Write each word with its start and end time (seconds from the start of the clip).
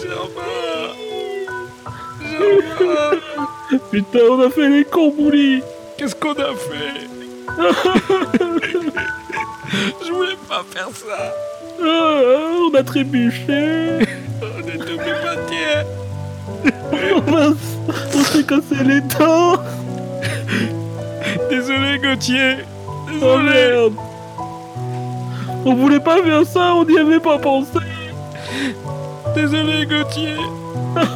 Germain 0.00 0.92
Germain 2.30 3.20
Putain, 3.90 4.18
on 4.30 4.40
a 4.40 4.50
fait 4.50 4.68
les 4.68 4.84
cons, 4.84 5.10
Bouli 5.10 5.62
Qu'est-ce 5.96 6.14
qu'on 6.14 6.32
a 6.32 6.54
fait? 6.54 7.06
Je 10.04 10.12
voulais 10.12 10.36
pas 10.48 10.64
faire 10.70 10.88
ça. 10.94 11.32
Ah, 11.82 12.20
On 12.70 12.74
a 12.74 12.82
trébuché. 12.82 13.98
On 14.42 14.68
est 14.68 14.78
tombé 14.78 15.12
Oh 17.14 17.30
mince 17.30 17.56
On 18.14 18.22
s'est 18.24 18.44
cassé 18.44 18.84
les 18.84 19.00
dents. 19.02 19.56
Désolé 21.50 21.98
Gauthier. 21.98 22.56
Oh 23.20 23.38
Désolé. 23.38 23.44
merde 23.44 23.94
On 25.64 25.74
voulait 25.74 26.00
pas 26.00 26.22
faire 26.22 26.44
ça, 26.44 26.74
on 26.74 26.84
n'y 26.84 26.98
avait 26.98 27.20
pas 27.20 27.38
pensé 27.38 27.78
Désolé 29.34 29.86
Gauthier 29.86 30.36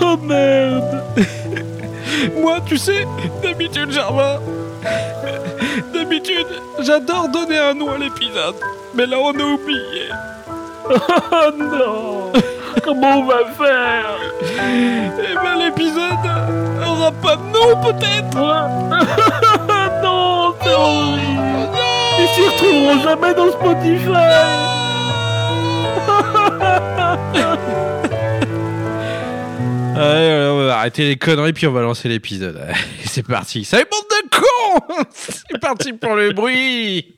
Oh 0.03 0.17
merde 0.23 1.03
Moi, 2.41 2.59
tu 2.67 2.79
sais, 2.79 3.07
d'habitude, 3.43 3.91
Germain, 3.91 4.39
d'habitude, 5.93 6.47
j'adore 6.79 7.29
donner 7.29 7.59
un 7.59 7.75
nom 7.75 7.91
à 7.91 7.99
l'épisode. 7.99 8.55
Mais 8.95 9.07
là, 9.07 9.19
on 9.19 9.39
a 9.39 9.43
oublié. 9.43 10.09
Oh 10.89 11.51
non 11.59 12.33
Comment 12.85 13.19
on 13.19 13.25
va 13.25 13.39
faire? 13.59 14.19
Eh 14.43 15.35
ben, 15.35 15.59
l'épisode 15.59 16.27
aura 16.87 17.11
pas 17.13 17.37
de 17.37 17.43
nom, 17.53 17.83
peut-être. 17.83 18.37
Non, 20.03 20.55
non 20.65 21.26
s'y 22.37 22.43
retrouveront 22.43 23.03
jamais 23.03 23.35
dans 23.35 23.51
Spotify 23.51 24.11
Ouais, 29.97 30.49
on 30.51 30.67
va 30.67 30.77
arrêter 30.79 31.09
les 31.09 31.17
conneries 31.17 31.55
puis 31.55 31.67
on 31.67 31.73
va 31.73 31.81
lancer 31.81 32.09
l'épisode. 32.11 32.57
Allez, 32.63 32.75
C'est 33.07 33.27
parti. 33.27 33.65
Salut 33.65 33.87
bande 33.91 34.03
de 34.11 34.29
cons 34.37 35.05
C'est 35.15 35.59
parti 35.59 35.95
pour 35.95 36.15
le 36.15 36.33
bruit 36.33 37.17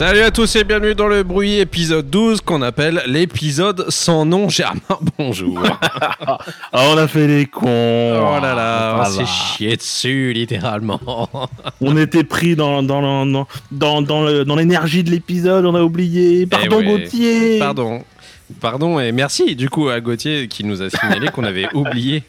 Salut 0.00 0.20
à 0.20 0.30
tous 0.30 0.56
et 0.56 0.64
bienvenue 0.64 0.94
dans 0.94 1.08
le 1.08 1.22
bruit 1.22 1.58
épisode 1.58 2.08
12 2.08 2.40
qu'on 2.40 2.62
appelle 2.62 3.02
l'épisode 3.06 3.84
sans 3.90 4.24
nom. 4.24 4.48
Germain, 4.48 4.80
bonjour. 5.18 5.62
Ah, 6.22 6.38
on 6.72 6.96
a 6.96 7.06
fait 7.06 7.26
les 7.26 7.44
cons 7.44 7.66
Oh 7.66 8.40
là 8.40 8.54
là, 8.54 8.96
on 8.98 9.04
s'est 9.04 9.26
chié 9.26 9.76
dessus 9.76 10.32
littéralement. 10.32 11.28
On 11.82 11.98
était 11.98 12.24
pris 12.24 12.56
dans, 12.56 12.82
dans, 12.82 13.26
dans, 13.26 13.46
dans, 13.70 14.00
dans, 14.00 14.56
l'énergie 14.56 15.04
de 15.04 15.10
l'épisode, 15.10 15.66
on 15.66 15.74
a 15.74 15.82
oublié. 15.82 16.46
Pardon 16.46 16.78
ouais. 16.78 16.86
Gauthier 16.86 17.58
Pardon. 17.58 18.02
Pardon 18.58 19.00
et 19.00 19.12
merci 19.12 19.54
du 19.54 19.68
coup 19.68 19.90
à 19.90 20.00
Gauthier 20.00 20.48
qui 20.48 20.64
nous 20.64 20.80
a 20.80 20.88
signalé 20.88 21.28
qu'on 21.28 21.44
avait 21.44 21.68
oublié 21.74 22.22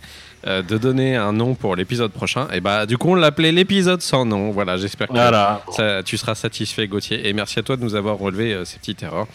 euh, 0.47 0.61
de 0.61 0.77
donner 0.77 1.15
un 1.15 1.33
nom 1.33 1.53
pour 1.55 1.75
l'épisode 1.75 2.11
prochain. 2.11 2.47
Et 2.51 2.61
bah 2.61 2.85
du 2.85 2.97
coup 2.97 3.09
on 3.11 3.15
l'appelait 3.15 3.51
l'épisode 3.51 4.01
sans 4.01 4.25
nom. 4.25 4.51
Voilà, 4.51 4.77
j'espère 4.77 5.07
que 5.07 5.13
Voilà. 5.13 5.61
ça- 5.75 6.01
tu 6.03 6.17
seras 6.17 6.35
satisfait 6.35 6.87
Gauthier. 6.87 7.27
Et 7.27 7.33
merci 7.33 7.59
à 7.59 7.63
toi 7.63 7.77
de 7.77 7.83
nous 7.83 7.95
avoir 7.95 8.17
relevé 8.17 8.53
euh, 8.53 8.65
ces 8.65 8.77
petites 8.79 9.03
erreurs. 9.03 9.27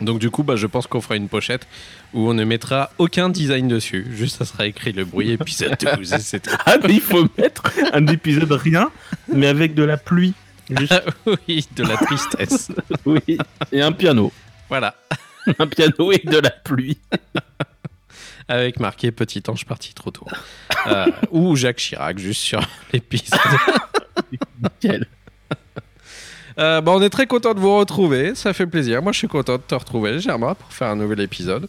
Donc 0.00 0.18
du 0.18 0.30
coup 0.30 0.42
bah, 0.42 0.56
je 0.56 0.66
pense 0.66 0.86
qu'on 0.86 1.00
fera 1.00 1.16
une 1.16 1.28
pochette 1.28 1.66
où 2.12 2.28
on 2.28 2.34
ne 2.34 2.44
mettra 2.44 2.90
aucun 2.98 3.28
design 3.28 3.68
dessus. 3.68 4.06
Juste 4.12 4.36
ça 4.38 4.44
sera 4.44 4.66
écrit 4.66 4.92
le 4.92 5.04
bruit 5.04 5.30
épisode 5.32 5.76
12 5.96 6.12
et 6.14 6.18
c'est 6.18 6.40
tout. 6.40 6.50
Ah, 6.66 6.76
mais 6.82 6.94
il 6.94 7.00
faut 7.00 7.26
mettre 7.38 7.62
un 7.92 8.06
épisode 8.08 8.50
rien, 8.52 8.90
mais 9.32 9.46
avec 9.46 9.74
de 9.74 9.84
la 9.84 9.96
pluie. 9.98 10.34
Juste, 10.78 11.02
oui, 11.48 11.66
de 11.76 11.82
la 11.84 11.96
tristesse. 11.96 12.68
oui. 13.06 13.36
Et 13.70 13.82
un 13.82 13.92
piano. 13.92 14.32
voilà. 14.68 14.94
Un 15.58 15.66
piano 15.66 16.10
et 16.12 16.22
de 16.24 16.38
la 16.38 16.50
pluie. 16.50 16.96
Avec 18.48 18.80
marqué 18.80 19.10
Petit 19.12 19.42
ange 19.48 19.64
parti 19.64 19.94
trop 19.94 20.10
tôt. 20.10 20.26
Euh, 20.86 21.06
ou 21.30 21.56
Jacques 21.56 21.78
Chirac, 21.78 22.18
juste 22.18 22.42
sur 22.42 22.60
l'épisode. 22.92 23.38
Nickel. 24.62 25.06
Euh, 26.58 26.80
bah, 26.80 26.92
on 26.94 27.00
est 27.00 27.10
très 27.10 27.26
content 27.26 27.54
de 27.54 27.60
vous 27.60 27.78
retrouver, 27.78 28.34
ça 28.34 28.52
fait 28.52 28.66
plaisir. 28.66 29.02
Moi, 29.02 29.12
je 29.12 29.18
suis 29.18 29.28
content 29.28 29.56
de 29.56 29.62
te 29.62 29.74
retrouver, 29.74 30.18
Germain, 30.20 30.54
pour 30.54 30.72
faire 30.72 30.88
un 30.88 30.96
nouvel 30.96 31.20
épisode. 31.20 31.68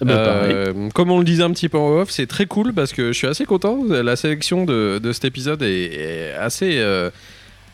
Ah 0.00 0.04
bah. 0.04 0.12
Euh, 0.12 0.90
comme 0.90 1.10
on 1.10 1.18
le 1.18 1.24
disait 1.24 1.44
un 1.44 1.52
petit 1.52 1.68
peu 1.68 1.78
en 1.78 2.00
off, 2.00 2.10
c'est 2.10 2.26
très 2.26 2.46
cool 2.46 2.74
parce 2.74 2.92
que 2.92 3.12
je 3.12 3.16
suis 3.16 3.28
assez 3.28 3.46
content. 3.46 3.78
La 3.88 4.16
sélection 4.16 4.64
de, 4.64 5.00
de 5.02 5.12
cet 5.12 5.24
épisode 5.24 5.62
est, 5.62 5.94
est 5.94 6.32
assez, 6.34 6.84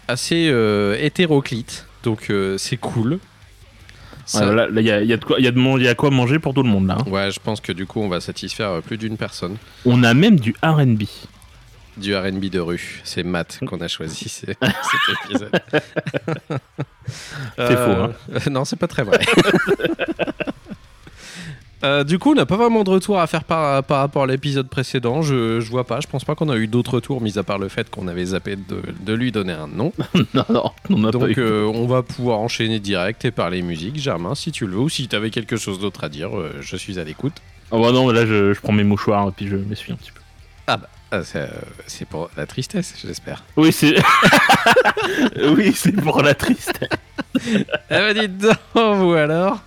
assez 0.06 0.54
hétéroclite, 1.00 1.86
donc 2.04 2.30
c'est 2.58 2.76
cool. 2.76 3.18
Ça- 4.26 4.46
Ouais, 4.52 4.66
il 4.76 4.82
y 4.82 4.90
a, 4.90 5.00
y 5.02 5.12
quoi, 5.18 5.40
y 5.40 5.46
y 5.84 5.88
a 5.88 5.94
manger 6.10 6.38
pour 6.38 6.54
tout 6.54 6.62
le 6.62 6.68
monde 6.68 6.86
là. 6.86 6.98
hein. 7.00 7.10
Ouais, 7.10 7.30
je 7.30 7.40
pense 7.40 7.60
que 7.60 7.72
du 7.72 7.86
coup, 7.86 8.00
on 8.00 8.08
va 8.08 8.20
satisfaire 8.20 8.68
euh, 8.70 8.80
plus 8.80 8.96
d'une 8.98 9.16
personne. 9.16 9.56
On 9.84 10.02
a 10.04 10.14
même 10.14 10.38
du 10.38 10.54
R&B. 10.62 11.02
Du 11.96 12.14
RB 12.16 12.44
de 12.46 12.60
rue, 12.60 13.00
c'est 13.04 13.24
Matt 13.24 13.58
qu'on 13.66 13.80
a 13.80 13.88
choisi 13.88 14.28
c'est- 14.28 14.56
cet 14.60 15.30
épisode. 15.30 15.50
C'est 17.56 17.76
faux, 17.76 17.90
hein. 17.90 18.12
euh, 18.32 18.38
Non, 18.50 18.64
c'est 18.64 18.76
pas 18.78 18.86
très 18.86 19.02
vrai. 19.02 19.18
Euh, 21.82 22.04
du 22.04 22.18
coup, 22.18 22.32
on 22.32 22.34
n'a 22.34 22.44
pas 22.46 22.56
vraiment 22.56 22.84
de 22.84 22.90
retour 22.90 23.18
à 23.18 23.26
faire 23.26 23.44
par, 23.44 23.82
par 23.84 24.00
rapport 24.00 24.24
à 24.24 24.26
l'épisode 24.26 24.68
précédent. 24.68 25.22
Je, 25.22 25.60
je 25.60 25.70
vois 25.70 25.84
pas. 25.84 26.00
Je 26.00 26.06
pense 26.06 26.24
pas 26.24 26.34
qu'on 26.34 26.48
a 26.50 26.56
eu 26.56 26.66
d'autres 26.66 26.94
retours, 26.94 27.20
mis 27.22 27.38
à 27.38 27.42
part 27.42 27.58
le 27.58 27.68
fait 27.68 27.88
qu'on 27.90 28.06
avait 28.06 28.24
zappé 28.26 28.56
de, 28.56 28.82
de 29.00 29.12
lui 29.14 29.32
donner 29.32 29.54
un 29.54 29.66
nom. 29.66 29.92
non, 30.34 30.44
non, 30.50 30.70
on 30.90 31.02
pas 31.02 31.10
Donc, 31.10 31.28
eu. 31.36 31.40
euh, 31.40 31.64
on 31.72 31.86
va 31.86 32.02
pouvoir 32.02 32.38
enchaîner 32.40 32.80
direct 32.80 33.24
et 33.24 33.30
parler 33.30 33.62
musique. 33.62 33.96
Germain, 33.98 34.34
si 34.34 34.52
tu 34.52 34.66
le 34.66 34.72
veux, 34.72 34.80
ou 34.80 34.88
si 34.88 35.08
tu 35.08 35.16
avais 35.16 35.30
quelque 35.30 35.56
chose 35.56 35.78
d'autre 35.80 36.04
à 36.04 36.08
dire, 36.10 36.36
euh, 36.38 36.52
je 36.60 36.76
suis 36.76 36.98
à 36.98 37.04
l'écoute. 37.04 37.34
Oh 37.70 37.80
bah 37.80 37.92
non, 37.92 38.10
là 38.10 38.26
je, 38.26 38.52
je 38.52 38.60
prends 38.60 38.72
mes 38.72 38.82
mouchoirs 38.84 39.28
et 39.28 39.32
puis 39.32 39.46
je 39.46 39.56
m'essuie 39.56 39.92
un 39.92 39.96
petit 39.96 40.10
peu. 40.10 40.20
Ah, 40.66 41.22
c'est 41.24 41.38
euh, 41.40 41.46
c'est 41.86 42.06
pour 42.06 42.30
la 42.36 42.46
tristesse, 42.46 42.94
j'espère. 43.04 43.42
Oui, 43.56 43.72
c'est. 43.72 43.96
oui, 45.56 45.72
c'est 45.74 45.92
pour 45.92 46.20
la 46.22 46.34
tristesse. 46.34 46.74
Ah 47.90 48.00
bah 48.00 48.12
dites 48.14 48.38
donc, 48.38 48.56
vous 48.74 49.12
alors 49.12 49.60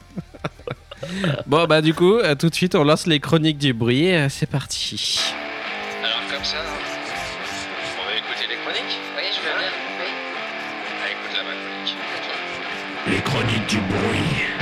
Bon 1.48 1.66
bah 1.66 1.82
du 1.82 1.94
coup, 1.94 2.18
euh, 2.18 2.36
tout 2.36 2.50
de 2.50 2.56
suite 2.56 2.76
on 2.76 2.84
lance 2.84 3.08
les 3.08 3.20
chroniques 3.20 3.58
du 3.58 3.74
bruit, 3.74 4.14
euh, 4.14 4.28
c'est 4.30 4.46
parti. 4.50 5.20
Alors 6.04 6.20
comme 6.32 6.44
ça, 6.44 6.58
on 6.58 8.06
va 8.06 8.16
écouter 8.18 8.48
les 8.50 8.56
chroniques 8.56 9.00
Oui, 9.18 9.24
je 9.32 9.38
veux 9.40 9.58
bien. 9.60 9.70
Oui. 10.00 10.10
Ah, 11.02 11.12
écoute 11.12 11.38
là 11.38 11.44
ma 11.44 11.54
chronique. 11.54 11.96
Les 13.08 13.22
chroniques 13.22 13.70
du 13.70 13.78
bruit. 13.78 14.54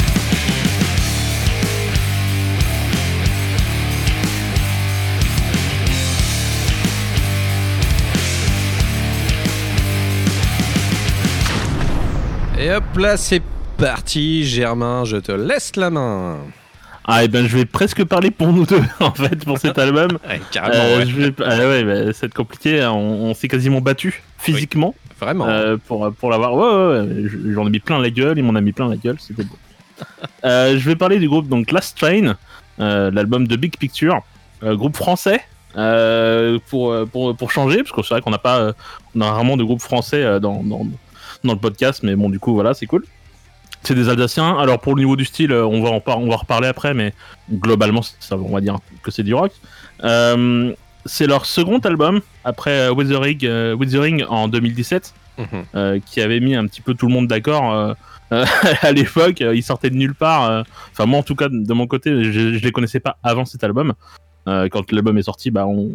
Et 12.60 12.72
hop 12.72 12.84
là 12.98 13.18
c'est 13.18 13.42
parti, 13.82 14.44
Germain, 14.46 15.06
je 15.06 15.18
te 15.18 15.32
laisse 15.32 15.76
la 15.76 15.90
main. 15.90 16.38
Ah, 17.06 17.24
et 17.24 17.28
ben 17.28 17.48
je 17.48 17.58
vais 17.58 17.66
presque 17.66 18.04
parler 18.06 18.30
pour 18.30 18.54
nous 18.54 18.66
deux 18.68 18.82
en 19.00 19.12
fait 19.12 19.44
pour 19.44 19.58
cet 19.58 19.80
album. 19.86 20.20
Ouais, 20.30 20.40
carrément, 20.52 20.76
Euh, 20.84 20.98
ouais. 21.00 21.06
vais... 21.06 21.34
ah 21.44 21.58
ouais, 21.58 21.84
bah, 21.84 22.14
ça 22.14 22.22
va 22.22 22.28
être 22.28 22.34
compliqué. 22.36 22.80
hein. 22.82 22.92
On, 22.92 23.30
on 23.30 23.34
s'est 23.34 23.48
quasiment 23.48 23.82
battu 23.82 24.22
physiquement 24.38 24.94
Vraiment. 25.20 25.48
euh, 25.48 25.78
pour, 25.88 26.12
pour 26.14 26.30
l'avoir. 26.30 26.54
Ouais, 26.54 26.64
ouais, 26.64 27.00
ouais, 27.08 27.24
je- 27.28 27.54
j'en 27.54 27.66
ai 27.66 27.72
mis 27.72 27.80
plein 27.80 28.00
la 28.00 28.12
gueule. 28.12 28.38
Il 28.38 28.44
m'en 28.44 28.54
a 28.56 28.62
mis 28.62 28.72
plein 28.72 28.88
la 28.88 28.98
gueule. 28.98 29.18
C'était 29.20 29.44
beau. 29.44 29.56
Euh, 30.46 30.78
je 30.80 30.90
vais 30.90 30.96
parler 30.96 31.20
du 31.20 31.28
groupe 31.30 31.48
donc 31.48 31.72
Last 31.72 31.96
Train, 31.98 32.36
euh, 32.80 33.12
l'album 33.12 33.48
de 33.48 33.56
Big 33.56 33.78
Picture, 33.78 34.22
groupe 34.64 34.96
français. 34.96 35.42
pour, 36.70 36.96
pour, 37.12 37.36
pour 37.36 37.52
changer, 37.52 37.78
parce 37.78 37.92
que 37.92 38.02
c'est 38.02 38.16
vrai 38.16 38.22
qu'on 38.22 38.32
n'a 38.32 38.40
pas, 38.40 38.74
on 39.16 39.22
a 39.22 39.32
rarement 39.32 39.58
de 39.58 39.64
groupe 39.64 39.82
français 39.82 40.40
dans, 40.40 40.64
dans, 40.64 40.88
dans 41.44 41.54
le 41.54 41.60
podcast, 41.60 42.02
mais 42.04 42.16
bon, 42.16 42.30
du 42.32 42.40
coup, 42.40 42.54
voilà, 42.56 42.74
c'est 42.74 42.88
cool. 42.88 43.06
C'est 43.84 43.96
des 43.96 44.10
Alsaciens. 44.10 44.58
Alors, 44.60 44.80
pour 44.80 44.96
le 44.96 45.02
niveau 45.02 45.16
du 45.16 45.26
style, 45.26 45.52
euh, 45.52 45.66
on 45.66 45.82
va 45.82 45.90
en, 45.90 46.00
par- 46.02 46.20
on 46.20 46.30
va 46.30 46.36
reparler 46.38 46.68
après, 46.68 46.94
mais 46.94 47.14
globalement, 47.52 48.02
ça, 48.20 48.38
on 48.38 48.54
va 48.54 48.62
dire 48.62 48.78
que 49.04 49.10
c'est 49.12 49.24
du 49.24 49.34
rock. 49.34 49.52
Euh, 50.04 50.74
c'est 51.06 51.26
leur 51.26 51.46
second 51.48 51.80
album 51.80 52.22
après 52.44 52.72
euh, 52.90 52.94
Withering, 52.94 53.40
euh, 53.44 53.74
Withering 53.76 54.24
en 54.30 54.48
2017. 54.48 55.14
Mhm. 55.38 55.46
euh, 55.76 56.00
qui 56.06 56.20
avait 56.22 56.42
mis 56.42 56.56
un 56.56 56.68
petit 56.68 56.82
peu 56.82 56.94
tout 56.94 57.08
le 57.08 57.14
monde 57.14 57.26
d'accord 57.28 57.96
à 58.32 58.92
l'époque. 58.92 59.40
Ils 59.40 59.64
sortaient 59.64 59.90
de 59.90 59.96
nulle 59.96 60.14
part. 60.14 60.66
Enfin, 60.92 61.06
moi, 61.06 61.20
en 61.20 61.24
tout 61.24 61.36
cas, 61.36 61.48
de 61.50 61.74
mon 61.74 61.88
côté, 61.88 62.24
je, 62.26 62.32
je 62.32 62.64
les 62.64 62.72
connaissais 62.72 63.00
pas 63.00 63.18
avant 63.24 63.46
cet 63.46 63.64
album. 63.64 63.94
Quand 64.46 64.92
l'album 64.92 65.18
est 65.18 65.24
sorti, 65.24 65.50
bah, 65.50 65.66
on 65.66 65.90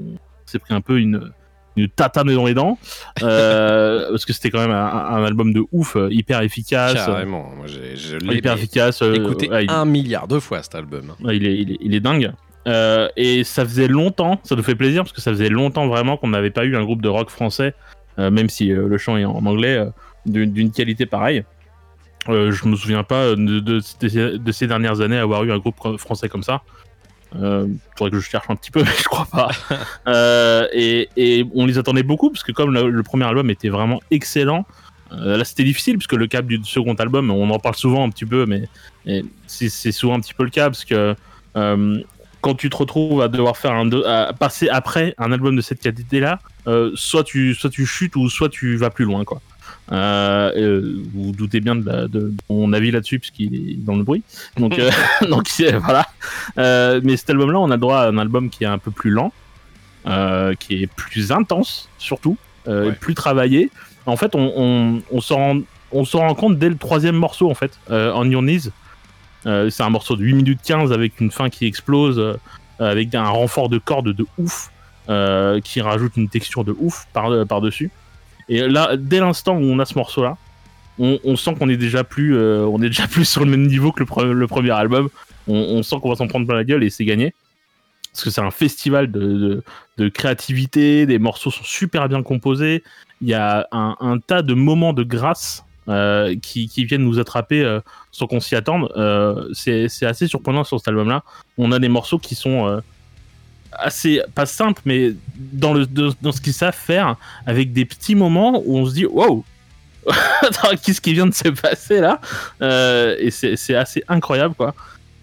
s'est 0.47 0.59
pris 0.59 0.75
un 0.75 0.81
peu 0.81 0.99
une, 0.99 1.31
une 1.77 1.89
tatane 1.89 2.35
dans 2.35 2.47
les 2.47 2.55
dents. 2.55 2.79
euh, 3.23 4.09
parce 4.11 4.25
que 4.25 4.33
c'était 4.33 4.51
quand 4.51 4.61
même 4.61 4.71
un, 4.71 4.87
un 4.87 5.25
album 5.25 5.53
de 5.53 5.63
ouf, 5.73 5.97
euh, 5.97 6.09
hyper 6.11 6.41
efficace. 6.43 6.95
Carrément. 6.95 7.51
Moi, 7.57 7.67
je 7.67 8.17
l'ai 8.17 8.37
Hyper 8.37 8.55
efficace. 8.55 9.03
euh, 9.03 9.15
écouté 9.15 9.51
ouais, 9.51 9.65
il- 9.65 9.71
un 9.71 9.85
milliard 9.85 10.27
de 10.29 10.39
fois 10.39 10.63
cet 10.63 10.75
album. 10.75 11.13
Ouais, 11.23 11.37
il, 11.37 11.47
est, 11.47 11.55
il, 11.57 11.73
est, 11.73 11.79
il 11.81 11.95
est 11.95 12.01
dingue. 12.01 12.33
Euh, 12.67 13.09
et 13.17 13.45
ça 13.45 13.65
faisait 13.65 13.87
longtemps, 13.89 14.41
ça 14.43 14.57
nous 14.57 14.63
fait 14.65 14.75
plaisir 14.75 15.03
parce 15.05 15.13
que 15.13 15.21
ça 15.21 15.31
faisait 15.31 15.49
longtemps 15.49 15.87
vraiment 15.87 16.17
qu'on 16.17 16.29
n'avait 16.29 16.51
pas 16.51 16.65
eu 16.65 16.75
un 16.77 16.83
groupe 16.83 17.01
de 17.01 17.09
rock 17.09 17.31
français, 17.31 17.75
euh, 18.19 18.31
même 18.31 18.49
si 18.49 18.67
le 18.69 18.99
chant 18.99 19.17
est 19.17 19.25
en 19.25 19.45
anglais, 19.47 19.85
d'une 20.27 20.73
qualité 20.73 21.07
pareille. 21.07 21.45
Je 22.29 22.67
me 22.69 22.75
souviens 22.75 23.05
pas 23.05 23.31
de, 23.31 23.61
de, 23.61 23.61
de- 23.61 24.37
de 24.37 24.53
ces 24.53 24.67
dernières 24.67 25.01
années 25.01 25.17
avoir 25.17 25.45
eu 25.45 25.53
un 25.53 25.59
groupe 25.59 25.77
français 25.97 26.29
comme 26.29 26.43
ça. 26.43 26.63
Euh, 27.37 27.67
faudrait 27.97 28.11
que 28.11 28.19
je 28.19 28.29
cherche 28.29 28.47
un 28.49 28.57
petit 28.57 28.71
peu, 28.71 28.83
mais 28.85 28.91
je 28.99 29.05
crois 29.05 29.27
pas. 29.27 29.51
Euh, 30.07 30.67
et, 30.73 31.47
on 31.55 31.67
les 31.67 31.79
attendait 31.79 32.03
beaucoup 32.03 32.31
parce 32.31 32.43
que 32.43 32.53
comme 32.53 32.73
le, 32.73 33.03
premier 33.03 33.25
album 33.25 33.51
était 33.51 33.69
vraiment 33.69 34.01
excellent, 34.11 34.67
euh, 35.13 35.37
là 35.37 35.45
c'était 35.45 35.65
difficile 35.65 35.99
parce 35.99 36.07
que 36.07 36.17
le 36.17 36.27
cap 36.27 36.47
du 36.47 36.61
second 36.65 36.95
album, 36.95 37.31
on 37.31 37.51
en 37.51 37.59
parle 37.59 37.77
souvent 37.77 38.05
un 38.05 38.11
petit 38.11 38.27
peu, 38.27 38.47
mais, 38.47 38.69
c'est 39.47 39.93
souvent 39.93 40.15
un 40.15 40.21
petit 40.21 40.35
peu 40.35 40.45
le 40.45 40.51
cas 40.51 40.67
parce 40.67 40.85
que 40.85 41.15
euh, 41.57 42.03
quand 42.41 42.55
tu 42.55 42.71
te 42.71 42.77
retrouves 42.77 43.23
à 43.23 43.29
devoir 43.29 43.57
faire 43.57 43.83
passer 44.39 44.69
après 44.69 45.15
un 45.19 45.33
album 45.33 45.57
de 45.57 45.61
cette 45.61 45.81
qualité 45.81 46.21
là 46.21 46.39
euh, 46.67 46.91
soit 46.95 47.25
tu 47.25 47.55
soit 47.55 47.71
tu 47.71 47.87
chutes 47.87 48.17
ou 48.17 48.29
soit 48.29 48.49
tu 48.49 48.77
vas 48.77 48.91
plus 48.91 49.05
loin 49.05 49.25
quoi 49.25 49.41
euh, 49.93 50.53
euh, 50.57 51.03
vous 51.15 51.25
vous 51.27 51.33
doutez 51.33 51.61
bien 51.61 51.77
de, 51.77 51.87
la- 51.87 52.09
de 52.09 52.33
mon 52.51 52.73
avis 52.73 52.91
là-dessus 52.91 53.19
puisqu'il 53.21 53.55
est 53.55 53.75
dans 53.85 53.95
le 53.97 54.03
bruit 54.03 54.23
donc 54.59 54.79
euh, 54.79 54.91
donc 55.29 55.47
voilà 55.81 56.07
Euh, 56.59 57.01
mais 57.05 57.17
cet 57.17 57.31
album 57.31 57.53
là 57.53 57.61
on 57.61 57.71
a 57.71 57.75
le 57.77 57.81
droit 57.81 57.99
à 58.01 58.09
un 58.09 58.19
album 58.19 58.51
qui 58.51 58.65
est 58.65 58.69
un 58.69 58.79
peu 58.79 58.91
plus 58.91 59.11
lent 59.11 59.33
qui 60.59 60.83
est 60.83 60.87
plus 60.89 61.33
intense 61.33 61.89
surtout 61.99 62.37
Ouais. 62.67 62.91
plus 62.91 63.15
travaillé 63.15 63.71
en 64.07 64.17
fait 64.17 64.35
on, 64.35 64.53
on, 64.57 65.03
on 65.13 65.21
s'en 65.21 65.37
rend 65.37 65.59
on 65.93 66.05
s'en 66.05 66.19
rend 66.19 66.35
compte 66.35 66.59
dès 66.59 66.69
le 66.69 66.77
troisième 66.77 67.15
morceau 67.15 67.49
en 67.49 67.55
fait 67.55 67.79
On 67.89 68.29
Your 68.29 68.43
Knees 68.43 68.71
c'est 69.45 69.83
un 69.85 69.91
morceau 69.91 70.17
de 70.17 70.25
8 70.25 70.33
minutes 70.35 70.61
15 70.65 70.93
avec 70.93 71.21
une 71.21 71.31
fin 71.31 71.49
qui 71.49 71.67
explose, 71.67 72.37
avec 72.81 73.15
un 73.15 73.29
renfort 73.29 73.69
de 73.69 73.79
cordes 73.79 74.09
de 74.13 74.27
ouf, 74.39 74.73
qui 75.63 75.81
rajoute 75.81 76.17
une 76.17 76.29
texture 76.29 76.65
de 76.65 76.75
ouf 76.81 77.07
par, 77.13 77.31
par 77.47 77.61
dessus. 77.61 77.93
Et 78.49 78.61
là, 78.69 78.97
dès 78.97 79.21
l'instant 79.21 79.57
où 79.57 79.63
on 79.63 79.79
a 79.79 79.85
ce 79.85 79.95
morceau-là, 79.95 80.37
on, 80.99 81.37
sent 81.37 81.55
qu'on 81.57 81.69
est 81.69 81.77
déjà 81.77 82.05
plus, 82.05 82.37
euh, 82.37 82.65
on 82.65 82.81
est 82.83 82.89
déjà 82.89 83.07
plus 83.07 83.27
sur 83.27 83.45
le 83.45 83.51
même 83.51 83.67
niveau 83.67 83.93
que 83.93 84.01
le, 84.01 84.07
pre- 84.07 84.31
le 84.31 84.47
premier 84.47 84.71
album. 84.71 85.09
On, 85.49 85.83
sent 85.83 85.97
qu'on 86.03 86.09
va 86.09 86.17
s'en 86.17 86.27
prendre 86.27 86.47
plein 86.47 86.57
la 86.57 86.65
gueule 86.65 86.83
et 86.83 86.91
c'est 86.91 87.05
gagné. 87.05 87.35
Parce 88.13 88.25
que 88.25 88.31
c'est 88.31 88.41
un 88.41 88.51
festival 88.51 89.11
de, 89.13 89.63
créativité, 90.13 91.07
des 91.07 91.19
morceaux 91.19 91.51
sont 91.51 91.65
super 91.65 92.09
bien 92.09 92.23
composés. 92.23 92.83
Il 93.21 93.29
y 93.29 93.35
a 93.35 93.69
un, 93.71 94.19
tas 94.27 94.43
de 94.43 94.55
moments 94.55 94.93
de 94.93 95.05
grâce 95.05 95.65
euh, 95.89 96.35
qui, 96.41 96.67
viennent 96.85 97.05
nous 97.05 97.21
attraper 97.21 97.63
euh, 97.63 97.81
sans 98.11 98.27
qu'on 98.27 98.41
s'y 98.41 98.57
attende. 98.57 98.91
C'est 99.53 100.07
assez 100.07 100.27
surprenant 100.27 100.65
sur 100.65 100.79
cet 100.79 100.89
album-là. 100.89 101.23
On 101.59 101.73
a 101.73 101.79
des 101.79 101.89
morceaux 101.89 102.19
qui 102.19 102.35
sont 102.35 102.81
assez, 103.79 104.21
pas 104.35 104.47
simples, 104.47 104.83
mais 104.85 105.13
dans, 105.37 105.75
le, 105.75 105.87
dans 105.87 106.33
ce 106.33 106.41
qu'ils 106.41 106.53
savent 106.53 106.77
faire, 106.77 107.17
avec 107.47 107.73
des 107.73 107.85
petits 107.85 108.15
moments 108.15 108.63
où 108.65 108.79
on 108.79 108.87
se 108.87 108.95
dit 108.95 109.07
wow! 109.07 109.45
Qu'est-ce 110.85 111.01
qui 111.01 111.15
vient 111.15 111.27
de 111.27 111.35
se 111.35 111.49
passer 111.49 112.01
là? 112.01 112.21
Euh, 112.63 113.17
Et 113.19 113.31
c'est 113.31 113.75
assez 113.75 114.05
incroyable 114.09 114.55
quoi. 114.55 114.75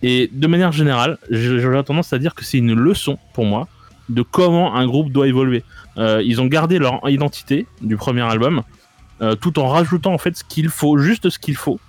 Et 0.01 0.29
de 0.33 0.47
manière 0.47 0.73
générale, 0.73 1.17
j'aurais 1.29 1.83
tendance 1.83 2.11
à 2.11 2.19
dire 2.19 2.35
que 2.35 2.43
c'est 2.43 2.57
une 2.57 2.73
leçon 2.73 3.17
pour 3.33 3.45
moi 3.45 3.67
de 4.09 4.21
comment 4.21 4.75
un 4.75 4.85
groupe 4.85 5.11
doit 5.11 5.27
évoluer. 5.27 5.63
Euh, 5.97 6.21
ils 6.25 6.41
ont 6.41 6.47
gardé 6.47 6.77
leur 6.77 6.99
identité 7.09 7.65
du 7.81 7.95
premier 7.95 8.23
album, 8.23 8.63
euh, 9.21 9.35
tout 9.35 9.59
en 9.59 9.69
rajoutant 9.69 10.13
en 10.13 10.17
fait 10.17 10.35
ce 10.35 10.43
qu'il 10.43 10.67
faut, 10.67 10.97
juste 10.97 11.29
ce 11.29 11.39
qu'il 11.39 11.55
faut, 11.55 11.79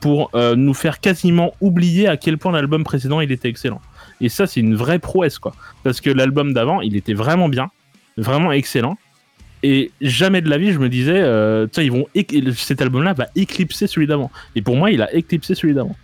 pour 0.00 0.32
nous 0.56 0.74
faire 0.74 0.98
quasiment 0.98 1.52
oublier 1.60 2.08
à 2.08 2.16
quel 2.16 2.36
point 2.36 2.50
l'album 2.50 2.82
précédent 2.82 3.20
il 3.20 3.30
était 3.30 3.48
excellent. 3.48 3.80
Et 4.22 4.28
ça, 4.28 4.46
c'est 4.46 4.60
une 4.60 4.76
vraie 4.76 5.00
prouesse 5.00 5.38
quoi, 5.38 5.52
parce 5.82 6.00
que 6.00 6.08
l'album 6.08 6.54
d'avant, 6.54 6.80
il 6.80 6.96
était 6.96 7.12
vraiment 7.12 7.48
bien, 7.48 7.70
vraiment 8.16 8.52
excellent. 8.52 8.96
Et 9.64 9.90
jamais 10.00 10.40
de 10.40 10.48
la 10.48 10.58
vie, 10.58 10.72
je 10.72 10.78
me 10.78 10.88
disais, 10.88 11.20
euh, 11.20 11.66
tiens, 11.70 11.82
ils 11.82 11.92
vont 11.92 12.06
cet 12.54 12.80
album-là 12.82 13.12
va 13.12 13.26
éclipser 13.36 13.86
celui 13.86 14.06
d'avant. 14.06 14.30
Et 14.56 14.62
pour 14.62 14.76
moi, 14.76 14.90
il 14.90 15.02
a 15.02 15.12
éclipsé 15.14 15.54
celui 15.54 15.74
d'avant. 15.74 15.96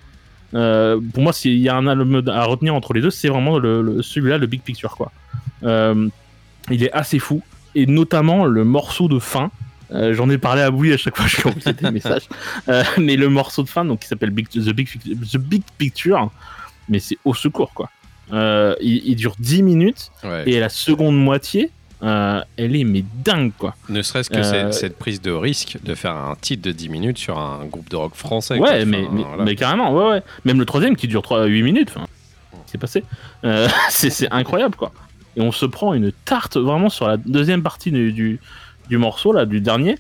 Euh, 0.55 1.01
pour 1.13 1.23
moi, 1.23 1.33
s'il 1.33 1.59
y 1.59 1.69
a 1.69 1.77
un 1.77 1.87
album 1.87 2.23
à 2.29 2.45
retenir 2.45 2.75
entre 2.75 2.93
les 2.93 3.01
deux, 3.01 3.11
c'est 3.11 3.29
vraiment 3.29 3.57
celui-là, 3.57 4.39
le 4.39 4.47
Big 4.47 4.63
Picture, 4.63 4.97
quoi. 4.97 5.11
Euh, 5.65 6.09
il 6.71 6.85
est 6.85 6.93
assez 6.93 7.19
fou, 7.19 7.43
et 7.75 7.87
notamment 7.87 8.45
le 8.45 8.65
morceau 8.65 9.09
de 9.09 9.19
fin. 9.19 9.51
J'en 9.91 10.29
ai 10.29 10.39
parlé 10.39 10.61
à 10.61 10.71
Bouille 10.71 10.93
à 10.93 10.99
chaque 10.99 11.17
fois 11.17 11.25
que 11.25 11.31
je 11.31 11.43
lui 11.43 11.49
envoyais 11.49 11.73
des 11.73 11.91
messages. 11.91 12.29
Mais 12.99 13.17
le 13.17 13.29
morceau 13.29 13.63
de 13.63 13.69
fin, 13.69 13.85
donc 13.85 14.01
qui 14.01 14.07
s'appelle 14.07 14.31
The, 14.31 14.71
Big, 14.71 14.89
The 14.89 15.39
Big 15.39 15.63
Picture, 15.79 16.31
mais 16.89 16.99
c'est 16.99 17.19
au 17.25 17.35
secours, 17.35 17.73
quoi. 17.73 17.91
Euh, 18.33 18.75
il, 18.81 19.03
il 19.07 19.17
dure 19.17 19.35
10 19.39 19.63
minutes, 19.63 20.11
Ouais. 20.25 20.45
et 20.47 20.61
la 20.61 20.69
seconde 20.69 21.17
moitié, 21.19 21.71
euh, 22.03 22.41
elle 22.57 22.77
est 22.77 22.85
mais 22.85 23.05
dingue, 23.25 23.53
quoi. 23.59 23.75
Ne 23.89 24.03
serait-ce 24.03 24.31
que 24.31 24.37
Euh, 24.37 24.43
cette, 24.43 24.75
cette 24.75 24.99
prise 24.99 25.21
de 25.23 25.31
risque 25.33 25.79
de 25.83 25.95
faire 25.95 26.15
un 26.15 26.37
titre 26.41 26.63
de 26.63 26.73
10 26.73 26.89
minutes 26.91 27.19
sur 27.19 27.39
un 27.39 27.65
groupe 27.65 27.89
de 27.89 27.97
rock 27.97 28.15
français. 28.15 28.59
Ouais, 28.59 28.85
mais, 28.85 29.07
mais, 29.11 29.23
voilà. 29.23 29.45
mais 29.45 29.55
carrément, 29.57 29.93
ouais, 29.95 30.11
ouais. 30.13 30.23
Même 30.45 30.59
le 30.59 30.65
troisième 30.67 30.95
qui 30.97 31.09
dure 31.09 31.23
3, 31.23 31.47
8 31.47 31.63
minutes, 31.63 31.95
c'est 32.67 32.79
passé. 32.79 33.03
C'est 33.91 34.31
incroyable, 34.33 34.77
quoi. 34.77 34.93
Et 35.37 35.41
on 35.41 35.53
se 35.53 35.67
prend 35.67 35.95
une 35.95 36.13
tarte 36.25 36.57
vraiment 36.57 36.89
sur 36.91 37.07
la 37.09 37.17
deuxième 37.17 37.63
partie 37.63 37.91
du, 37.93 38.13
du, 38.13 38.41
du 38.89 38.99
morceau, 38.99 39.33
là, 39.33 39.47
du 39.47 39.61
dernier. 39.61 39.97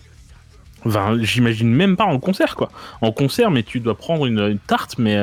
Enfin, 0.84 1.16
j'imagine 1.20 1.68
même 1.68 1.96
pas 1.96 2.04
en 2.04 2.18
concert, 2.20 2.54
quoi. 2.56 2.70
En 3.00 3.10
concert, 3.12 3.50
mais 3.50 3.62
tu 3.62 3.80
dois 3.80 3.96
prendre 3.96 4.26
une, 4.26 4.38
une 4.38 4.58
tarte, 4.58 4.98
mais, 4.98 5.16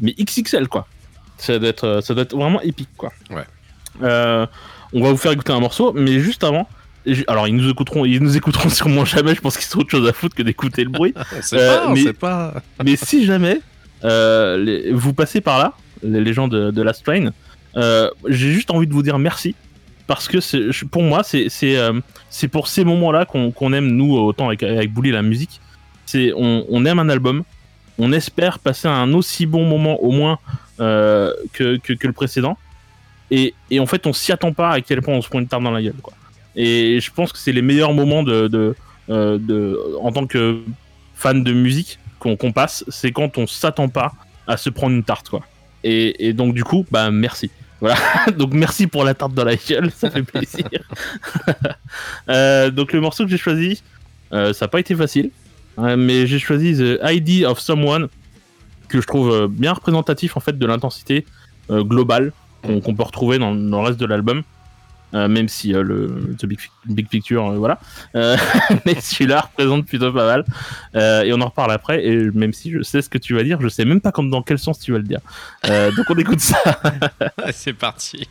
mais 0.00 0.14
XXL, 0.18 0.66
quoi. 0.68 0.86
Ça 1.38 1.58
doit, 1.58 1.68
être, 1.68 1.84
euh, 1.84 2.00
ça 2.00 2.14
doit 2.14 2.22
être 2.24 2.36
vraiment 2.36 2.60
épique, 2.60 2.88
quoi. 2.96 3.12
Ouais. 3.30 3.44
Euh, 4.02 4.46
on 4.92 5.02
va 5.02 5.10
vous 5.10 5.16
faire 5.16 5.32
écouter 5.32 5.52
un 5.52 5.60
morceau, 5.60 5.92
mais 5.92 6.20
juste 6.20 6.44
avant. 6.44 6.68
Alors, 7.26 7.48
ils 7.48 7.54
nous 7.54 7.70
écouteront, 7.70 8.04
ils 8.04 8.20
nous 8.22 8.36
écouteront 8.36 8.68
sûrement 8.68 9.04
jamais. 9.04 9.34
Je 9.34 9.40
pense 9.40 9.56
qu'ils 9.56 9.76
ont 9.76 9.80
autre 9.80 9.90
chose 9.90 10.06
à 10.08 10.12
foutre 10.12 10.34
que 10.36 10.42
d'écouter 10.42 10.84
le 10.84 10.90
bruit. 10.90 11.14
Euh, 11.52 11.78
pas, 11.84 11.88
mais- 11.94 12.02
sait 12.02 12.12
pas. 12.12 12.54
Mais 12.84 12.96
si 12.96 13.24
jamais 13.24 13.60
euh, 14.04 14.56
les- 14.58 14.92
vous 14.92 15.14
passez 15.14 15.40
par 15.40 15.58
là, 15.58 15.72
les, 16.02 16.20
les 16.20 16.32
gens 16.32 16.48
de, 16.48 16.70
de 16.70 16.82
Last 16.82 17.04
Train, 17.04 17.30
j'ai 18.26 18.52
juste 18.52 18.70
envie 18.70 18.86
de 18.86 18.92
vous 18.92 19.02
dire 19.02 19.18
merci. 19.18 19.54
Parce 20.06 20.26
que 20.26 20.84
pour 20.86 21.02
moi, 21.02 21.22
c'est 21.22 21.48
c'est, 21.50 22.48
pour 22.48 22.66
ces 22.68 22.82
moments-là 22.84 23.26
qu'on 23.26 23.50
qu'on 23.50 23.72
aime, 23.74 23.88
nous, 23.88 24.16
autant 24.16 24.46
avec, 24.48 24.62
avec 24.62 24.92
Bouli, 24.92 25.10
la 25.10 25.22
musique. 25.22 25.60
C'est 26.06 26.32
on, 26.34 26.64
on 26.70 26.84
aime 26.86 26.98
un 26.98 27.10
album, 27.10 27.44
on 27.98 28.12
espère 28.12 28.58
passer 28.58 28.88
un 28.88 29.12
aussi 29.12 29.44
bon 29.44 29.64
moment 29.66 30.02
au 30.02 30.10
moins 30.10 30.38
euh, 30.80 31.32
que, 31.52 31.78
le 31.88 32.12
précédent. 32.12 32.56
Et, 33.30 33.54
en 33.78 33.86
fait, 33.86 34.06
on 34.06 34.12
s'y 34.12 34.32
attend 34.32 34.52
pas 34.52 34.70
à 34.70 34.80
quel 34.80 35.02
point 35.02 35.14
on 35.14 35.22
se 35.22 35.28
prend 35.28 35.40
une 35.40 35.48
tarte 35.48 35.62
dans 35.62 35.70
la 35.70 35.82
gueule. 35.82 35.94
Quoi. 36.02 36.14
Et 36.56 37.00
je 37.00 37.10
pense 37.10 37.32
que 37.32 37.38
c'est 37.38 37.52
les 37.52 37.62
meilleurs 37.62 37.92
moments 37.92 38.22
de, 38.22 38.48
de, 38.48 38.74
euh, 39.10 39.76
en 40.00 40.12
tant 40.12 40.26
que 40.26 40.60
fan 41.14 41.42
de 41.42 41.52
musique 41.52 41.98
qu'on 42.18 42.52
passe, 42.52 42.84
c'est 42.88 43.12
quand 43.12 43.38
on 43.38 43.46
s'attend 43.46 43.88
pas 43.88 44.12
à 44.46 44.56
se 44.56 44.70
prendre 44.70 44.94
une 44.94 45.04
tarte. 45.04 45.28
Quoi. 45.28 45.42
Et, 45.84 46.32
donc, 46.32 46.54
du 46.54 46.64
coup, 46.64 46.86
bah 46.90 47.10
merci. 47.10 47.50
Voilà. 47.80 47.96
donc, 48.36 48.54
merci 48.54 48.86
pour 48.86 49.04
la 49.04 49.14
tarte 49.14 49.34
dans 49.34 49.44
la 49.44 49.56
gueule, 49.56 49.90
ça 49.90 50.10
fait 50.10 50.22
plaisir. 50.22 50.64
Euh, 52.28 52.70
donc, 52.70 52.92
le 52.92 53.00
morceau 53.00 53.24
que 53.24 53.30
j'ai 53.30 53.38
choisi, 53.38 53.82
ça 54.30 54.52
n'a 54.60 54.68
pas 54.68 54.80
été 54.80 54.94
facile, 54.94 55.30
hein, 55.78 55.96
mais 55.96 56.26
j'ai 56.26 56.38
choisi 56.38 56.76
The 56.76 56.98
ID 57.02 57.44
of 57.46 57.58
Someone, 57.58 58.08
que 58.88 59.00
je 59.00 59.06
trouve 59.06 59.30
euh, 59.30 59.48
bien 59.48 59.72
représentatif 59.72 60.36
en 60.36 60.40
fait 60.40 60.58
de 60.58 60.66
l'intensité 60.66 61.26
euh, 61.70 61.82
globale 61.82 62.32
qu'on 62.62 62.80
qu'on 62.80 62.94
peut 62.94 63.02
retrouver 63.02 63.38
dans, 63.38 63.54
dans 63.54 63.82
le 63.82 63.88
reste 63.88 64.00
de 64.00 64.06
l'album. 64.06 64.42
Euh, 65.14 65.26
même 65.26 65.48
si 65.48 65.68
le 65.68 66.34
The 66.38 66.44
Big, 66.44 66.58
Big 66.84 67.08
Picture, 67.08 67.52
voilà. 67.52 67.80
Mais 68.12 69.00
celui-là 69.00 69.40
représente 69.40 69.86
plutôt 69.86 70.12
pas 70.12 70.26
mal. 70.26 70.44
Et 71.24 71.32
on 71.32 71.40
en 71.40 71.46
reparle 71.46 71.72
après. 71.72 72.04
Et 72.04 72.30
même 72.32 72.52
si 72.52 72.70
je 72.70 72.82
sais 72.82 73.00
ce 73.00 73.08
que 73.08 73.16
tu 73.16 73.34
vas 73.34 73.42
dire, 73.42 73.58
je 73.62 73.68
sais 73.68 73.86
même 73.86 74.02
pas 74.02 74.12
comme, 74.12 74.28
dans 74.28 74.42
quel 74.42 74.58
sens 74.58 74.78
tu 74.78 74.92
vas 74.92 74.98
le 74.98 75.04
dire. 75.04 75.20
Donc 75.96 76.04
on 76.10 76.18
écoute 76.18 76.40
ça. 76.40 76.58
C'est 77.52 77.72
parti. 77.72 78.28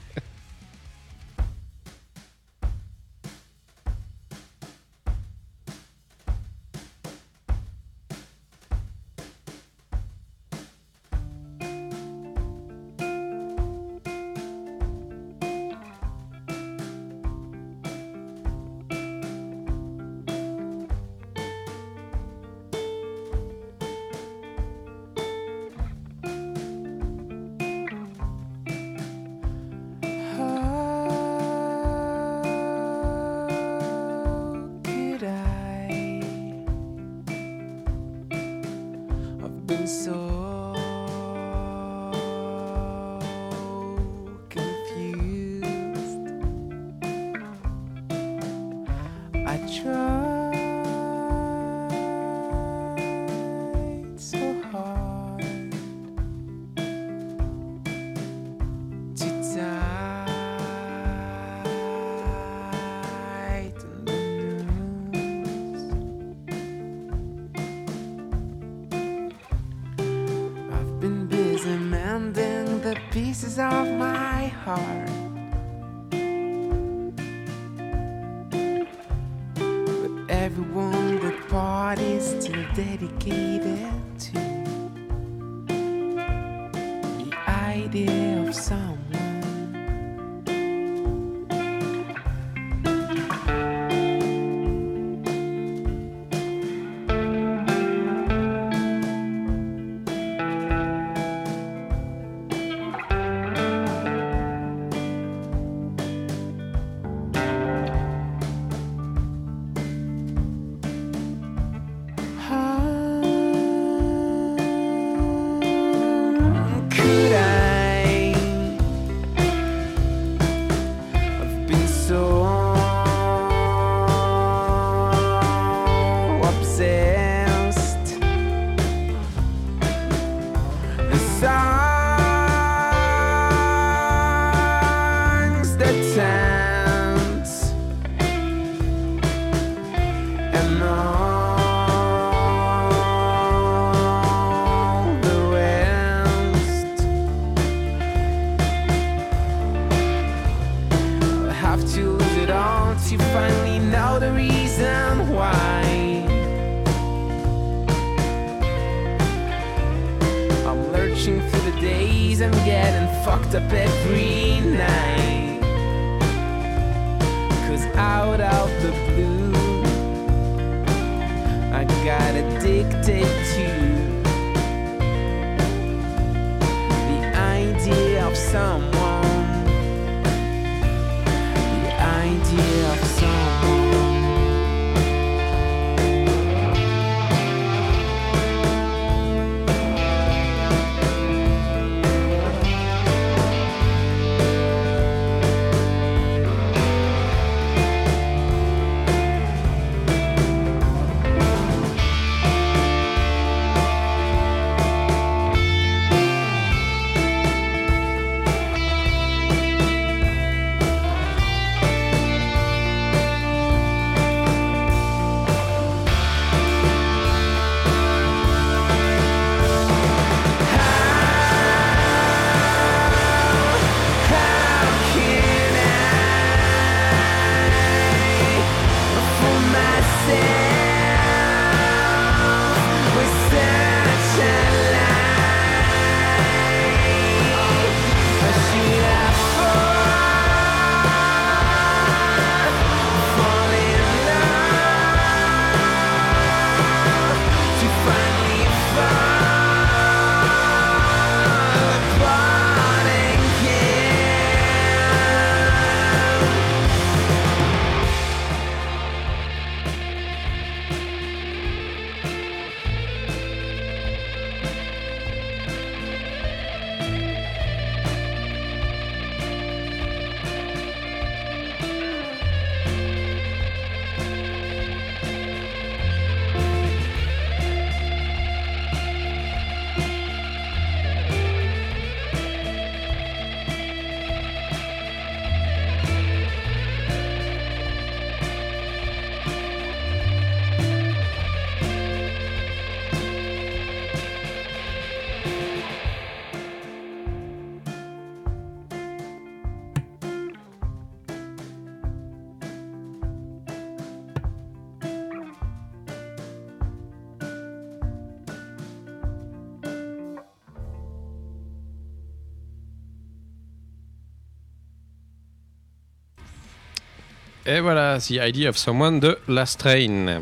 Et 317.77 317.79
voilà, 317.79 318.17
The 318.17 318.31
Idea 318.31 318.69
of 318.69 318.77
Someone 318.77 319.19
de 319.19 319.37
Last 319.47 319.79
Train. 319.81 320.41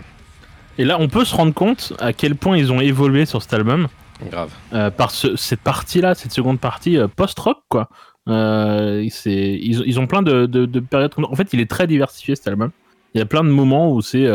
Et 0.78 0.86
là, 0.86 0.96
on 1.02 1.10
peut 1.10 1.26
se 1.26 1.36
rendre 1.36 1.54
compte 1.54 1.92
à 2.00 2.14
quel 2.14 2.36
point 2.36 2.58
ils 2.58 2.72
ont 2.72 2.80
évolué 2.80 3.26
sur 3.26 3.42
cet 3.42 3.54
album 3.54 3.90
Grave. 4.32 4.52
euh, 4.72 4.90
par 4.90 5.12
ce- 5.12 5.36
cette 5.36 5.60
partie-là, 5.60 6.16
cette 6.16 6.32
seconde 6.32 6.62
partie 6.62 6.98
euh, 6.98 7.10
post-rock, 7.10 7.58
quoi. 7.68 7.90
Euh, 8.30 9.06
ils, 9.26 9.82
ils 9.86 10.00
ont 10.00 10.08
plein 10.08 10.22
de, 10.22 10.46
de- 10.46 10.66
de 10.66 10.80
périodes. 10.80 11.12
En 11.18 11.36
fait, 11.36 11.50
il 11.52 11.60
est 11.60 11.70
très 11.70 11.88
diversifié 11.88 12.38
cet 12.38 12.48
album. 12.48 12.72
Il 13.14 13.18
y 13.20 13.22
a 13.22 13.26
plein 13.26 13.44
de 13.44 13.50
moments 13.50 13.92
où 13.92 14.02
c'est, 14.02 14.28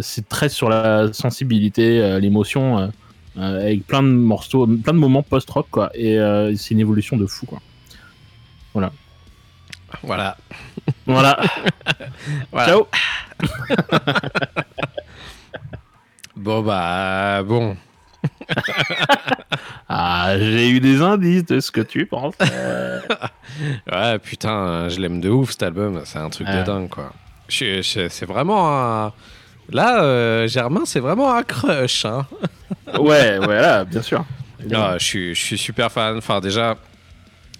c'est 0.00 0.28
très 0.28 0.48
sur 0.48 0.68
la 0.68 1.12
sensibilité, 1.12 2.18
l'émotion, 2.20 2.90
avec 3.36 3.86
plein 3.86 4.02
de 4.02 4.08
morceaux, 4.08 4.66
plein 4.66 4.92
de 4.94 4.98
moments 4.98 5.22
post-rock, 5.22 5.66
quoi. 5.70 5.90
Et 5.94 6.18
c'est 6.56 6.72
une 6.74 6.80
évolution 6.80 7.16
de 7.16 7.26
fou, 7.26 7.46
quoi. 7.46 7.60
Voilà. 8.74 8.90
Voilà. 10.02 10.36
Voilà. 11.06 11.38
Ciao. 12.66 12.86
Bon, 16.36 16.62
bah, 16.62 17.42
bon. 17.42 17.76
Ah, 19.92 20.34
j'ai 20.38 20.68
eu 20.70 20.78
des 20.78 21.02
indices 21.02 21.44
de 21.46 21.58
ce 21.58 21.72
que 21.72 21.80
tu 21.80 22.06
penses. 22.06 22.34
Ouais, 23.90 24.18
putain, 24.20 24.88
je 24.88 25.00
l'aime 25.00 25.20
de 25.20 25.28
ouf 25.28 25.50
cet 25.50 25.64
album. 25.64 26.00
C'est 26.04 26.18
un 26.20 26.30
truc 26.30 26.46
de 26.46 26.52
Ouais. 26.52 26.62
dingue, 26.62 26.88
quoi. 26.88 27.12
Je- 27.48 27.82
je- 27.82 28.08
C'est 28.08 28.24
vraiment 28.26 28.70
un. 28.70 29.12
Là, 29.70 30.02
euh, 30.04 30.46
Germain, 30.46 30.82
c'est 30.84 31.00
vraiment 31.00 31.34
un 31.34 31.42
crush. 31.42 32.04
Hein. 32.04 32.24
ouais, 33.00 33.38
voilà, 33.40 33.84
bien 33.84 34.00
sûr. 34.02 34.24
Ah, 34.72 34.94
je, 34.98 35.04
suis, 35.04 35.34
je 35.34 35.44
suis 35.44 35.58
super 35.58 35.90
fan. 35.90 36.16
Enfin, 36.18 36.38
déjà, 36.40 36.76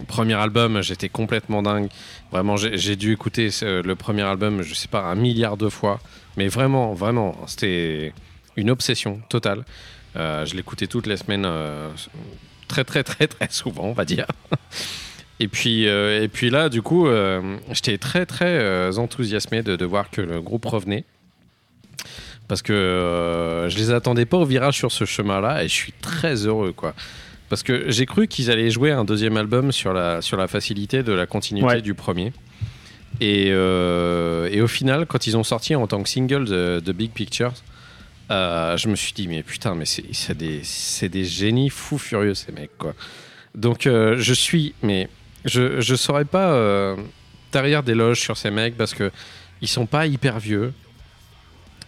premier 0.07 0.35
album, 0.35 0.83
j'étais 0.83 1.09
complètement 1.09 1.63
dingue. 1.63 1.89
Vraiment, 2.33 2.57
j'ai 2.57 2.97
dû 2.97 3.13
écouter 3.13 3.51
le 3.63 3.95
premier 3.95 4.23
album, 4.23 4.63
je 4.63 4.75
sais 4.75 4.89
pas, 4.89 5.03
un 5.03 5.15
milliard 5.15 5.57
de 5.57 5.69
fois. 5.69 6.01
Mais 6.37 6.49
vraiment, 6.49 6.95
vraiment, 6.95 7.37
c'était 7.47 8.13
une 8.57 8.71
obsession 8.71 9.21
totale. 9.29 9.65
Euh, 10.17 10.45
je 10.45 10.55
l'écoutais 10.55 10.87
toutes 10.87 11.07
les 11.07 11.17
semaines, 11.17 11.45
euh, 11.47 11.89
très, 12.69 12.85
très, 12.85 13.03
très, 13.05 13.27
très 13.27 13.49
souvent, 13.51 13.85
on 13.85 13.93
va 13.93 14.05
dire. 14.05 14.27
Et 15.43 15.49
puis, 15.49 15.89
euh, 15.89 16.23
et 16.23 16.29
puis 16.29 16.51
là, 16.51 16.69
du 16.69 16.83
coup, 16.83 17.09
j'étais 17.71 17.97
très, 17.97 18.27
très 18.27 18.99
enthousiasmé 18.99 19.63
de, 19.63 19.75
de 19.77 19.85
voir 19.87 20.11
que 20.11 20.21
le 20.21 20.43
groupe 20.43 20.67
revenait. 20.67 21.05
Parce 22.51 22.63
que 22.63 22.73
euh, 22.73 23.69
je 23.69 23.79
les 23.79 23.93
attendais 23.93 24.27
pas 24.27 24.37
au 24.37 24.45
virage 24.45 24.77
sur 24.77 24.91
ce 24.91 25.05
chemin-là 25.05 25.63
et 25.63 25.69
je 25.69 25.73
suis 25.73 25.93
très 25.93 26.35
heureux, 26.35 26.73
quoi. 26.73 26.95
Parce 27.51 27.63
que 27.63 27.91
j'ai 27.91 28.07
cru 28.07 28.27
qu'ils 28.29 28.51
allaient 28.51 28.71
jouer 28.71 28.93
un 28.93 29.05
deuxième 29.05 29.37
album 29.37 29.73
sur 29.73 29.93
la, 29.93 30.23
sur 30.23 30.39
la 30.39 30.49
facilité 30.49 31.03
de 31.03 31.13
la 31.13 31.27
continuité 31.27 31.67
Ouais. 31.67 31.83
du 31.83 31.93
premier. 31.95 32.33
Et, 33.21 33.49
euh, 33.51 34.49
et 34.51 34.63
au 34.63 34.69
final, 34.69 35.05
quand 35.05 35.27
ils 35.27 35.37
ont 35.37 35.43
sorti 35.45 35.75
en 35.75 35.87
tant 35.87 36.03
que 36.03 36.09
single 36.09 36.45
de, 36.47 36.81
de 36.83 36.93
Big 36.93 37.11
Pictures, 37.11 37.53
euh, 38.31 38.77
je 38.77 38.89
me 38.89 38.95
suis 38.97 39.13
dit, 39.13 39.27
mais 39.29 39.43
putain, 39.43 39.75
mais 39.75 39.85
c'est 39.85 40.39
des, 40.39 40.63
des 41.09 41.25
génies 41.25 41.69
fous 41.71 41.99
furieux, 41.99 42.35
ces 42.35 42.53
mecs, 42.53 42.79
quoi. 42.79 42.95
Donc, 43.57 43.87
euh, 43.89 44.17
je 44.17 44.33
suis, 44.33 44.75
mais 44.83 45.09
je 45.45 45.81
je 45.81 45.95
saurais 45.97 46.25
pas 46.25 46.95
tarir 47.51 47.83
d'éloges 47.83 48.21
sur 48.21 48.37
ces 48.37 48.51
mecs 48.53 48.77
parce 48.77 48.95
que 48.95 49.11
ils 49.61 49.67
sont 49.69 49.87
pas 49.87 50.07
hyper 50.07 50.39
vieux. 50.39 50.73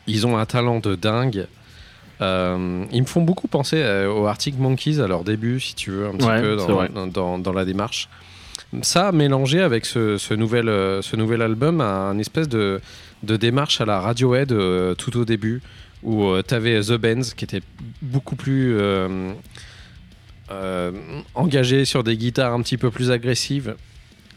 Ils 0.09 0.26
ont 0.26 0.37
un 0.37 0.45
talent 0.47 0.81
de 0.81 0.97
dingue. 0.97 1.47
Euh, 2.23 2.85
ils 2.93 3.02
me 3.02 3.07
font 3.07 3.23
beaucoup 3.23 3.49
penser 3.49 3.79
euh, 3.83 4.11
aux 4.12 4.26
Arctic 4.26 4.59
Monkeys 4.59 5.00
à 5.00 5.07
leur 5.09 5.25
début, 5.25 5.59
si 5.61 5.75
tu 5.75 5.91
veux, 5.91 6.07
un 6.07 6.12
petit 6.12 6.26
Ouais, 6.26 6.41
peu 6.41 6.57
dans, 6.57 6.67
vrai. 6.69 6.88
dans, 6.88 7.07
dans- 7.07 7.38
dans 7.38 7.52
la 7.52 7.64
démarche. 7.64 8.09
Ça, 8.83 9.12
mélangé 9.12 9.61
avec 9.61 9.85
ce, 9.85 10.17
ce 10.19 10.33
nouvel, 10.35 10.69
euh, 10.69 11.02
ce 11.02 11.17
nouvel 11.17 11.43
album, 11.43 11.81
à 11.81 11.85
un 12.11 12.19
espèce 12.19 12.49
de, 12.49 12.80
de 13.23 13.37
démarche 13.37 13.80
à 13.80 13.85
la 13.85 14.00
Radiohead 14.00 14.52
euh, 14.52 14.95
tout 14.95 15.17
au 15.19 15.25
début, 15.25 15.61
où 16.02 16.32
tu 16.47 16.54
avais 16.54 16.80
The 16.80 16.93
Benz 16.95 17.35
qui 17.35 17.45
était 17.45 17.63
beaucoup 18.00 18.37
plus 18.37 18.76
euh, 18.78 19.32
euh, 20.50 20.93
engagé 21.35 21.85
sur 21.85 22.02
des 22.04 22.17
guitares 22.17 22.52
un 22.52 22.63
petit 22.63 22.76
peu 22.78 22.91
plus 22.91 23.11
agressives. 23.11 23.75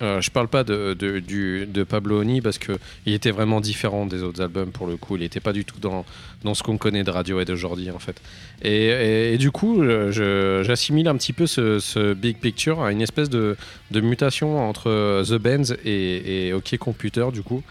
Euh, 0.02 0.20
je 0.20 0.30
parle 0.30 0.50
pas 0.50 0.66
de, 0.66 0.94
de, 0.94 1.84
Pablo 1.84 2.20
Honey 2.20 2.42
parce 2.42 2.58
que 2.58 2.74
il 3.06 3.14
était 3.14 3.32
vraiment 3.32 3.62
différent 3.62 4.06
des 4.06 4.24
autres 4.24 4.42
albums 4.42 4.72
pour 4.72 4.88
le 4.88 4.98
coup. 4.98 5.16
Il 5.16 5.22
n'était 5.22 5.40
pas 5.40 5.54
du 5.54 5.64
tout 5.64 5.80
dans, 5.80 6.06
dans 6.44 6.54
ce 6.54 6.64
qu'on 6.64 6.78
connaît 6.78 7.04
de 7.04 7.12
Radiohead 7.12 7.50
aujourd'hui 7.50 7.90
en 7.92 8.00
fait. 8.00 8.22
Et, 8.62 9.38
du 9.38 9.52
coup, 9.52 9.82
euh, 9.82 10.64
j'assimile 10.64 11.08
un 11.08 11.16
petit 11.16 11.34
peu 11.34 11.48
ce, 11.48 12.14
Big 12.14 12.38
Picture 12.38 12.82
à 12.82 12.92
une 12.92 13.02
espèce 13.02 13.30
de, 13.30 13.56
de 13.92 14.02
mutation 14.02 14.68
entre 14.68 15.24
The 15.24 15.36
Benz 15.36 15.78
et, 15.86 16.52
OK 16.54 16.78
Computer 16.78 17.28
du 17.32 17.42
coup. 17.42 17.64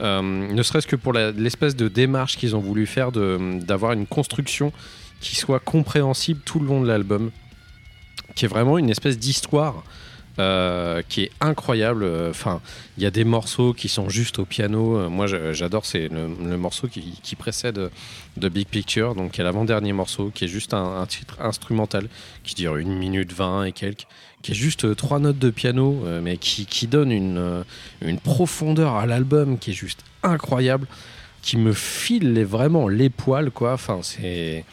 Euh, 0.00 0.22
ne 0.22 0.62
serait-ce 0.62 0.86
que 0.86 0.96
pour 0.96 1.12
l'espèce 1.12 1.76
de 1.76 1.88
démarche 1.88 2.36
qu'ils 2.36 2.56
ont 2.56 2.60
voulu 2.60 2.86
faire 2.86 3.12
d'avoir 3.12 3.92
une 3.92 4.06
construction 4.06 4.72
qui 5.20 5.36
soit 5.36 5.60
compréhensible 5.60 6.40
tout 6.44 6.58
le 6.58 6.66
long 6.66 6.82
de 6.82 6.88
l'album, 6.88 7.30
qui 8.34 8.44
est 8.44 8.48
vraiment 8.48 8.76
une 8.78 8.90
espèce 8.90 9.18
d'histoire 9.18 9.84
euh, 10.42 11.02
qui 11.08 11.22
est 11.22 11.30
incroyable. 11.40 12.06
Enfin, 12.28 12.60
il 12.96 13.02
y 13.02 13.06
a 13.06 13.10
des 13.10 13.24
morceaux 13.24 13.72
qui 13.72 13.88
sont 13.88 14.08
juste 14.08 14.38
au 14.38 14.44
piano. 14.44 14.98
Euh, 14.98 15.08
Moi, 15.08 15.26
j'adore. 15.52 15.86
C'est 15.86 16.08
le, 16.08 16.56
morceau 16.56 16.88
qui, 16.88 17.36
précède 17.36 17.90
de 18.36 18.48
Big 18.48 18.66
Picture, 18.66 19.14
donc 19.14 19.32
qui 19.32 19.40
est 19.40 19.44
l'avant-dernier 19.44 19.92
morceau, 19.92 20.30
qui 20.34 20.44
est 20.44 20.48
juste 20.48 20.74
un, 20.74 21.06
titre 21.06 21.36
instrumental 21.40 22.08
qui 22.44 22.54
dure 22.54 22.76
une 22.76 22.94
minute 22.96 23.32
20 23.32 23.64
et 23.64 23.72
quelques, 23.72 24.06
qui 24.42 24.52
est 24.52 24.56
juste 24.56 24.84
euh, 24.84 24.94
trois 24.94 25.18
notes 25.18 25.38
de 25.38 25.50
piano, 25.50 26.02
euh, 26.04 26.20
mais 26.22 26.36
qui, 26.36 26.66
qui 26.66 26.86
donne 26.86 27.12
une, 27.12 27.38
euh, 27.38 27.62
profondeur 28.22 28.96
à 28.96 29.06
l'album 29.06 29.58
qui 29.58 29.70
est 29.70 29.74
juste 29.74 30.04
incroyable, 30.22 30.86
qui 31.40 31.56
me 31.56 31.72
file 31.72 32.44
vraiment 32.44 32.88
les 32.88 33.08
poils, 33.08 33.50
quoi. 33.50 33.72
Enfin, 33.72 34.00
c'est. 34.02 34.64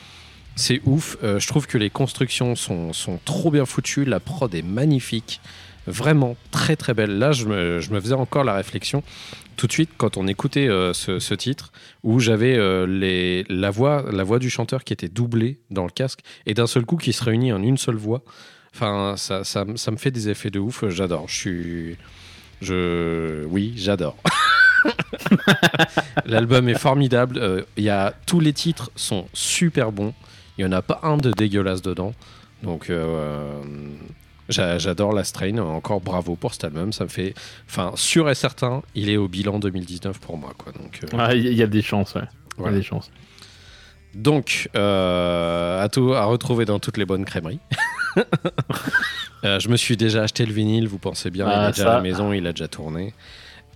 C'est 0.60 0.82
ouf. 0.86 1.16
Euh, 1.24 1.40
je 1.40 1.48
trouve 1.48 1.68
que 1.68 1.78
les 1.78 1.90
constructions 1.90 2.54
sont, 2.54 2.92
sont 2.92 3.18
trop 3.24 3.50
bien 3.50 3.66
foutues. 3.66 4.04
La 4.04 4.20
prod 4.20 4.54
est 4.54 4.62
magnifique. 4.62 5.40
Vraiment 5.88 6.36
très 6.52 6.76
très 6.76 6.94
belle. 6.94 7.18
Là, 7.18 7.32
je 7.32 7.46
me, 7.46 7.80
je 7.80 7.92
me 7.92 8.02
faisais 8.02 8.14
encore 8.14 8.44
la 8.44 8.54
réflexion 8.54 9.02
tout 9.56 9.68
de 9.68 9.72
suite 9.72 9.92
quand 9.98 10.18
on 10.18 10.28
écoutait 10.28 10.68
euh, 10.68 10.92
ce, 10.92 11.34
titre 11.34 11.72
où 12.04 12.20
j'avais 12.20 12.58
euh, 12.58 13.46
la, 13.48 13.72
voix, 13.72 14.04
la 14.12 14.24
voix 14.26 14.38
du 14.38 14.50
chanteur 14.50 14.84
qui 14.84 14.92
était 14.92 15.08
doublée 15.08 15.60
dans 15.72 15.86
le 15.86 15.92
casque 15.92 16.20
et 16.46 16.54
d'un 16.54 16.68
seul 16.68 16.86
coup 16.86 16.98
qui 16.98 17.14
se 17.14 17.24
réunit 17.24 17.54
en 17.54 17.64
une 17.64 17.78
seule 17.78 17.96
voix. 17.96 18.22
Enfin, 18.76 19.16
ça, 19.16 19.46
ça, 19.46 19.66
ça 19.78 19.92
me 19.92 19.98
fait 19.98 20.12
des 20.12 20.28
effets 20.28 20.52
de 20.52 20.60
ouf. 20.60 20.84
J'adore. 20.90 21.30
Je 21.30 21.36
suis. 21.36 21.98
Je. 22.62 23.46
Oui, 23.46 23.76
j'adore. 23.78 24.18
L'album 26.26 26.68
est 26.68 26.78
formidable. 26.78 27.66
Il 27.78 28.14
tous 28.26 28.42
les 28.42 28.52
titres 28.52 28.92
sont 28.98 29.26
super 29.34 29.94
bons. 29.94 30.14
Il 30.60 30.66
n'y 30.66 30.70
en 30.74 30.78
a 30.78 30.82
pas 30.82 31.00
un 31.04 31.16
de 31.16 31.32
dégueulasse 31.32 31.82
dedans. 31.82 32.14
Donc, 32.64 32.90
euh, 32.90 33.62
j'a- 34.50 34.78
j'adore 34.78 35.14
la 35.14 35.24
Strain. 35.24 35.58
Encore 35.58 36.02
bravo 36.02 36.36
pour 36.36 36.54
cet 36.54 36.66
album. 36.66 36.92
Ça 36.92 37.06
me 37.06 37.10
fait. 37.10 37.34
Enfin, 37.68 37.94
sûr 37.96 38.30
et 38.30 38.36
certain, 38.36 38.82
il 38.94 39.10
est 39.10 39.16
au 39.16 39.30
bilan 39.30 39.58
2019 39.60 40.20
pour 40.20 40.38
moi. 40.38 40.54
Quoi. 40.58 40.74
Donc, 40.74 41.00
euh, 41.02 41.08
Ah, 41.18 41.34
Il 41.34 41.54
y 41.54 41.64
a 41.64 41.68
des 41.68 41.82
chances, 41.82 42.14
ouais. 42.16 42.24
Il 42.58 42.66
y 42.66 42.68
a 42.68 42.72
des 42.72 42.84
chances. 42.84 43.10
donc 44.14 44.70
euh, 44.76 45.82
à, 45.82 45.88
tout, 45.88 46.14
à 46.14 46.26
retrouver 46.26 46.66
dans 46.66 46.80
toutes 46.80 46.98
les 46.98 47.06
bonnes 47.06 47.24
crèmeries. 47.24 47.60
Je 49.44 49.70
me 49.70 49.78
suis 49.78 49.96
déjà 49.96 50.24
acheté 50.24 50.46
le 50.46 50.52
vinyle, 50.52 50.88
vous 50.90 50.98
pensez 50.98 51.30
bien, 51.30 51.46
il 51.48 51.52
Ah, 51.56 51.70
est 51.70 51.72
déjà 51.72 51.84
ça. 51.84 51.92
à 51.94 51.96
la 51.96 52.02
maison, 52.02 52.34
il 52.34 52.46
a 52.48 52.52
déjà 52.52 52.68
tourné. 52.68 53.14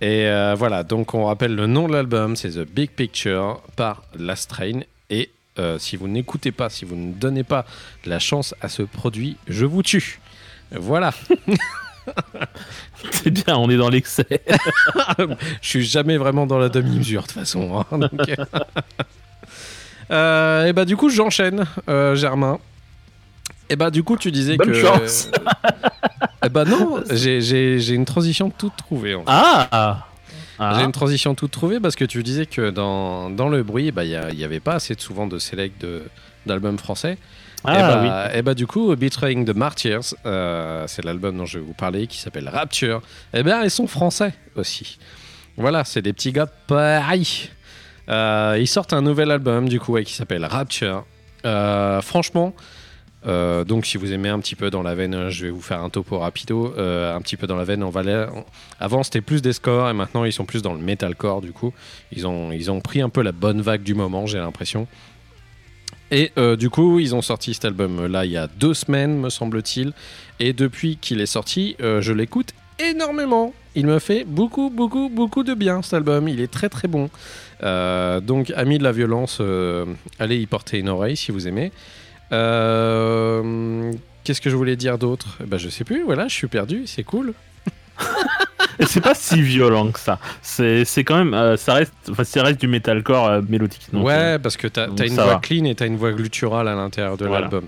Et 0.02 0.28
voilà, 0.56 0.82
donc 0.82 1.14
on 1.14 1.24
rappelle 1.24 1.54
le 1.54 1.66
nom 1.66 1.88
de 1.88 1.94
l'album, 1.94 2.36
c'est 2.36 2.50
The 2.50 2.68
Big 2.68 2.90
Picture 2.90 3.62
par 3.76 4.02
Last 4.18 4.50
Train. 4.50 4.80
Et 5.08 5.30
euh, 5.58 5.78
si 5.78 5.96
vous 5.96 6.08
n'écoutez 6.08 6.52
pas, 6.52 6.68
si 6.70 6.84
vous 6.84 6.96
ne 6.96 7.12
donnez 7.12 7.44
pas 7.44 7.64
la 8.04 8.18
chance 8.18 8.54
à 8.60 8.68
ce 8.68 8.82
produit, 8.82 9.36
je 9.48 9.64
vous 9.64 9.82
tue. 9.82 10.20
Voilà, 10.72 11.12
C'est 13.12 13.30
bien, 13.30 13.56
on 13.56 13.70
est 13.70 13.76
dans 13.76 13.88
l'excès. 13.88 14.26
je 15.18 15.26
suis 15.68 15.84
jamais 15.84 16.16
vraiment 16.16 16.46
dans 16.46 16.58
la 16.58 16.68
demi-mesure 16.68 17.22
de 17.22 17.26
toute 17.28 17.36
façon. 17.38 17.84
hein, 17.90 17.98
donc, 17.98 18.10
euh. 20.10 20.66
Et 20.66 20.72
bah 20.72 20.84
du 20.84 20.96
coup 20.96 21.08
j'enchaîne, 21.10 21.64
euh, 21.88 22.14
Germain. 22.14 22.58
Et 23.70 23.76
bah 23.76 23.90
du 23.90 24.02
coup 24.02 24.16
tu 24.16 24.30
disais 24.30 24.56
Bonne 24.56 24.68
que... 24.72 24.74
chance. 24.82 25.30
Eh 26.44 26.48
bah 26.50 26.64
non, 26.64 27.02
j'ai- 27.10 27.94
une 27.94 28.04
transition 28.04 28.50
toute 28.50 28.76
trouvée. 28.76 29.14
en 29.14 29.20
fait. 29.20 29.24
Ah, 29.28 30.06
ah. 30.58 30.74
J'ai 30.78 30.84
une 30.84 30.92
transition 30.92 31.34
toute 31.34 31.50
trouvée 31.50 31.80
parce 31.80 31.96
que 31.96 32.04
tu 32.04 32.22
disais 32.22 32.46
que 32.46 32.70
dans, 32.70 33.30
dans 33.30 33.48
le 33.48 33.62
bruit, 33.62 33.90
bah, 33.90 34.04
il 34.04 34.10
y 34.10 34.36
n'y 34.36 34.44
avait 34.44 34.60
pas 34.60 34.74
assez 34.74 34.94
de, 34.94 35.00
souvent 35.00 35.26
de 35.26 35.38
select 35.38 35.80
de- 35.80 36.02
d'albums 36.46 36.78
français. 36.78 37.18
Ah, 37.64 37.74
et, 37.74 37.82
bah, 37.82 38.36
et 38.36 38.42
bah, 38.42 38.54
du 38.54 38.66
coup, 38.66 38.94
Betraying 38.94 39.46
the 39.46 39.56
Martyrs, 39.56 40.14
euh, 40.26 40.84
c'est 40.86 41.04
l'album 41.04 41.38
dont 41.38 41.46
je 41.46 41.58
vais 41.58 41.64
vous 41.64 41.72
parler 41.72 42.06
qui 42.06 42.18
s'appelle 42.18 42.48
Rapture. 42.48 43.00
Et 43.32 43.42
bien, 43.42 43.62
ils 43.64 43.70
sont 43.70 43.86
français 43.86 44.34
aussi. 44.54 44.98
Voilà, 45.56 45.84
c'est 45.84 46.02
des 46.02 46.12
petits 46.12 46.32
gars 46.32 46.46
pareils. 46.66 47.48
Euh, 48.10 48.58
ils 48.60 48.68
sortent 48.68 48.92
un 48.92 49.00
nouvel 49.00 49.30
album 49.30 49.68
du 49.68 49.80
coup 49.80 49.92
ouais, 49.92 50.04
qui 50.04 50.12
s'appelle 50.12 50.44
Rapture. 50.44 51.06
Euh, 51.46 52.02
franchement, 52.02 52.54
euh, 53.26 53.64
donc 53.64 53.86
si 53.86 53.96
vous 53.96 54.12
aimez 54.12 54.28
un 54.28 54.38
petit 54.38 54.54
peu 54.54 54.70
dans 54.70 54.82
la 54.82 54.94
veine, 54.94 55.30
je 55.30 55.46
vais 55.46 55.50
vous 55.50 55.60
faire 55.60 55.82
un 55.82 55.88
topo 55.88 56.18
rapido. 56.18 56.74
Euh, 56.76 57.14
un 57.14 57.20
petit 57.20 57.36
peu 57.36 57.46
dans 57.46 57.56
la 57.56 57.64
veine, 57.64 57.84
Avant 58.80 59.02
c'était 59.02 59.20
plus 59.20 59.42
des 59.42 59.52
scores 59.52 59.88
et 59.88 59.94
maintenant 59.94 60.24
ils 60.24 60.32
sont 60.32 60.44
plus 60.44 60.62
dans 60.62 60.74
le 60.74 60.80
metalcore 60.80 61.40
du 61.40 61.52
coup. 61.52 61.72
Ils 62.12 62.26
ont, 62.26 62.52
ils 62.52 62.70
ont 62.70 62.80
pris 62.80 63.00
un 63.00 63.08
peu 63.08 63.22
la 63.22 63.32
bonne 63.32 63.60
vague 63.60 63.82
du 63.82 63.94
moment, 63.94 64.26
j'ai 64.26 64.38
l'impression. 64.38 64.86
Et 66.10 66.32
euh, 66.36 66.54
du 66.54 66.68
coup, 66.70 67.00
ils 67.00 67.14
ont 67.14 67.22
sorti 67.22 67.54
cet 67.54 67.64
album 67.64 68.06
là 68.06 68.24
il 68.24 68.30
y 68.30 68.36
a 68.36 68.46
deux 68.46 68.74
semaines, 68.74 69.18
me 69.18 69.30
semble-t-il. 69.30 69.92
Et 70.38 70.52
depuis 70.52 70.96
qu'il 70.98 71.20
est 71.20 71.26
sorti, 71.26 71.76
je 71.80 72.12
l'écoute 72.12 72.50
énormément. 72.78 73.54
Il 73.76 73.86
me 73.86 73.98
fait 73.98 74.24
beaucoup, 74.24 74.70
beaucoup, 74.70 75.08
beaucoup 75.08 75.42
de 75.42 75.54
bien 75.54 75.82
cet 75.82 75.94
album. 75.94 76.28
Il 76.28 76.40
est 76.40 76.50
très, 76.50 76.68
très 76.68 76.88
bon. 76.88 77.08
Donc, 77.60 78.52
amis 78.54 78.78
de 78.78 78.84
la 78.84 78.92
violence, 78.92 79.40
allez 80.18 80.38
y 80.38 80.46
porter 80.46 80.78
une 80.78 80.88
oreille 80.88 81.16
si 81.16 81.32
vous 81.32 81.48
aimez. 81.48 81.72
Euh, 82.32 83.92
Qu'est-ce 84.24 84.40
que 84.40 84.48
je 84.50 84.56
voulais 84.56 84.76
dire 84.76 84.96
d'autre? 84.98 85.38
Eh 85.42 85.46
ben, 85.46 85.58
Je 85.58 85.68
sais 85.68 85.84
plus, 85.84 86.02
voilà, 86.02 86.28
je 86.28 86.34
suis 86.34 86.46
perdu, 86.46 86.84
c'est 86.86 87.02
cool. 87.04 87.34
Et 88.80 88.86
c'est 88.86 89.00
pas 89.00 89.14
si 89.14 89.40
violent 89.40 89.92
que 89.92 90.00
ça. 90.00 90.18
C'est 90.42 90.84
c'est 90.84 91.04
quand 91.04 91.16
même. 91.16 91.32
euh, 91.32 91.56
ça, 91.56 91.74
reste, 91.74 91.92
ça 92.24 92.42
reste 92.42 92.60
du 92.60 92.66
metalcore 92.66 93.28
euh, 93.28 93.40
mélodique. 93.48 93.86
donc, 93.92 94.04
ouais, 94.04 94.36
parce 94.40 94.56
que 94.56 94.66
t'as 94.66 94.86
as 94.98 95.04
une 95.06 95.14
voix 95.14 95.26
va. 95.26 95.38
clean 95.40 95.64
et 95.66 95.76
t'as 95.76 95.86
une 95.86 95.96
voix 95.96 96.12
gutturale 96.12 96.66
à 96.66 96.74
l'intérieur 96.74 97.16
de 97.16 97.24
l'album. 97.26 97.66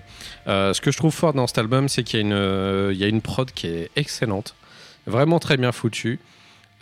Euh, 0.49 0.73
ce 0.73 0.81
que 0.81 0.91
je 0.91 0.97
trouve 0.97 1.15
fort 1.15 1.33
dans 1.33 1.47
cet 1.47 1.59
album, 1.59 1.89
c'est 1.89 2.03
qu'il 2.03 2.19
y, 2.19 2.23
a 2.23 2.27
une, 2.27 2.91
il 2.93 2.99
y 2.99 3.05
a 3.05 3.07
une 3.07 3.21
prod 3.21 3.49
qui 3.53 3.69
est 3.69 3.91
excellente, 3.95 4.57
vraiment 5.07 5.39
très 5.39 5.57
bien 5.57 5.71
foutue. 5.71 6.19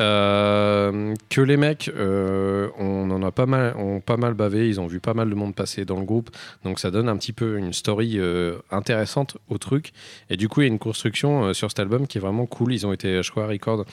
Euh, 0.01 1.15
que 1.31 1.41
les 1.41 1.57
mecs, 1.57 1.91
euh, 1.95 2.69
on 2.79 3.11
en 3.11 3.23
a 3.23 3.31
pas 3.31 3.47
mal, 3.47 3.77
ont 3.77 4.01
pas 4.01 4.17
mal 4.17 4.35
bavé, 4.35 4.69
ils 4.69 4.81
ont 4.81 4.87
vu 4.87 5.01
pas 5.01 5.15
mal 5.15 5.31
de 5.31 5.35
monde 5.35 5.55
passer 5.55 5.85
dans 5.85 5.99
le 5.99 6.05
groupe, 6.05 6.31
donc 6.65 6.81
ça 6.81 6.91
donne 6.91 7.09
un 7.09 7.17
petit 7.17 7.33
peu 7.33 7.59
une 7.59 7.73
story 7.73 8.15
euh, 8.19 8.57
intéressante 8.71 9.37
au 9.49 9.59
truc. 9.59 9.93
Et 10.31 10.37
du 10.37 10.49
coup, 10.49 10.63
il 10.63 10.65
y 10.65 10.69
a 10.69 10.73
une 10.73 10.79
construction 10.79 11.55
sur 11.55 11.71
cet 11.71 11.79
album 11.79 12.07
qui 12.07 12.19
est 12.19 12.21
vraiment 12.21 12.47
cool. 12.47 12.73
Ils 12.73 12.87
ont 12.87 12.93
été, 12.93 13.23
je 13.23 13.31
crois, 13.31 13.47
record 13.47 13.85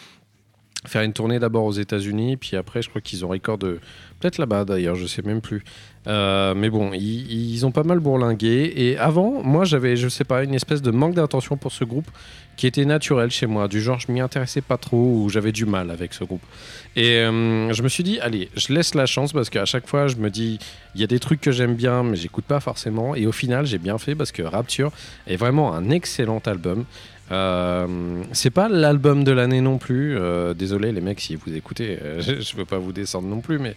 faire 0.86 1.04
une 1.04 1.14
tournée 1.14 1.40
d'abord 1.40 1.66
aux 1.66 1.72
États-Unis, 1.72 2.38
puis 2.38 2.58
après, 2.58 2.82
je 2.82 2.90
crois 2.90 3.02
qu'ils 3.02 3.24
ont 3.24 3.30
record 3.30 3.58
de 3.58 3.80
peut-être 4.20 4.38
là-bas 4.38 4.66
d'ailleurs, 4.66 4.96
je 4.96 5.06
sais 5.06 5.22
même 5.22 5.42
plus. 5.42 5.64
Euh, 6.08 6.56
mais 6.56 6.72
bon, 6.72 6.92
ils, 6.94 7.64
ont 7.66 7.72
pas 7.72 7.84
mal 7.84 8.00
bourlingué. 8.00 8.74
Et 8.76 8.98
avant, 8.98 9.44
moi, 9.44 9.66
j'avais, 9.66 9.96
je 9.96 10.08
sais 10.08 10.24
pas, 10.24 10.44
une 10.44 10.54
espèce 10.54 10.82
de 10.82 10.90
manque 10.90 11.14
d'intention 11.14 11.58
pour 11.58 11.72
ce 11.72 11.84
groupe 11.84 12.10
qui 12.58 12.66
était 12.66 12.86
naturel 12.86 13.30
chez 13.30 13.46
moi. 13.46 13.68
Du 13.68 13.82
genre, 13.82 14.00
je 14.00 14.12
m'y 14.12 14.20
intéressais 14.20 14.62
pas 14.62 14.78
trop 14.78 14.98
ou 14.98 15.30
j'avais 15.30 15.52
du 15.52 15.66
mal 15.66 15.92
avec 15.92 16.14
ce 16.14 16.24
groupe. 16.24 16.42
Et 16.96 17.18
euh, 17.18 17.72
je 17.72 17.84
me 17.84 17.88
suis 17.88 18.04
dit, 18.04 18.20
allez, 18.20 18.50
je 18.56 18.74
laisse 18.74 18.96
la 18.96 19.06
chance 19.06 19.34
parce 19.34 19.50
qu'à 19.50 19.66
chaque 19.66 19.88
fois, 19.88 20.08
je 20.08 20.16
me 20.16 20.30
dis, 20.30 20.58
il 20.96 21.02
y 21.02 21.04
a 21.04 21.08
des 21.08 21.20
trucs 21.20 21.42
que 21.42 21.52
j'aime 21.52 21.76
bien, 21.76 22.04
mais 22.04 22.16
j'écoute 22.16 22.46
pas 22.46 22.60
forcément. 22.60 23.16
Et 23.16 23.28
au 23.28 23.32
final, 23.32 23.66
j'ai 23.66 23.78
bien 23.78 23.98
fait 23.98 24.16
parce 24.16 24.32
que 24.32 24.42
Rapture 24.42 24.92
est 25.28 25.38
vraiment 25.38 25.74
un 25.74 25.90
excellent 25.92 26.42
album. 26.46 26.86
Euh, 27.32 28.24
c'est 28.34 28.50
pas 28.50 28.68
l'album 28.70 29.24
de 29.24 29.32
l'année 29.32 29.62
non 29.62 29.78
plus. 29.78 30.18
Euh, 30.18 30.54
désolé 30.54 30.92
les 30.92 31.02
mecs 31.02 31.20
si 31.22 31.36
vous 31.36 31.56
écoutez, 31.56 31.98
euh, 32.02 32.22
je, 32.22 32.42
je 32.42 32.56
veux 32.56 32.66
pas 32.66 32.78
vous 32.78 32.92
descendre 32.92 33.28
non 33.28 33.40
plus, 33.42 33.58
mais 33.58 33.76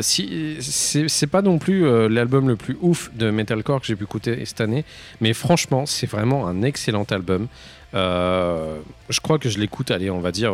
c'est 0.00 1.26
pas 1.30 1.40
non 1.42 1.58
plus 1.58 1.82
l'album 2.10 2.46
le 2.48 2.56
plus 2.56 2.76
ouf 2.82 3.10
de 3.14 3.30
metalcore 3.30 3.80
que 3.80 3.86
j'ai 3.86 3.96
pu 3.96 4.04
écouter 4.04 4.44
cette 4.44 4.60
année, 4.60 4.84
mais 5.22 5.32
franchement 5.32 5.86
c'est 5.86 6.06
vraiment 6.06 6.46
un 6.46 6.60
excellent 6.62 7.06
album. 7.10 7.48
Je 7.94 9.20
crois 9.22 9.38
que 9.38 9.48
je 9.48 9.58
l'écoute, 9.58 9.90
allez 9.90 10.10
on 10.10 10.20
va 10.20 10.30
dire 10.30 10.52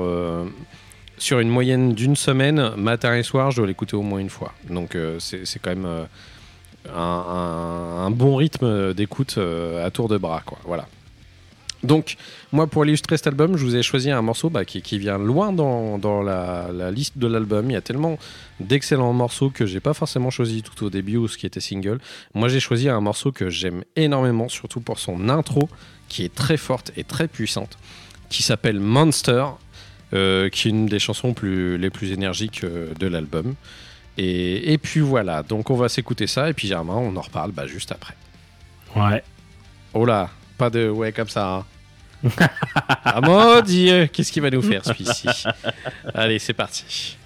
sur 1.18 1.40
une 1.40 1.48
moyenne 1.48 1.94
d'une 1.94 2.14
semaine, 2.14 2.70
matin 2.76 3.16
et 3.16 3.24
soir, 3.24 3.50
je 3.50 3.56
dois 3.56 3.66
l'écouter 3.66 3.96
au 3.96 4.02
moins 4.02 4.20
une 4.20 4.30
fois. 4.30 4.52
Donc 4.70 4.96
c'est 5.18 5.58
quand 5.60 5.70
même 5.70 5.88
un, 6.94 8.04
un- 8.06 8.10
bon 8.12 8.36
rythme 8.36 8.94
d'écoute 8.94 9.36
à 9.84 9.90
tour 9.90 10.08
de 10.08 10.16
bras, 10.16 10.42
quoi. 10.46 10.58
Voilà. 10.64 10.86
Donc, 11.84 12.16
moi, 12.50 12.66
pour 12.66 12.84
illustrer 12.84 13.16
cet 13.18 13.26
album, 13.26 13.56
je 13.56 13.64
vous 13.64 13.76
ai 13.76 13.82
choisi 13.82 14.10
un 14.10 14.22
morceau 14.22 14.50
bah, 14.50 14.64
qui, 14.64 14.80
qui 14.82 14.98
vient 14.98 15.18
loin 15.18 15.52
dans, 15.52 15.98
dans 15.98 16.22
la, 16.22 16.70
la 16.72 16.90
liste 16.90 17.18
de 17.18 17.26
l'album. 17.26 17.70
Il 17.70 17.74
y 17.74 17.76
a 17.76 17.82
tellement 17.82 18.18
d'excellents 18.58 19.12
morceaux 19.12 19.50
que 19.50 19.66
j'ai 19.66 19.80
pas 19.80 19.94
forcément 19.94 20.30
choisi 20.30 20.62
tout 20.62 20.84
au 20.84 20.90
début 20.90 21.18
ou 21.18 21.28
ce 21.28 21.36
qui 21.38 21.44
était 21.46 21.60
single. 21.60 21.98
Moi, 22.34 22.48
j'ai 22.48 22.58
choisi 22.60 22.88
un 22.88 23.00
morceau 23.00 23.32
que 23.32 23.50
j'aime 23.50 23.84
énormément, 23.96 24.48
surtout 24.48 24.80
pour 24.80 24.98
son 24.98 25.28
intro, 25.28 25.68
qui 26.08 26.24
est 26.24 26.34
très 26.34 26.56
forte 26.56 26.90
et 26.96 27.04
très 27.04 27.28
puissante, 27.28 27.76
qui 28.30 28.42
s'appelle 28.42 28.80
Monster, 28.80 29.44
euh, 30.14 30.48
qui 30.48 30.68
est 30.68 30.70
une 30.70 30.86
des 30.86 30.98
chansons 30.98 31.34
plus, 31.34 31.76
les 31.76 31.90
plus 31.90 32.12
énergiques 32.12 32.64
euh, 32.64 32.94
de 32.98 33.06
l'album. 33.06 33.54
Et, 34.16 34.72
et 34.72 34.78
puis 34.78 35.00
voilà, 35.00 35.42
donc 35.42 35.70
on 35.70 35.76
va 35.76 35.88
s'écouter 35.88 36.26
ça, 36.28 36.48
et 36.48 36.54
puis 36.54 36.68
Germain, 36.68 36.94
on 36.96 37.14
en 37.16 37.20
reparle 37.20 37.52
bah, 37.52 37.66
juste 37.66 37.92
après. 37.92 38.14
Ouais. 38.96 39.22
Oh 39.92 40.06
là, 40.06 40.30
pas 40.56 40.70
de 40.70 40.88
ouais 40.88 41.12
comme 41.12 41.28
ça. 41.28 41.56
hein. 41.56 41.64
Ah 43.04 43.20
mon 43.20 43.60
dieu, 43.60 44.06
qu'est-ce 44.06 44.32
qu'il 44.32 44.42
va 44.42 44.50
nous 44.50 44.62
faire 44.62 44.84
celui-ci? 44.84 45.28
Allez, 46.14 46.38
c'est 46.38 46.54
parti. 46.54 47.16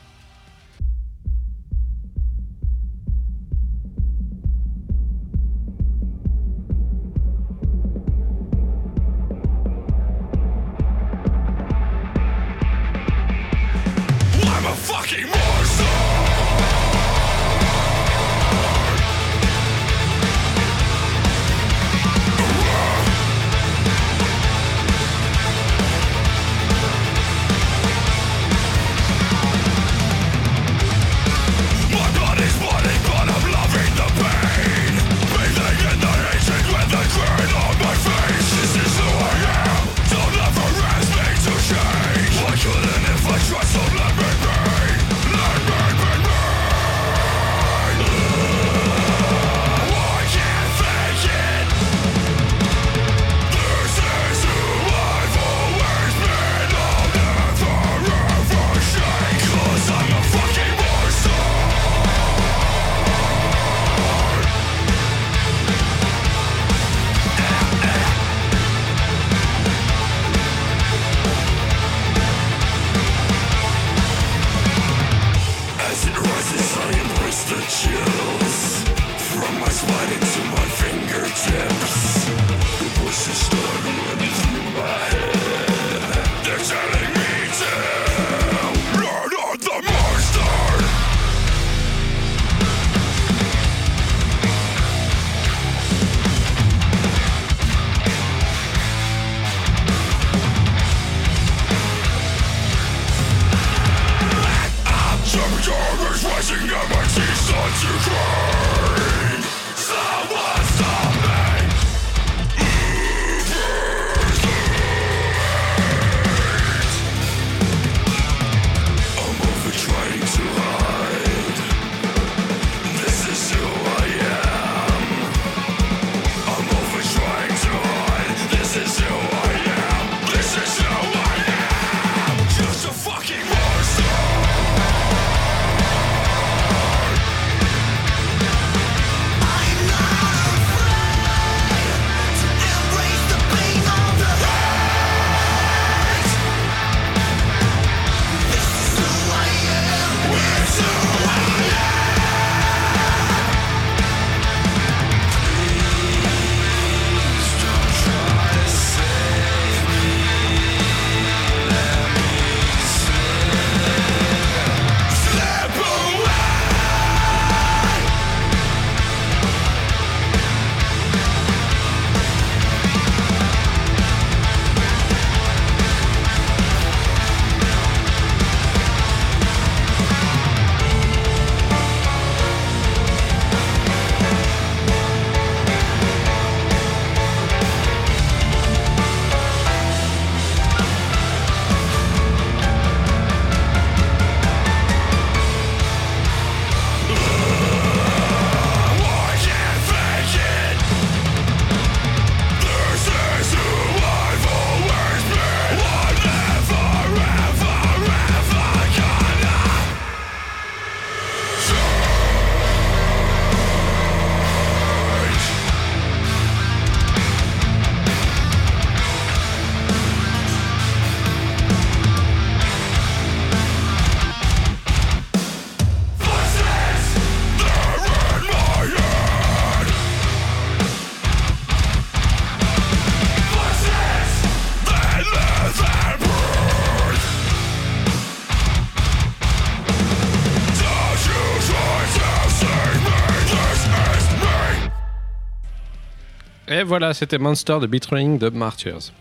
Voilà, 246.89 247.15
c'était 247.15 247.39
Monster 247.39 247.79
de 247.81 247.87
Betraying 247.87 248.39
the 248.39 248.53
Martyrs. 248.53 249.13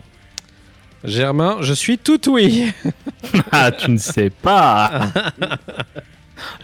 Germain, 1.04 1.58
je 1.60 1.72
suis 1.74 1.98
tout 1.98 2.20
oui. 2.30 2.72
Ah, 3.52 3.70
tu 3.70 3.90
ne 3.90 3.98
sais 3.98 4.30
pas 4.30 5.08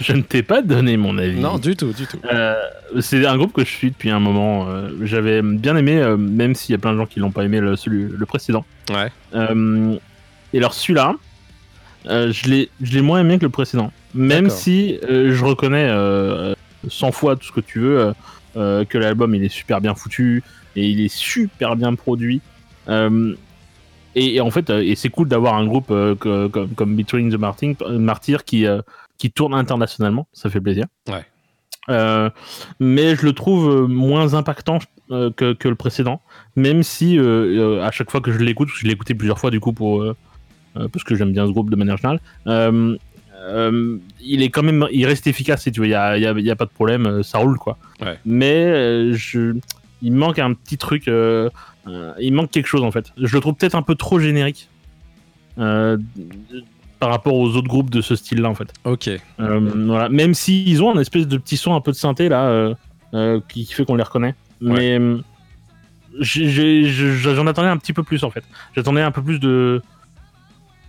Je 0.01 0.13
ne 0.13 0.23
t'ai 0.23 0.43
pas 0.43 0.63
donné 0.63 0.97
mon 0.97 1.19
avis. 1.19 1.39
non, 1.41 1.59
du 1.59 1.77
tout, 1.77 1.93
du 1.93 2.07
tout. 2.07 2.19
Euh, 2.33 2.55
c'est 3.01 3.25
un 3.27 3.37
groupe 3.37 3.53
que 3.53 3.65
je 3.65 3.71
suis 3.71 3.91
depuis 3.91 4.11
un 4.11 4.21
moment. 4.21 4.67
euh, 4.69 4.91
J'avais 5.03 5.43
bien 5.43 5.77
aimé, 5.77 5.99
euh, 6.01 6.17
même 6.17 6.55
s'il 6.55 6.73
y 6.73 6.77
a 6.77 6.79
plein 6.79 6.93
de 6.93 6.99
gens 6.99 7.07
qui 7.07 7.21
l'ont 7.21 7.31
pas 7.33 7.45
aimé, 7.45 7.61
le, 7.61 7.77
celui, 7.77 8.05
le 8.09 8.27
précédent. 8.27 8.65
Ouais. 8.91 9.11
Et 10.53 10.59
alors 10.59 10.75
celui-là, 10.75 11.15
je 12.07 12.67
l'ai 12.81 13.01
moins 13.03 13.21
aimé 13.21 13.39
que 13.39 13.45
le 13.45 13.51
précédent. 13.51 13.93
Même 14.15 14.49
si 14.51 14.99
je 15.03 15.45
reconnais 15.45 15.87
euh, 15.89 16.55
100 16.89 17.13
fois 17.13 17.37
tout 17.37 17.47
ce 17.47 17.53
que 17.53 17.61
tu 17.61 17.81
veux, 17.81 18.15
que 18.55 18.99
l'album 18.99 19.35
il 19.35 19.45
est 19.45 19.49
super 19.49 19.81
bien 19.81 19.95
foutu 19.95 20.43
et 20.77 20.89
il 20.89 21.01
est 21.01 21.15
super 21.15 21.77
bien 21.77 21.95
produit. 21.95 22.41
Euh, 22.89 23.35
et, 24.15 24.37
et 24.37 24.41
en 24.41 24.51
fait, 24.51 24.71
euh, 24.71 24.83
et 24.83 24.95
c'est 24.95 25.09
cool 25.09 25.29
d'avoir 25.29 25.55
un 25.55 25.67
groupe 25.67 25.91
euh, 25.91 26.15
que- 26.15 26.47
comme, 26.49 26.69
comme 26.71 26.95
Between 26.97 27.31
the 27.31 27.39
Martin, 27.39 27.73
Martyr 27.91 28.45
qui, 28.45 28.67
euh, 28.67 28.81
qui 29.19 29.31
tourne 29.31 29.55
internationalement, 29.55 30.27
ça 30.33 30.51
fait 30.51 30.61
plaisir. 30.61 30.85
Ouais. 31.09 31.25
Mais 32.81 33.15
je 33.17 33.25
le 33.27 33.33
trouve 33.33 33.89
moins 33.89 34.35
impactant 34.35 34.79
que, 35.11 35.53
que 35.53 35.69
le 35.69 35.75
précédent, 35.75 36.23
même 36.57 36.83
si 36.83 37.19
à 37.19 37.91
chaque 37.91 38.11
fois 38.11 38.21
que 38.21 38.33
je 38.33 38.39
l'écoute, 38.39 38.69
je 38.75 38.87
l'ai 38.87 38.93
écouté 38.93 39.15
plusieurs 39.15 39.39
fois 39.39 39.51
du 39.51 39.61
coup 39.61 39.73
pour 39.73 40.03
parce 40.75 41.05
que 41.05 41.15
j'aime 41.15 41.33
bien 41.33 41.47
ce 41.47 41.53
groupe 41.53 41.71
de 41.71 41.77
manière 41.77 41.97
générale, 41.99 42.21
euh, 42.47 42.97
il 44.21 44.43
est 44.43 44.49
quand 44.49 44.63
même, 44.63 44.87
il 44.93 45.05
reste 45.07 45.27
efficace 45.27 45.63
si 45.65 45.73
tu 45.73 45.81
veux, 45.81 45.87
il 45.87 45.91
y 45.91 45.95
a, 45.95 46.05
a- 46.13 46.53
a 46.53 46.57
pas 46.57 46.65
de 46.65 46.71
problème, 46.71 47.23
ça 47.23 47.39
roule 47.39 47.59
quoi. 47.59 47.77
Ouais. 48.01 48.19
Mais 48.25 48.65
euh, 48.65 49.13
je, 49.15 49.55
il 50.05 50.13
manque 50.13 50.39
un 50.39 50.53
petit 50.53 50.77
truc, 50.77 51.09
euh, 51.09 51.49
euh, 51.89 52.13
il 52.21 52.35
manque 52.35 52.51
quelque 52.51 52.67
chose 52.67 52.83
en 52.83 52.91
fait. 52.91 53.13
Je 53.17 53.35
le 53.35 53.41
trouve 53.41 53.55
peut-être 53.55 53.75
un 53.75 53.83
peu 53.83 53.95
trop 53.95 54.21
générique. 54.21 54.69
euh, 55.59 55.97
par 57.01 57.11
rapport 57.11 57.35
aux 57.35 57.57
autres 57.57 57.69
groupes 57.69 57.91
de 57.91 58.01
ce 58.01 58.15
style-là 58.15 58.49
en 58.49 58.55
fait. 58.55 58.73
Ok. 58.85 59.11
Voilà. 59.39 60.09
Même 60.09 60.35
s'ils 60.35 60.83
ont 60.83 60.95
un 60.97 61.01
espèce 61.01 61.27
de 61.27 61.37
petit 61.39 61.57
son 61.57 61.75
un 61.75 61.81
peu 61.81 61.91
de 61.91 61.97
synthé 61.97 62.29
là, 62.29 62.75
qui, 63.49 63.67
fait 63.67 63.85
qu'on 63.85 63.97
les 63.97 64.03
reconnaît. 64.03 64.35
Mais 64.61 64.99
j'en 66.21 67.47
attendais 67.47 67.69
un 67.69 67.77
petit 67.79 67.93
peu 67.93 68.03
plus 68.03 68.25
en 68.25 68.31
fait. 68.31 68.45
J'attendais 68.77 69.03
un 69.03 69.11
peu 69.11 69.23
plus 69.23 69.41
de 69.41 69.83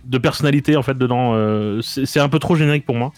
de 0.04 0.18
personnalité 0.18 0.76
en 0.76 0.82
fait 0.82 0.96
dedans. 0.96 1.34
c'est 1.82 2.20
un 2.20 2.28
peu 2.28 2.38
trop 2.38 2.54
générique 2.54 2.84
pour 2.84 2.96
moi. 2.96 3.12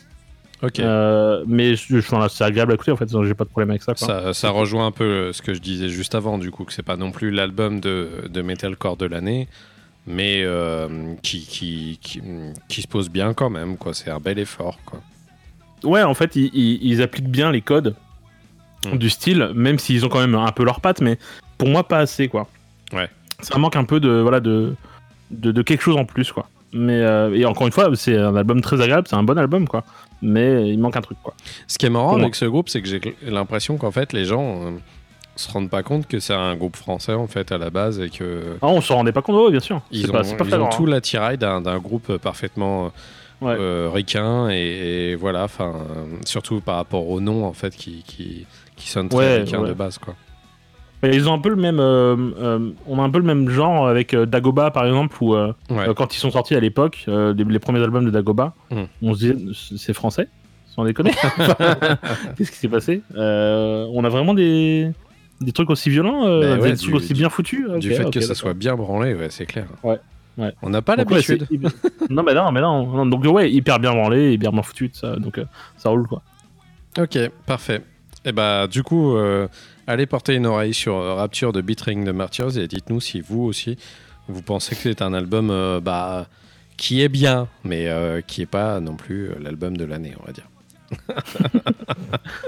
Ok. 0.63 0.81
Euh, 0.81 1.45
mais 1.47 1.75
c'est 1.77 2.43
agréable 2.45 2.73
à 2.73 2.75
écouter 2.75 2.91
en 2.91 2.97
fait. 2.97 3.09
J'ai 3.25 3.35
pas 3.35 3.45
de 3.45 3.49
problème 3.51 3.71
avec 3.71 3.83
ça. 3.83 3.95
quoi. 3.95 4.07
Ça, 4.07 4.35
ça 4.35 4.51
rejoint 4.51 4.87
un 4.87 4.91
peu 4.91 5.33
ce 5.33 5.41
que 5.43 5.55
je 5.55 5.61
disais 5.61 5.89
juste 5.89 6.15
avant, 6.15 6.37
du 6.39 6.51
coup, 6.51 6.65
que 6.65 6.73
c'est 6.73 6.83
pas 6.83 6.97
non 6.97 7.13
plus 7.13 7.31
l'album 7.31 7.81
de, 7.81 8.09
de 8.29 8.43
metalcore 8.43 8.97
de 8.97 9.07
l'année, 9.07 9.47
mais 10.07 10.43
euh, 10.45 10.89
qui, 11.23 11.47
qui, 11.47 11.99
qui, 12.03 12.21
qui 12.69 12.83
se 12.83 12.89
pose 12.89 13.09
bien 13.09 13.35
quand 13.35 13.51
même, 13.51 13.77
quoi. 13.77 13.95
C'est 13.95 14.11
un 14.11 14.19
bel 14.21 14.39
effort, 14.39 14.79
quoi. 14.85 15.01
Ouais, 15.85 16.03
en 16.03 16.15
fait, 16.15 16.35
ils, 16.35 16.51
ils- 16.55 16.79
ils 16.83 17.03
appliquent 17.03 17.31
bien 17.31 17.53
les 17.53 17.61
codes 17.63 17.95
Mm. 18.87 18.97
du 18.97 19.11
style, 19.11 19.51
même 19.57 19.77
s'ils 19.81 20.07
ont 20.07 20.09
quand 20.09 20.21
même 20.21 20.37
un 20.37 20.53
peu 20.53 20.65
leurs 20.65 20.81
pattes, 20.81 21.01
mais 21.01 21.19
pour 21.59 21.67
moi, 21.69 21.83
pas 21.87 21.99
assez, 21.99 22.29
quoi. 22.29 22.47
Ouais. 22.93 23.09
Ça 23.41 23.59
manque 23.59 23.75
un 23.75 23.83
peu 23.83 23.99
de, 23.99 24.09
voilà, 24.09 24.39
de, 24.39 24.75
de, 25.33 25.51
de 25.51 25.63
quelque 25.63 25.83
chose 25.83 25.97
en 25.97 26.05
plus, 26.05 26.31
quoi. 26.31 26.49
Mais, 26.73 27.01
euh, 27.01 27.35
et 27.35 27.45
encore 27.45 27.67
une 27.67 27.73
fois, 27.73 27.91
c'est 27.97 28.17
un 28.17 28.37
album 28.37 28.61
très 28.61 28.81
agréable, 28.81 29.09
c'est 29.11 29.17
un 29.17 29.25
bon 29.25 29.37
album, 29.37 29.67
quoi. 29.67 29.83
Mais 30.23 30.69
il 30.69 30.79
manque 30.79 30.97
un 30.97 31.01
truc, 31.01 31.19
quoi. 31.23 31.35
Ce 31.67 31.79
qui 31.79 31.87
est 31.87 31.91
marrant 31.91 32.17
avec 32.19 32.35
ce 32.35 32.45
groupe, 32.45 32.69
c'est 32.69 32.83
que 32.83 32.89
j'ai 32.89 33.01
l'impression 33.27 33.77
qu'en 33.77 33.91
fait, 33.93 34.13
les 34.13 34.25
gens 34.25 34.63
euh, 34.65 34.71
se 35.37 35.51
rendent 35.53 35.71
pas 35.71 35.83
compte 35.83 36.07
que 36.09 36.19
c'est 36.19 36.35
un 36.35 36.57
groupe 36.57 36.77
français, 36.77 37.15
en 37.15 37.27
fait, 37.29 37.53
à 37.53 37.59
la 37.59 37.71
base, 37.71 38.01
et 38.01 38.11
que. 38.11 38.57
Ah, 38.63 38.67
on 38.67 38.81
s'en 38.81 38.97
rendait 38.97 39.13
pas 39.13 39.23
compte, 39.23 39.37
ouais, 39.45 39.51
bien 39.53 39.61
sûr. 39.61 39.81
Ils 39.93 40.09
ont, 40.11 40.13
pas, 40.13 40.25
c'est 40.25 40.37
pas 40.37 40.45
ils 40.45 40.49
flagrant, 40.49 40.67
ont 40.67 40.71
hein. 40.73 40.77
tout 40.77 40.87
l'attirail 40.87 41.39
d'un 41.39 41.79
groupe 41.79 42.17
parfaitement 42.19 42.93
Ouais. 43.41 43.55
euh, 43.57 43.89
ricain 43.95 44.49
et, 44.51 45.13
et 45.13 45.15
voilà, 45.15 45.45
enfin, 45.45 45.73
euh, 45.97 46.17
surtout 46.25 46.61
par 46.61 46.75
rapport 46.75 47.09
au 47.09 47.21
nom 47.21 47.45
en 47.45 47.53
fait 47.53 47.73
qui, 47.77 48.03
qui, 48.05 48.47
qui 48.75 48.89
sonne 48.89 49.09
très 49.09 49.17
Ouais, 49.19 49.37
ricain 49.43 49.61
ouais. 49.61 49.69
de 49.69 49.75
base 49.75 49.97
quoi. 49.99 50.17
Ils 51.03 51.29
ont 51.29 51.33
un 51.35 51.39
peu 51.39 51.49
le 51.51 51.57
même, 51.57 51.79
euh, 51.79 52.17
euh, 52.41 52.71
on 52.89 52.99
a 52.99 53.03
un 53.03 53.11
peu 53.11 53.19
le 53.19 53.25
même 53.25 53.49
genre 53.49 53.87
avec 53.87 54.15
euh, 54.15 54.27
Dagoba 54.27 54.71
par 54.73 54.85
exemple, 54.85 55.17
où 55.23 55.35
Ouais. 55.35 55.53
quand 55.97 56.15
ils 56.15 56.19
sont 56.19 56.31
sortis 56.31 56.55
à 56.57 56.61
l'époque, 56.61 57.05
les, 57.07 57.33
les 57.45 57.59
premiers 57.61 57.81
albums 57.83 58.05
de 58.05 58.11
Dagoba, 58.11 58.53
Hmm. 58.71 58.85
on 59.03 59.15
se 59.15 59.19
disait 59.21 59.37
c'est 59.77 59.95
français, 59.95 60.29
sans 60.67 60.85
déconner. 60.85 61.13
Qu'est-ce 62.37 62.51
qui 62.51 62.59
s'est 62.59 62.69
passé 62.69 63.03
On 63.15 64.03
a 64.05 64.09
vraiment 64.09 64.35
des, 64.35 64.91
des 65.41 65.53
trucs 65.53 65.71
aussi 65.71 65.89
violents, 65.91 66.25
ouais, 66.41 66.59
des 66.59 66.73
du- 66.73 66.79
trucs 66.79 66.95
aussi 66.97 67.13
du- 67.13 67.21
bien 67.21 67.29
foutus. 67.31 67.69
du 67.79 67.93
fait 67.95 68.11
que 68.11 68.21
ça 68.21 68.35
soit 68.35 68.55
bien 68.55 68.75
branlé, 68.75 69.15
ouais, 69.15 69.29
c'est 69.31 69.47
clair. 69.47 69.67
Ouais. 69.85 69.99
On 70.63 70.71
n'a 70.71 70.83
pas 70.83 70.95
l'habitude. 70.97 71.47
non 72.11 72.23
mais 72.25 72.35
non, 72.35 72.51
mais 72.53 72.61
non, 72.61 72.87
non, 72.87 73.07
donc 73.07 73.25
ouais, 73.25 73.51
hyper 73.51 73.79
bien 73.81 73.93
branlé, 73.93 74.33
hyper 74.33 74.53
bien 74.53 74.63
foutu, 74.63 74.91
ça, 74.93 75.17
donc 75.17 75.41
ça 75.77 75.91
roule 75.91 76.07
quoi. 76.07 76.23
Ok, 76.99 77.19
parfait. 77.47 77.83
Et 78.25 78.33
bah 78.33 78.67
du 78.67 78.83
coup, 78.83 79.17
allez 79.89 80.07
porter 80.07 80.35
une 80.35 80.47
oreille 80.47 80.75
sur 80.75 80.97
euh, 80.97 81.15
Rapture 81.15 81.53
de 81.53 81.61
Betraying 81.61 82.05
the 82.05 82.11
Martyrs 82.11 82.59
et 82.59 82.69
dites-nous 82.69 83.01
si 83.01 83.21
vous 83.21 83.43
aussi 83.43 83.77
vous 84.29 84.43
pensez 84.43 84.77
que 84.77 84.83
c'est 84.83 85.03
un 85.03 85.15
album 85.15 85.51
euh, 85.51 85.81
bah, 85.81 86.27
qui 86.77 87.03
est 87.03 87.09
bien, 87.09 87.49
mais 87.65 87.89
euh, 87.89 88.21
qui 88.21 88.43
est 88.43 88.47
pas 88.47 88.79
non 88.79 88.95
plus 88.95 89.31
l'album 89.41 89.77
de 89.77 89.85
l'année, 89.85 90.15
on 90.21 90.27
va 90.27 90.33
dire. 90.33 90.49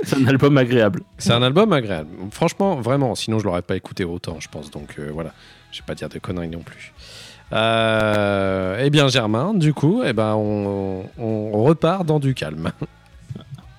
C'est 0.03 0.17
un 0.17 0.27
album 0.27 0.57
agréable. 0.59 1.03
C'est 1.19 1.33
un 1.33 1.43
album 1.43 1.73
agréable. 1.73 2.11
Franchement, 2.31 2.77
vraiment, 2.77 3.15
sinon 3.15 3.39
je 3.39 3.45
l'aurais 3.45 3.63
pas 3.63 3.77
écouté 3.77 4.05
autant, 4.05 4.39
je 4.41 4.49
pense. 4.49 4.71
Donc 4.71 4.97
euh, 4.99 5.11
voilà, 5.13 5.33
je 5.73 5.81
vais 5.81 5.87
pas 5.87 5.95
dire 5.95 6.11
de 6.11 6.19
conneries 6.19 6.49
non 6.49 6.61
plus. 6.61 6.93
Eh 7.53 8.91
bien, 8.91 9.09
Germain, 9.09 9.55
du 9.55 9.75
coup, 9.75 10.03
eh 10.05 10.13
ben, 10.13 10.35
on, 10.35 11.05
on 11.19 11.65
repart 11.65 12.05
dans 12.05 12.21
du 12.21 12.35
calme. 12.35 12.73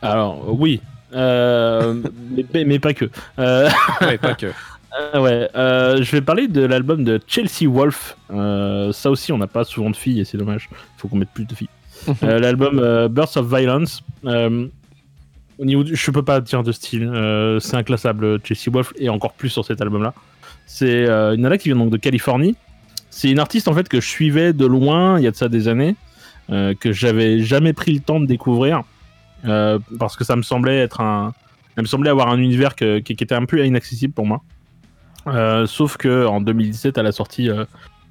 Alors 0.02 0.60
oui, 0.60 0.82
mais, 1.14 2.64
mais 2.66 2.80
pas 2.80 2.94
que. 2.94 3.10
Euh, 3.40 3.70
ouais, 4.02 4.18
pas 4.18 4.34
que. 4.36 4.48
Euh, 5.00 5.20
ouais, 5.22 5.50
euh, 5.56 6.02
je 6.02 6.12
vais 6.12 6.22
parler 6.22 6.48
de 6.48 6.62
l'album 6.62 7.04
de 7.04 7.20
Chelsea 7.28 7.68
Wolf. 7.70 8.18
Euh, 8.32 8.92
ça 8.92 9.10
aussi, 9.10 9.32
on 9.32 9.38
n'a 9.38 9.48
pas 9.48 9.64
souvent 9.64 9.90
de 9.90 9.96
filles 9.96 10.20
et 10.22 10.26
c'est 10.26 10.38
dommage. 10.38 10.70
Il 10.72 11.02
faut 11.02 11.08
qu'on 11.08 11.18
mette 11.18 11.32
plus 11.34 11.46
de 11.46 11.54
filles. 11.56 11.70
Euh, 12.24 12.40
l'album 12.40 12.80
euh, 12.80 13.08
Bursts 13.08 13.38
of 13.38 13.48
Violence. 13.48 14.02
euh, 14.26 14.66
au 15.60 15.66
niveau 15.66 15.84
du, 15.84 15.96
je 15.96 16.10
peux 16.12 16.24
pas 16.24 16.42
dire 16.42 16.64
de 16.64 16.72
style. 16.72 17.04
euh, 17.08 17.60
c'est 17.60 17.76
inclassable 17.78 18.40
Chelsea 18.44 18.72
Wolf 18.74 18.92
et 18.98 19.08
encore 19.10 19.34
plus 19.34 19.50
sur 19.50 19.64
cet 19.64 19.82
album-là. 19.82 20.16
C'est 20.66 21.08
euh, 21.08 21.36
une 21.36 21.42
nana 21.42 21.60
qui 21.60 21.70
vient 21.70 21.76
donc 21.78 21.92
de 21.92 21.98
Californie. 21.98 22.56
C'est 23.12 23.30
une 23.30 23.38
artiste 23.38 23.68
en 23.68 23.74
fait 23.74 23.88
que 23.88 24.02
je 24.02 24.08
suivais 24.08 24.52
de 24.54 24.66
loin 24.66 25.20
il 25.20 25.24
y 25.24 25.28
a 25.28 25.32
de 25.32 25.36
ça 25.36 25.48
des 25.48 25.68
années, 25.68 25.96
euh, 26.50 26.74
que 26.74 26.92
j'avais 26.92 27.40
jamais 27.44 27.74
pris 27.74 27.94
le 27.94 28.00
temps 28.00 28.20
de 28.20 28.26
découvrir 28.26 28.82
euh, 29.46 29.80
parce 30.00 30.16
que 30.16 30.24
ça 30.24 30.36
me 30.36 30.42
semblait 30.42 30.78
être 30.80 31.02
un, 31.02 31.34
elle 31.76 31.84
me 31.84 31.88
semblait 31.88 32.10
avoir 32.10 32.28
un 32.30 32.38
univers 32.38 32.76
que- 32.76 33.00
qui, 33.00 33.16
qui 33.16 33.24
était 33.24 33.36
un 33.36 33.46
peu 33.46 33.66
inaccessible 33.66 34.14
pour 34.14 34.26
moi. 34.26 34.42
Euh, 35.28 35.66
sauf 35.68 35.98
que 35.98 36.26
en 36.26 36.42
2017, 36.42 36.98
elle 36.98 37.06
a 37.08 37.12
sorti, 37.12 37.50
euh, 37.50 37.66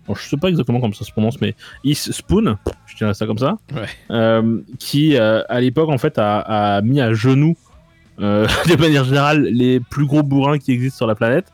bon, 0.06 0.14
je 0.14 0.22
sais 0.28 0.36
pas 0.36 0.48
exactement 0.48 0.80
comment 0.80 0.92
ça 0.92 1.04
se 1.04 1.12
prononce, 1.12 1.40
mais 1.40 1.54
Is 1.84 1.94
Spoon, 1.96 2.56
je 2.86 2.96
dirais 2.96 3.14
ça 3.14 3.26
comme 3.26 3.38
ça, 3.38 3.58
Ouais. 3.74 3.86
euh, 4.10 4.60
qui 4.78 5.16
à 5.16 5.60
l'époque 5.60 5.90
en 5.90 5.98
fait 5.98 6.18
a, 6.18 6.40
a 6.76 6.82
mis 6.82 7.00
à 7.00 7.12
genoux 7.12 7.56
de 8.20 8.76
manière 8.78 9.04
générale 9.04 9.44
les 9.44 9.80
plus 9.80 10.04
gros 10.06 10.22
bourrins 10.22 10.58
qui 10.58 10.72
existent 10.72 10.98
sur 10.98 11.06
la 11.06 11.14
planète. 11.14 11.46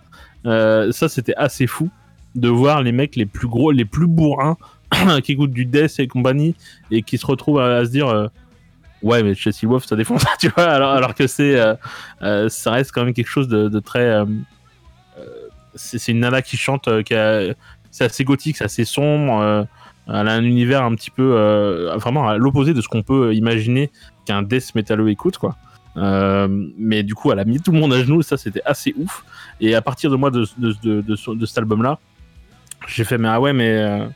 Ça, 0.44 1.08
c'était 1.08 1.34
assez 1.36 1.66
fou 1.68 1.88
de 2.34 2.48
voir 2.48 2.82
les 2.82 2.92
mecs 2.92 3.14
les 3.16 3.24
plus 3.26 3.46
gros, 3.48 3.70
les 3.70 3.84
plus 3.84 4.06
bourrins 4.08 4.56
qui 5.24 5.32
écoutent 5.32 5.52
du 5.52 5.64
Death 5.64 5.98
et 6.00 6.06
compagnie 6.08 6.54
et 6.90 7.02
qui 7.02 7.18
se 7.18 7.26
retrouvent 7.26 7.60
à, 7.60 7.76
à 7.76 7.84
se 7.84 7.90
dire. 7.90 8.30
Ouais, 9.06 9.22
mais 9.22 9.34
Chelsea 9.34 9.64
Wolf, 9.68 9.84
ça 9.86 9.94
défonce, 9.96 10.24
tu 10.40 10.48
vois, 10.48 10.64
alors, 10.68 11.14
que 11.14 11.26
c'est, 11.26 11.58
euh, 11.58 11.74
euh, 12.22 12.48
ça 12.48 12.72
reste 12.72 12.90
quand 12.92 13.04
même 13.04 13.14
quelque 13.14 13.28
chose 13.28 13.46
de, 13.48 13.78
très, 13.80 14.00
euh, 14.04 14.24
c'est 15.74 16.08
une 16.12 16.20
nana 16.20 16.42
qui 16.42 16.56
chante, 16.56 16.88
qui 17.04 17.14
a- 17.14 17.54
c'est 17.90 18.04
assez 18.04 18.24
gothique, 18.24 18.56
c'est 18.56 18.64
assez 18.64 18.84
sombre. 18.84 19.66
elle 20.08 20.28
a 20.28 20.32
un 20.32 20.42
univers 20.44 20.82
un 20.82 20.94
petit 20.94 21.10
peu, 21.10 21.88
vraiment 21.96 22.28
à 22.28 22.36
l'opposé 22.36 22.74
de 22.74 22.80
ce 22.80 22.88
qu'on 22.88 23.02
peut 23.02 23.34
imaginer 23.34 23.90
qu'un 24.24 24.42
death 24.42 24.74
métalleux 24.74 25.08
écoute, 25.10 25.38
quoi. 25.38 25.56
Mais 25.96 27.02
du 27.02 27.14
coup, 27.14 27.30
elle 27.32 27.38
a 27.38 27.44
mis 27.44 27.60
tout 27.60 27.72
le 27.72 27.78
monde 27.78 27.92
à 27.92 28.02
genoux, 28.02 28.22
ça 28.22 28.36
c'était 28.36 28.62
assez 28.64 28.94
ouf. 28.98 29.24
Et 29.60 29.74
à 29.74 29.82
partir 29.82 30.10
de 30.10 30.16
moi 30.16 30.30
de, 30.30 30.46
de, 30.58 30.74
de, 30.82 31.00
de, 31.00 31.16
ce- 31.16 31.30
de 31.30 31.46
cet 31.46 31.58
album-là, 31.58 31.98
j'ai 32.88 33.04
fait, 33.04 33.18
mais 33.18 33.28
ah 33.28 33.40
ouais, 33.40 33.52
mais. 33.52 34.06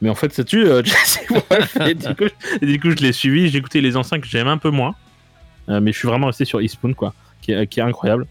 Mais 0.00 0.10
en 0.10 0.14
fait, 0.14 0.32
ça 0.32 0.44
tue, 0.44 0.66
euh, 0.66 0.82
et, 1.86 1.94
du 1.94 2.80
coup, 2.80 2.90
je 2.90 3.02
l'ai 3.02 3.12
suivi, 3.12 3.48
j'ai 3.48 3.58
écouté 3.58 3.80
les 3.80 3.96
anciens 3.96 4.20
que 4.20 4.28
j'aime 4.28 4.48
un 4.48 4.58
peu 4.58 4.70
moins. 4.70 4.94
Euh, 5.68 5.80
mais 5.80 5.92
je 5.92 5.98
suis 5.98 6.08
vraiment 6.08 6.28
resté 6.28 6.44
sur 6.44 6.62
Eastpoon, 6.62 6.94
quoi, 6.94 7.14
qui 7.42 7.52
est, 7.52 7.80
incroyable. 7.80 8.26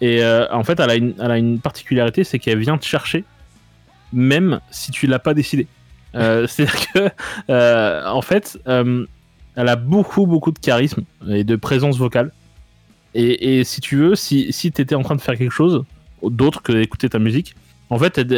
Et 0.00 0.22
euh, 0.22 0.46
en 0.52 0.64
fait, 0.64 0.80
elle 0.80 0.90
a 0.90 0.96
une, 0.96 1.14
elle 1.20 1.30
a 1.30 1.38
une 1.38 1.60
particularité, 1.60 2.24
c'est 2.24 2.38
qu'elle 2.38 2.58
vient 2.58 2.76
te 2.76 2.84
chercher, 2.84 3.24
même 4.12 4.60
si 4.70 4.90
tu 4.90 5.06
l'as 5.06 5.20
pas 5.20 5.34
décidé. 5.34 5.66
C'est-à-dire 6.14 6.76
que, 6.92 8.08
en 8.08 8.22
fait, 8.22 8.58
elle 8.66 9.68
a 9.68 9.76
beaucoup, 9.76 10.26
beaucoup 10.26 10.52
de 10.52 10.58
charisme 10.58 11.04
et 11.28 11.44
de 11.44 11.56
présence 11.56 11.96
vocale. 11.96 12.32
Et, 13.14 13.60
et 13.60 13.64
si 13.64 13.80
tu 13.80 13.96
veux, 13.96 14.16
si, 14.16 14.52
si 14.52 14.72
tu 14.72 14.82
étais 14.82 14.96
en 14.96 15.02
train 15.02 15.14
de 15.14 15.20
faire 15.20 15.38
quelque 15.38 15.52
chose, 15.52 15.84
d'autre 16.22 16.62
que 16.62 16.72
d'écouter 16.72 17.08
ta 17.08 17.18
musique. 17.18 17.54
En 17.90 17.98
fait, 17.98 18.18
elle, 18.18 18.32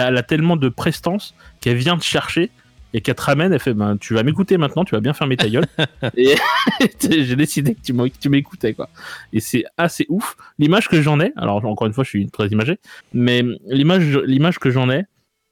a, 0.00 0.08
elle 0.08 0.16
a 0.16 0.22
tellement 0.22 0.56
de 0.56 0.68
prestance 0.68 1.34
qu'elle 1.60 1.76
vient 1.76 1.96
te 1.98 2.04
chercher 2.04 2.50
et 2.94 3.00
qu'elle 3.00 3.14
te 3.14 3.22
ramène. 3.22 3.52
Elle 3.52 3.60
fait 3.60 3.74
ben, 3.74 3.96
Tu 3.98 4.14
vas 4.14 4.22
m'écouter 4.22 4.56
maintenant, 4.58 4.84
tu 4.84 4.94
vas 4.94 5.00
bien 5.00 5.12
fermer 5.12 5.36
ta 5.36 5.48
gueule. 5.48 5.66
et 6.16 6.34
j'ai 7.00 7.36
décidé 7.36 7.74
que 7.74 7.80
tu 7.80 8.28
m'écoutais. 8.28 8.74
quoi. 8.74 8.88
Et 9.32 9.40
c'est 9.40 9.64
assez 9.76 10.06
ouf. 10.08 10.36
L'image 10.58 10.88
que 10.88 11.00
j'en 11.02 11.20
ai, 11.20 11.32
alors 11.36 11.64
encore 11.64 11.86
une 11.86 11.92
fois, 11.92 12.04
je 12.04 12.08
suis 12.10 12.28
très 12.30 12.48
imagé, 12.48 12.78
mais 13.12 13.44
l'image 13.66 14.58
que 14.58 14.70
j'en 14.70 14.90
ai, 14.90 15.04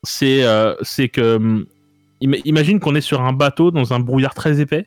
c'est 0.02 0.42
euh, 0.44 0.74
que. 1.12 1.37
im- 1.37 1.64
Imagine 2.44 2.80
qu'on 2.80 2.94
est 2.94 3.00
sur 3.00 3.20
un 3.22 3.33
bateau 3.33 3.70
dans 3.70 3.92
un 3.94 4.00
brouillard 4.00 4.35
très 4.35 4.61
épais 4.61 4.87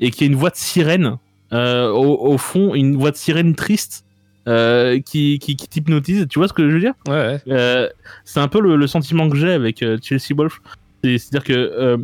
et 0.00 0.10
qu'il 0.10 0.26
y 0.26 0.30
a 0.30 0.32
une 0.32 0.38
voix 0.38 0.50
de 0.50 0.56
sirène 0.56 1.16
euh, 1.52 1.88
au, 1.90 2.28
au 2.32 2.38
fond, 2.38 2.74
une 2.74 2.96
voix 2.96 3.10
de 3.10 3.16
sirène 3.16 3.54
triste 3.54 4.04
euh, 4.48 4.98
qui, 5.00 5.38
qui, 5.38 5.54
qui 5.54 5.68
t'hypnotise. 5.68 6.26
Tu 6.28 6.40
vois 6.40 6.48
ce 6.48 6.52
que 6.52 6.68
je 6.68 6.74
veux 6.74 6.80
dire? 6.80 6.94
Ouais, 7.06 7.14
ouais. 7.14 7.40
Euh, 7.48 7.88
C'est 8.24 8.40
un 8.40 8.48
peu 8.48 8.60
le, 8.60 8.74
le 8.74 8.86
sentiment 8.88 9.28
que 9.28 9.36
j'ai 9.36 9.52
avec 9.52 9.82
euh, 9.82 9.98
Chelsea 10.02 10.34
Wolf. 10.36 10.60
C'est- 11.04 11.18
C'est-à-dire 11.18 11.44
que, 11.44 11.98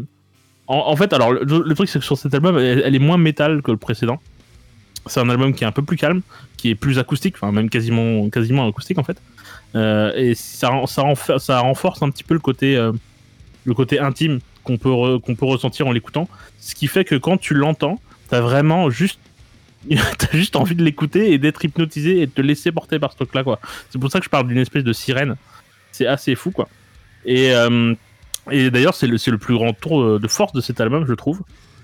en, 0.68 0.76
en 0.76 0.96
fait, 0.96 1.12
alors 1.12 1.33
le, 1.33 1.42
le 1.44 1.74
truc 1.74 1.88
c'est 1.88 1.98
que 1.98 2.04
sur 2.04 2.16
cet 2.16 2.33
album, 2.35 2.57
elle, 2.59 2.83
elle 2.85 2.94
est 2.94 2.98
moins 3.00 3.18
métal 3.18 3.61
que 3.62 3.70
le 3.72 3.76
précédent. 3.76 4.20
C'est 5.07 5.20
un 5.20 5.28
album 5.28 5.52
qui 5.52 5.64
est 5.64 5.66
un 5.66 5.72
peu 5.72 5.83
plus 5.83 5.96
calme, 5.96 6.22
qui 6.57 6.70
est 6.70 6.74
plus 6.74 6.98
acoustique, 6.98 7.35
enfin 7.37 7.52
même 7.52 7.68
quasiment, 7.68 8.30
quasiment 8.30 8.66
acoustique 8.66 8.98
en 8.98 9.04
fait. 9.04 9.18
Et 9.74 10.35
ça, 10.35 10.70
ça, 10.87 11.02
renfer- 11.02 11.38
ça 11.38 11.59
renforce 11.61 12.00
un 12.02 12.09
petit 12.11 12.24
peu 12.24 12.33
le 12.35 12.40
côté, 12.40 12.76
le 13.64 13.74
côté 13.74 13.98
intime 13.98 14.38
qu'on 14.62 14.78
peut, 14.78 14.88
re- 14.88 15.20
qu'on 15.20 15.35
peut 15.35 15.44
ressentir 15.44 15.87
en 15.87 15.92
l'écoutant. 15.92 16.26
Ce 16.59 16.74
qui 16.74 16.87
fait 16.87 17.04
que 17.04 17.16
quand 17.16 17.37
tu 17.37 17.52
l'entends, 17.52 18.00
t'as 18.30 18.40
vraiment 18.40 18.88
juste 18.88 19.18
t'as 20.18 20.31
juste 20.33 20.57
envie 20.57 20.75
de 20.75 20.83
l'écouter 20.85 21.33
et 21.33 21.38
d'être 21.38 21.64
hypnotisé 21.64 22.20
et 22.23 22.27
de 22.27 22.31
te 22.33 22.40
laisser 22.40 22.73
porter 22.73 22.99
par 22.99 23.12
ce 23.12 23.16
truc 23.16 23.35
là 23.35 23.42
quoi. 23.44 23.61
C'est 23.90 23.99
pour 23.99 24.11
ça 24.11 24.18
que 24.18 24.25
je 24.25 24.31
parle 24.31 24.49
d'une 24.49 24.59
espèce 24.59 24.85
de 24.85 24.92
sirène. 24.92 25.37
C'est 25.92 26.07
assez 26.07 26.35
fou 26.35 26.51
quoi. 26.51 26.68
Et, 27.25 27.55
euh, 27.55 27.94
et 28.51 28.70
d'ailleurs 28.70 28.94
c'est 28.94 29.07
le, 29.07 29.16
le 29.27 29.38
plus 29.38 29.55
grand 29.55 29.73
tour 29.73 30.18
de 30.18 30.29
force 30.29 30.53
de 30.53 30.61
cet 30.61 30.81
album 30.81 31.05
je 31.07 31.14
trouve. 31.14 31.40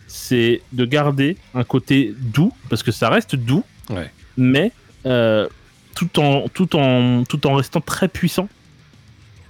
C'est 0.06 0.60
de 0.72 0.84
garder 0.84 1.36
un 1.54 1.62
côté 1.64 2.14
doux 2.18 2.52
parce 2.68 2.82
que 2.82 2.90
ça 2.92 3.08
reste 3.10 3.36
doux, 3.36 3.64
Ouais. 3.90 4.10
mais 4.36 4.72
euh, 5.06 5.46
tout 5.94 6.18
en 6.20 6.48
tout 6.48 6.74
en 6.76 7.24
tout 7.24 7.46
en 7.46 7.54
restant 7.54 7.80
très 7.80 8.08
puissant. 8.08 8.48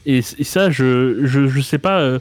Et, 0.06 0.18
et 0.18 0.44
ça 0.44 0.70
je, 0.70 1.24
je 1.26 1.46
je 1.48 1.60
sais 1.60 1.78
pas 1.78 2.00
euh, 2.00 2.18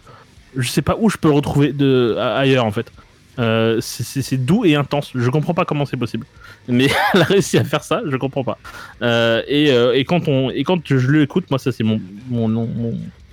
je 0.58 0.68
sais 0.70 0.82
pas 0.82 0.96
où 1.00 1.10
je 1.10 1.18
peux 1.18 1.28
le 1.30 1.34
retrouver 1.36 1.74
de 1.74 2.16
ailleurs 2.18 2.66
en 2.66 2.72
fait. 2.72 2.92
Euh, 3.40 3.80
c'est- 3.80 4.38
doux 4.38 4.66
et 4.66 4.76
intense. 4.76 5.12
Je 5.16 5.30
comprends 5.30 5.54
pas 5.54 5.64
comment 5.64 5.86
c'est 5.86 5.98
possible. 5.98 6.26
Mais 6.68 6.88
elle 7.14 7.22
a 7.22 7.24
réussi 7.24 7.58
à 7.58 7.64
faire 7.64 7.84
ça, 7.84 8.02
je 8.06 8.16
comprends 8.18 8.44
pas. 8.44 8.58
Euh, 9.02 9.42
et, 9.48 9.72
euh, 9.72 9.96
et 9.96 10.04
quand 10.04 10.28
on 10.28 10.50
et 10.50 10.64
quand 10.64 10.82
je 10.86 11.12
l'écoute, 11.12 11.50
moi 11.50 11.58
ça 11.58 11.72
c'est 11.72 11.84
mon, 11.84 12.02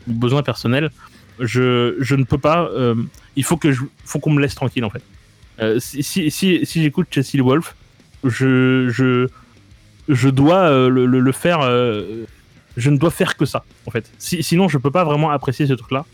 besoin 0.06 0.42
personnel. 0.42 0.90
Je, 1.40 1.96
je 1.98 2.14
ne 2.14 2.24
peux 2.24 2.38
pas. 2.38 2.70
il 3.34 3.44
faut 3.44 3.56
que 3.56 3.68
qu'on 4.20 4.30
me 4.30 4.40
laisse 4.40 4.54
tranquille 4.54 4.84
en 4.84 4.90
fait. 4.90 5.02
Si 5.80 6.02
si, 6.30 6.64
j'écoute 6.64 7.08
Chelsea 7.10 7.42
Wolf, 7.42 7.74
je 8.22 8.88
je 8.88 9.28
je 10.08 10.28
dois 10.28 10.88
le, 10.88 11.32
faire. 11.32 11.62
je 12.76 12.90
ne 12.90 12.96
dois 12.96 13.10
faire 13.10 13.36
que 13.36 13.44
ça 13.44 13.64
en 13.86 13.90
fait. 13.90 14.08
Si, 14.18 14.42
sinon 14.42 14.68
je 14.68 14.78
peux 14.78 14.92
pas 14.92 15.04
vraiment 15.04 15.30
apprécier 15.30 15.66
ce 15.66 15.72
truc 15.74 15.90
là. 15.90 16.04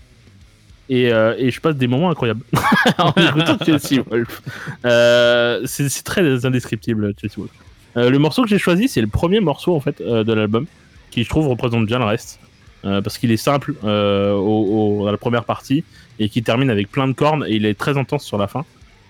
Et, 0.89 1.13
euh, 1.13 1.35
et 1.39 1.51
je 1.51 1.61
passe 1.61 1.77
des 1.77 1.87
moments 1.87 2.11
incroyables 2.11 2.43
en 2.99 3.13
écoutant 3.13 3.57
Chelsea 3.65 4.03
Wolf. 4.11 4.43
Euh, 4.85 5.63
c'est 5.65 5.89
très 6.05 6.45
indescriptible 6.45 7.15
Chelsea 7.21 7.35
Wolf. 7.39 7.51
Euh, 7.97 8.11
le 8.11 8.19
morceau 8.19 8.43
que 8.43 8.49
j'ai 8.49 8.59
choisi, 8.59 8.89
c'est 8.89 9.01
le 9.01 9.07
premier 9.07 9.41
morceau 9.41 9.75
en 9.77 9.81
fait 9.81 10.01
euh, 10.01 10.25
de 10.25 10.33
l'album, 10.33 10.67
qui 11.11 11.25
je 11.25 11.29
trouve 11.29 11.47
représente 11.49 11.87
bien 11.87 11.99
le 11.99 12.05
reste, 12.05 12.41
euh, 12.85 13.01
parce 13.01 13.19
qu'il 13.19 13.31
est 13.31 13.37
simple 13.37 13.75
euh, 13.85 14.33
au, 14.33 15.01
au- 15.01 15.05
dans 15.05 15.13
la 15.13 15.19
première 15.19 15.45
partie 15.45 15.85
et 16.19 16.29
qui 16.29 16.43
termine 16.43 16.71
avec 16.71 16.91
plein 16.91 17.07
de 17.07 17.13
cornes 17.13 17.45
et 17.47 17.55
il 17.55 17.65
est 17.67 17.75
très 17.79 17.97
intense 17.97 18.25
sur 18.25 18.39
la 18.39 18.47
fin. 18.47 18.65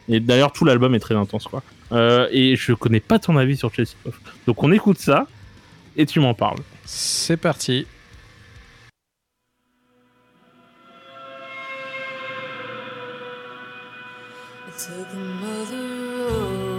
Et 0.08 0.20
d'ailleurs 0.20 0.52
tout 0.52 0.64
l'album 0.64 0.94
est 0.94 1.00
très 1.00 1.14
intense 1.14 1.46
quoi. 1.46 1.62
Euh, 1.92 2.26
et 2.32 2.56
je 2.56 2.72
connais 2.72 3.00
pas 3.00 3.18
ton 3.18 3.36
avis 3.36 3.56
sur 3.56 3.72
Chelsea 3.72 3.94
Wolf, 4.04 4.18
donc 4.46 4.62
on 4.62 4.72
écoute 4.72 4.98
ça 4.98 5.26
et 5.96 6.06
tu 6.06 6.20
m'en 6.20 6.34
parles. 6.34 6.58
C'est 6.84 7.36
parti. 7.36 7.86
Took 14.78 15.12
another 15.12 15.76
road 16.16 16.71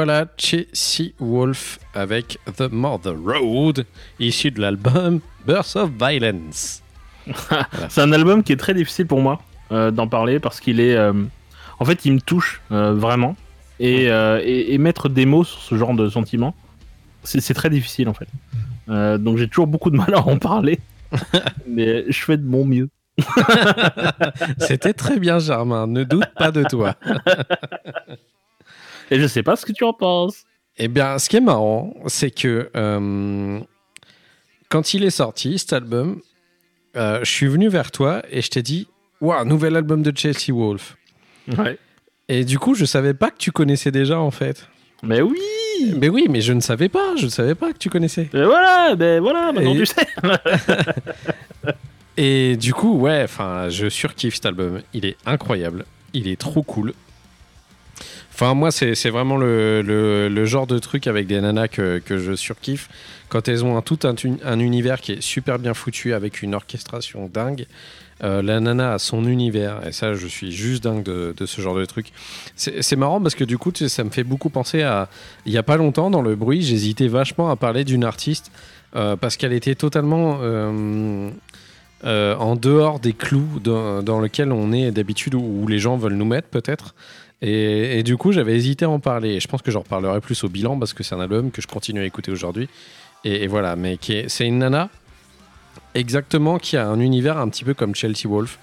voilà 0.00 0.24
Chelsea 0.38 1.12
Wolf 1.18 1.78
avec 1.92 2.38
The 2.56 2.72
Mother 2.72 3.14
Road, 3.22 3.84
issu 4.18 4.50
de 4.50 4.58
l'album 4.62 5.20
Birth 5.46 5.76
of 5.76 5.90
Violence. 5.90 6.82
C'est 7.90 8.00
un 8.00 8.10
album 8.12 8.42
qui 8.42 8.52
est 8.54 8.56
très 8.56 8.72
difficile 8.72 9.06
pour 9.06 9.20
moi 9.20 9.42
euh, 9.72 9.90
d'en 9.90 10.08
parler 10.08 10.40
parce 10.40 10.58
qu'il 10.58 10.80
est. 10.80 10.96
euh, 10.96 11.12
en 11.78 11.84
fait, 11.84 12.06
il 12.06 12.14
me 12.14 12.20
touche 12.22 12.62
euh, 12.72 12.94
vraiment. 12.94 13.36
Et, 13.78 14.04
et, 14.06 14.72
et 14.74 14.78
mettre 14.78 15.10
des 15.10 15.26
mots 15.26 15.44
sur 15.44 15.60
ce 15.60 15.74
genre 15.76 15.92
de 15.94 16.08
sentiments, 16.08 16.54
c'est 17.22 17.52
très 17.54 17.68
difficile 17.68 18.08
en 18.08 18.14
fait. 18.14 18.28
Euh, 18.88 19.18
donc 19.18 19.36
j'ai 19.36 19.48
toujours 19.48 19.66
beaucoup 19.66 19.90
de 19.90 19.98
mal 19.98 20.14
à 20.14 20.26
en 20.26 20.38
parler. 20.38 20.80
Mais 21.66 22.10
je 22.10 22.24
fais 22.24 22.38
de 22.38 22.44
mon 22.46 22.64
mieux. 22.64 22.88
C'était 24.58 24.94
très 24.94 25.18
bien, 25.18 25.38
Germain, 25.40 25.86
ne 25.86 26.04
doute 26.04 26.32
pas 26.38 26.52
de 26.52 26.64
toi. 26.64 26.94
Et 29.10 29.18
je 29.20 29.26
sais 29.26 29.42
pas 29.42 29.56
ce 29.56 29.66
que 29.66 29.72
tu 29.72 29.84
en 29.84 29.92
penses. 29.92 30.44
Eh 30.78 30.88
bien, 30.88 31.18
ce 31.18 31.28
qui 31.28 31.36
est 31.36 31.40
marrant, 31.40 31.94
c'est 32.06 32.30
que 32.30 32.70
euh, 32.76 33.60
quand 34.68 34.94
il 34.94 35.04
est 35.04 35.10
sorti, 35.10 35.58
cet 35.58 35.72
album, 35.72 36.20
euh, 36.96 37.18
je 37.22 37.30
suis 37.30 37.46
venu 37.48 37.68
vers 37.68 37.90
toi 37.90 38.22
et 38.30 38.40
je 38.40 38.48
t'ai 38.50 38.62
dit 38.62 38.88
Waouh, 39.20 39.44
nouvel 39.44 39.76
album 39.76 40.02
de 40.02 40.16
Chelsea 40.16 40.52
Wolf. 40.54 40.96
Ouais. 41.58 41.78
Et 42.28 42.44
du 42.44 42.58
coup, 42.58 42.74
je 42.74 42.84
savais 42.84 43.12
pas 43.14 43.30
que 43.30 43.36
tu 43.38 43.50
connaissais 43.52 43.90
déjà, 43.90 44.18
en 44.20 44.30
fait. 44.30 44.68
Mais 45.02 45.20
oui 45.20 45.38
Mais 45.96 46.08
oui, 46.08 46.26
mais 46.30 46.40
je 46.40 46.52
ne 46.52 46.60
savais 46.60 46.88
pas, 46.88 47.16
je 47.16 47.24
ne 47.24 47.30
savais 47.30 47.54
pas 47.54 47.72
que 47.72 47.78
tu 47.78 47.90
connaissais. 47.90 48.28
Mais 48.32 48.44
voilà, 48.44 48.94
ben 48.94 49.20
voilà, 49.20 49.50
maintenant 49.52 49.74
Et- 49.74 49.78
tu 49.78 49.86
sais. 49.86 50.06
Et 52.16 52.56
du 52.56 52.74
coup, 52.74 52.98
ouais, 52.98 53.22
enfin, 53.24 53.68
je 53.70 53.88
surkiffe 53.88 54.34
cet 54.34 54.46
album. 54.46 54.80
Il 54.92 55.06
est 55.06 55.16
incroyable. 55.26 55.86
Il 56.12 56.28
est 56.28 56.38
trop 56.38 56.62
cool. 56.62 56.92
Enfin, 58.42 58.54
moi, 58.54 58.70
c'est 58.70 59.10
vraiment 59.10 59.36
le, 59.36 60.44
genre 60.46 60.66
de 60.66 60.78
truc 60.78 61.06
avec 61.06 61.26
des 61.26 61.38
nanas 61.42 61.68
que, 61.68 62.00
je 62.08 62.34
surkiffe. 62.34 62.88
Quand 63.28 63.48
elles 63.48 63.66
ont 63.66 63.76
un, 63.76 63.82
tout 63.82 63.98
un, 64.04 64.14
un 64.44 64.58
univers 64.58 65.02
qui 65.02 65.12
est 65.12 65.20
super 65.20 65.58
bien 65.58 65.74
foutu 65.74 66.14
avec 66.14 66.40
une 66.40 66.54
orchestration 66.54 67.28
dingue. 67.30 67.66
Euh, 68.24 68.40
la 68.40 68.58
nana 68.60 68.94
a 68.94 68.98
son 68.98 69.26
univers. 69.26 69.86
Et 69.86 69.92
ça, 69.92 70.14
je 70.14 70.26
suis 70.26 70.52
juste 70.52 70.84
dingue 70.84 71.02
de, 71.02 71.34
ce 71.44 71.60
genre 71.60 71.74
de 71.74 71.84
truc. 71.84 72.12
C'est 72.56 72.96
marrant 72.96 73.20
parce 73.20 73.34
que 73.34 73.44
du 73.44 73.58
coup, 73.58 73.72
ça 73.74 74.04
me 74.04 74.10
fait 74.10 74.24
beaucoup 74.24 74.48
penser 74.48 74.80
à. 74.80 75.10
Il 75.44 75.52
y 75.52 75.58
a 75.58 75.62
pas 75.62 75.76
longtemps, 75.76 76.08
dans 76.08 76.22
le 76.22 76.34
bruit, 76.34 76.62
j'hésitais 76.62 77.08
vachement 77.08 77.50
à 77.50 77.56
parler 77.56 77.84
d'une 77.84 78.04
artiste 78.04 78.50
euh, 78.96 79.16
parce 79.16 79.36
qu'elle 79.36 79.52
était 79.52 79.74
totalement. 79.74 80.38
euh, 82.02 82.34
en 82.36 82.56
dehors 82.56 82.98
des 82.98 83.12
clous 83.12 83.60
dans, 83.62 84.02
dans 84.02 84.22
lesquels 84.22 84.52
on 84.52 84.72
est 84.72 84.90
d'habitude 84.90 85.34
où, 85.34 85.42
où 85.42 85.66
les 85.66 85.78
gens 85.78 85.98
veulent 85.98 86.14
nous 86.14 86.24
mettre 86.24 86.48
peut-être. 86.48 86.94
Et, 87.42 88.02
du 88.02 88.16
coup, 88.16 88.32
j'avais 88.32 88.54
hésité 88.54 88.84
à 88.84 88.90
en 88.90 89.00
parler. 89.00 89.40
Je 89.40 89.48
pense 89.48 89.62
que 89.62 89.70
j'en 89.70 89.80
reparlerai 89.80 90.20
plus 90.20 90.44
au 90.44 90.48
bilan 90.48 90.78
parce 90.78 90.92
que 90.92 91.02
c'est 91.02 91.14
un 91.14 91.20
album 91.20 91.50
que 91.50 91.62
je 91.62 91.66
continue 91.66 92.00
à 92.00 92.04
écouter 92.04 92.30
aujourd'hui. 92.30 92.68
Et, 93.24 93.44
et 93.44 93.46
voilà, 93.46 93.76
mais 93.76 93.98
c'est 94.28 94.46
une 94.46 94.58
nana 94.58 94.90
exactement 95.94 96.58
qui 96.58 96.76
a 96.76 96.86
un 96.86 97.00
univers 97.00 97.38
un 97.38 97.48
petit 97.48 97.64
peu 97.64 97.74
comme 97.74 97.94
Chelsea 97.94 98.26
Wolf. 98.26 98.58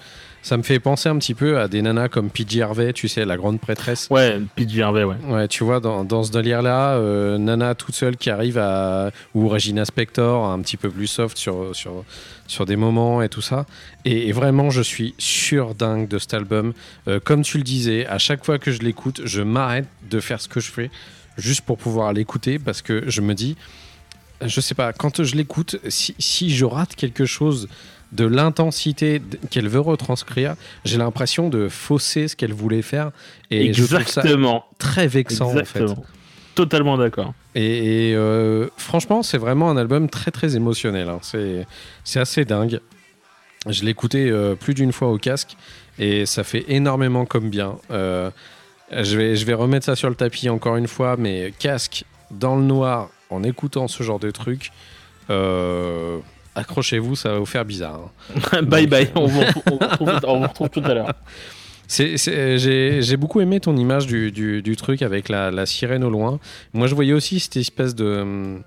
Ça 0.47 0.55
me 0.55 0.63
fait 0.63 0.79
penser 0.79 1.09
un 1.09 1.17
petit 1.17 1.33
peu 1.33 1.59
à 1.59 1.67
des 1.67 1.81
nanas 1.81 2.07
comme 2.07 2.29
PJ 2.29 2.61
Harvey, 2.61 2.93
tu 2.93 3.09
sais, 3.09 3.25
la 3.25 3.35
grande 3.35 3.59
prêtresse. 3.59 4.07
Ouais, 4.09 4.39
PJ 4.55 4.79
Harvey, 4.79 5.03
ouais. 5.03 5.17
Ouais, 5.27 5.49
tu 5.49 5.65
vois, 5.65 5.81
dans, 5.81 6.05
dans 6.05 6.23
ce 6.23 6.31
délire-là, 6.31 6.93
euh, 6.93 7.37
Nana 7.37 7.75
toute 7.75 7.95
seule 7.95 8.15
qui 8.15 8.29
arrive 8.29 8.57
à. 8.57 9.11
ou 9.35 9.49
Regina 9.49 9.83
Spector, 9.83 10.45
un 10.45 10.61
petit 10.61 10.77
peu 10.77 10.89
plus 10.89 11.07
soft 11.07 11.37
sur, 11.37 11.75
sur, 11.75 12.05
sur 12.47 12.65
des 12.65 12.77
moments 12.77 13.21
et 13.21 13.27
tout 13.27 13.41
ça. 13.41 13.65
Et, 14.05 14.29
et 14.29 14.31
vraiment, 14.31 14.69
je 14.69 14.81
suis 14.81 15.15
sûr 15.17 15.75
dingue 15.75 16.07
de 16.07 16.17
cet 16.17 16.33
album. 16.33 16.71
Euh, 17.09 17.19
comme 17.21 17.41
tu 17.41 17.57
le 17.57 17.65
disais, 17.65 18.05
à 18.07 18.17
chaque 18.17 18.45
fois 18.45 18.57
que 18.57 18.71
je 18.71 18.79
l'écoute, 18.79 19.19
je 19.25 19.41
m'arrête 19.41 19.89
de 20.09 20.21
faire 20.21 20.39
ce 20.39 20.47
que 20.47 20.61
je 20.61 20.71
fais 20.71 20.89
juste 21.37 21.65
pour 21.65 21.77
pouvoir 21.77 22.13
l'écouter 22.13 22.57
parce 22.57 22.81
que 22.81 23.03
je 23.09 23.19
me 23.19 23.33
dis. 23.33 23.57
Je 24.45 24.61
sais 24.61 24.75
pas, 24.75 24.93
quand 24.93 25.23
je 25.23 25.35
l'écoute, 25.35 25.77
si, 25.89 26.13
si 26.19 26.55
je 26.55 26.63
rate 26.63 26.95
quelque 26.95 27.25
chose 27.25 27.67
de 28.13 28.25
l'intensité 28.25 29.21
qu'elle 29.49 29.67
veut 29.67 29.79
retranscrire, 29.81 30.55
j'ai 30.85 30.97
l'impression 30.97 31.49
de 31.49 31.67
fausser 31.69 32.27
ce 32.27 32.35
qu'elle 32.35 32.53
voulait 32.53 32.81
faire. 32.81 33.11
Et 33.51 33.73
je 33.73 33.83
trouve 33.83 33.89
ça 34.07 34.21
Exactement. 34.21 34.65
très 34.77 35.07
vexant 35.07 35.47
en 35.47 35.53
fait. 35.55 35.59
Exactement. 35.81 36.05
Totalement 36.55 36.97
d'accord. 36.97 37.33
Et, 37.53 38.09
et, 38.11 38.15
euh, 38.15 38.67
franchement, 38.77 39.21
c'est 39.23 39.37
vraiment 39.37 39.69
un 39.69 39.77
album 39.77 40.09
très 40.09 40.31
très 40.31 40.55
émotionnel. 40.55 41.09
hein. 41.09 41.19
C'est 41.21 41.67
c'est 42.03 42.19
assez 42.19 42.45
dingue. 42.45 42.79
Je 43.69 43.83
l'ai 43.83 43.91
écouté 43.91 44.29
euh, 44.29 44.55
plus 44.55 44.73
d'une 44.73 44.91
fois 44.93 45.09
au 45.11 45.17
casque 45.17 45.55
et 45.99 46.25
ça 46.25 46.43
fait 46.43 46.65
énormément 46.69 47.25
comme 47.25 47.49
bien. 47.49 47.75
Euh, 47.91 48.31
je, 48.91 49.17
vais, 49.17 49.35
je 49.35 49.45
vais 49.45 49.53
remettre 49.53 49.85
ça 49.85 49.95
sur 49.95 50.09
le 50.09 50.15
tapis 50.15 50.47
encore 50.49 50.77
une 50.77 50.87
fois, 50.87 51.15
mais 51.17 51.53
casque 51.59 52.05
dans 52.31 52.55
le 52.55 52.63
noir 52.63 53.09
en 53.29 53.43
écoutant 53.43 53.87
ce 53.87 54.01
genre 54.03 54.19
de 54.19 54.31
truc. 54.31 54.71
euh, 55.29 56.19
Accrochez-vous, 56.57 57.15
ça 57.15 57.29
va 57.33 57.39
vous 57.39 57.45
faire 57.45 57.63
bizarre. 57.65 58.09
hein. 58.53 58.61
bye 58.63 58.87
bye, 58.87 59.09
on 59.15 59.27
vous, 59.27 59.39
retrouve- 59.41 59.79
on 60.27 60.39
vous 60.41 60.67
tout 60.69 60.81
à 60.83 60.93
l'heure. 60.93 61.13
J'ai 61.89 63.17
beaucoup 63.17 63.39
aimé 63.41 63.59
ton 63.59 63.75
image 63.77 64.07
du, 64.07 64.31
du- 64.31 64.61
du 64.61 64.75
truc 64.75 65.01
avec 65.01 65.29
la, 65.29 65.51
la 65.51 65.65
sirène 65.65 66.03
au 66.03 66.09
loin. 66.09 66.39
Moi, 66.73 66.87
je 66.87 66.95
voyais 66.95 67.13
aussi 67.13 67.39
cette 67.39 67.57
espèce 67.57 67.95
de, 67.95 68.57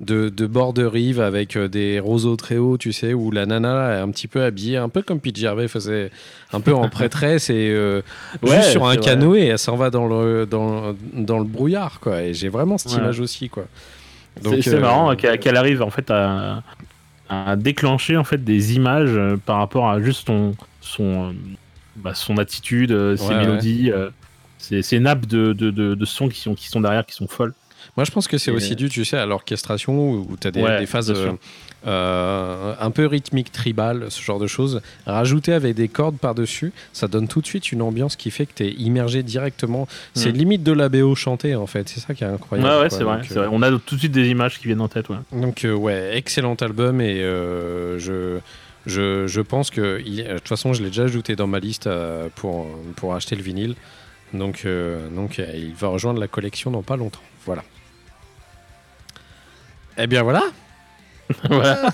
de, 0.00 0.28
de 0.28 0.46
bord 0.46 0.72
de 0.72 0.84
rive 0.84 1.20
avec 1.20 1.56
euh, 1.56 1.68
des 1.68 2.00
roseaux 2.00 2.36
très 2.36 2.56
hauts, 2.56 2.78
tu 2.78 2.92
sais, 2.92 3.12
où 3.12 3.30
la 3.30 3.44
nana 3.46 3.96
est 3.96 4.00
un 4.00 4.10
petit 4.10 4.26
peu 4.28 4.42
habillée, 4.42 4.76
un 4.78 4.88
peu 4.88 5.02
comme 5.02 5.20
Pete 5.20 5.36
Gervais 5.36 5.68
faisait, 5.68 6.10
un 6.52 6.60
peu 6.60 6.72
en 6.74 6.88
prêtresse 6.88 7.50
et 7.50 7.70
euh, 7.70 8.00
Ouais, 8.42 8.56
juste 8.56 8.70
sur 8.70 8.86
un 8.86 8.96
canoë 8.96 9.40
et 9.42 9.46
elle 9.48 9.58
s'en 9.58 9.76
va 9.76 9.90
dans 9.90 10.06
le, 10.06 10.46
dans, 10.46 10.94
dans 11.12 11.38
le 11.38 11.44
brouillard, 11.44 12.00
quoi. 12.00 12.22
Et 12.22 12.34
j'ai 12.34 12.48
vraiment 12.48 12.78
cette 12.78 12.92
Ouais. 12.92 12.98
image 12.98 13.20
aussi, 13.20 13.48
quoi. 13.48 13.64
C'est 14.42 14.68
euh, 14.68 14.80
marrant 14.80 15.14
qu'elle 15.14 15.38
qu'elle 15.38 15.58
arrive 15.58 15.82
en 15.82 15.90
fait 15.90 16.10
à, 16.10 16.62
à 17.32 17.56
déclencher 17.56 18.16
en 18.16 18.24
fait 18.24 18.44
des 18.44 18.74
images 18.74 19.10
euh, 19.12 19.36
par 19.36 19.56
rapport 19.58 19.88
à 19.88 20.00
juste 20.02 20.26
son 20.26 20.54
son 20.80 21.30
euh, 21.30 21.32
bah, 21.96 22.14
son 22.14 22.36
attitude, 22.36 22.92
euh, 22.92 23.16
ses 23.16 23.34
mélodies, 23.34 23.90
ces, 24.58 24.82
ces 24.82 25.00
nappes 25.00 25.26
de, 25.26 25.52
de, 25.52 25.70
de, 25.70 25.94
de 25.94 26.04
sons 26.04 26.28
qui 26.28 26.40
sont 26.40 26.54
qui 26.54 26.68
sont 26.68 26.80
derrière 26.80 27.06
qui 27.06 27.14
sont 27.14 27.28
folles. 27.28 27.54
Moi, 27.96 28.04
je 28.04 28.10
pense 28.10 28.28
que 28.28 28.38
c'est 28.38 28.50
aussi 28.50 28.76
dû, 28.76 28.88
tu 28.88 29.04
sais, 29.04 29.18
à 29.18 29.26
l'orchestration 29.26 30.12
où 30.12 30.36
tu 30.40 30.46
as 30.46 30.50
des, 30.50 30.62
Ouais, 30.62 30.78
des 30.78 30.86
phases 30.86 31.10
euh, 31.10 31.32
euh, 31.86 32.74
un 32.80 32.90
peu 32.90 33.06
rythmiques, 33.06 33.50
tribales, 33.52 34.06
ce 34.10 34.22
genre 34.22 34.38
de 34.38 34.46
choses. 34.46 34.80
Rajouter 35.06 35.52
avec 35.52 35.74
des 35.74 35.88
cordes 35.88 36.16
par-dessus, 36.18 36.72
ça 36.92 37.08
donne 37.08 37.28
tout 37.28 37.40
de 37.40 37.46
suite 37.46 37.72
une 37.72 37.82
ambiance 37.82 38.16
qui 38.16 38.30
fait 38.30 38.46
que 38.46 38.52
tu 38.54 38.64
es 38.64 38.70
immergé 38.72 39.22
directement. 39.22 39.88
C'est 40.14 40.30
Mm. 40.32 40.36
limite 40.36 40.62
de 40.62 40.72
la 40.72 40.88
BO 40.88 41.14
chantée, 41.14 41.54
en 41.56 41.66
fait. 41.66 41.88
C'est 41.88 42.00
ça 42.00 42.14
qui 42.14 42.24
est 42.24 42.26
incroyable. 42.28 42.82
ouais, 42.82 42.90
c'est 42.90 43.04
vrai, 43.04 43.20
vrai. 43.22 43.48
On 43.50 43.62
a 43.62 43.70
tout 43.70 43.94
de 43.94 44.00
suite 44.00 44.12
des 44.12 44.28
images 44.28 44.58
qui 44.58 44.66
viennent 44.66 44.80
en 44.80 44.88
tête. 44.88 45.08
Ouais. 45.08 45.16
euh, 45.34 45.40
Donc, 45.40 45.64
euh, 45.64 45.72
ouais, 45.74 46.16
excellent 46.16 46.54
album 46.54 47.00
et 47.00 47.20
euh, 47.22 47.98
je. 47.98 48.38
Je, 48.84 49.28
je 49.28 49.40
pense 49.40 49.70
que, 49.70 50.02
de 50.02 50.38
toute 50.38 50.48
façon, 50.48 50.72
je 50.72 50.82
l'ai 50.82 50.88
déjà 50.88 51.04
ajouté 51.04 51.36
dans 51.36 51.46
ma 51.46 51.60
liste 51.60 51.86
euh, 51.86 52.26
pour, 52.34 52.66
pour 52.96 53.14
acheter 53.14 53.36
le 53.36 53.42
vinyle. 53.42 53.76
Donc, 54.34 54.62
euh, 54.64 55.08
donc 55.10 55.38
euh, 55.38 55.46
il 55.54 55.72
va 55.72 55.86
rejoindre 55.86 56.18
la 56.18 56.26
collection 56.26 56.72
dans 56.72 56.82
pas 56.82 56.96
longtemps. 56.96 57.20
Voilà. 57.46 57.62
Eh 59.98 60.06
bien 60.08 60.22
voilà. 60.24 60.42
Voilà. 61.48 61.90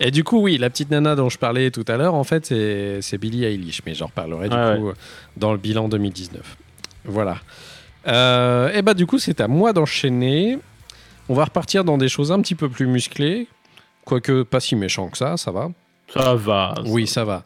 Et 0.00 0.10
du 0.10 0.24
coup, 0.24 0.40
oui, 0.40 0.56
la 0.58 0.70
petite 0.70 0.90
nana 0.90 1.14
dont 1.14 1.28
je 1.28 1.38
parlais 1.38 1.70
tout 1.70 1.84
à 1.88 1.96
l'heure, 1.96 2.14
en 2.14 2.24
fait, 2.24 2.46
c'est 2.46 3.18
Billie 3.18 3.44
Eilish, 3.44 3.82
mais 3.86 3.94
j'en 3.94 4.06
reparlerai 4.06 4.48
du 4.48 4.56
Ouais, 4.56 4.76
coup 4.78 4.92
dans 5.36 5.52
le 5.52 5.58
bilan 5.58 5.88
2019. 5.88 6.56
Voilà. 7.04 7.36
Euh, 8.06 8.72
et 8.72 8.82
bah 8.82 8.94
du 8.94 9.06
coup, 9.06 9.18
c'est 9.18 9.40
à 9.40 9.48
moi 9.48 9.72
d'enchaîner. 9.72 10.58
On 11.28 11.34
va 11.34 11.44
repartir 11.44 11.84
dans 11.84 11.98
des 11.98 12.08
choses 12.08 12.32
un 12.32 12.40
petit 12.40 12.54
peu 12.54 12.68
plus 12.68 12.86
musclées, 12.86 13.46
quoique 14.04 14.42
pas 14.42 14.60
si 14.60 14.76
méchant 14.76 15.08
que 15.08 15.16
ça, 15.16 15.36
ça 15.36 15.50
va. 15.50 15.70
Ça 16.12 16.34
va. 16.34 16.74
Oui, 16.86 17.06
ça 17.06 17.24
va. 17.24 17.44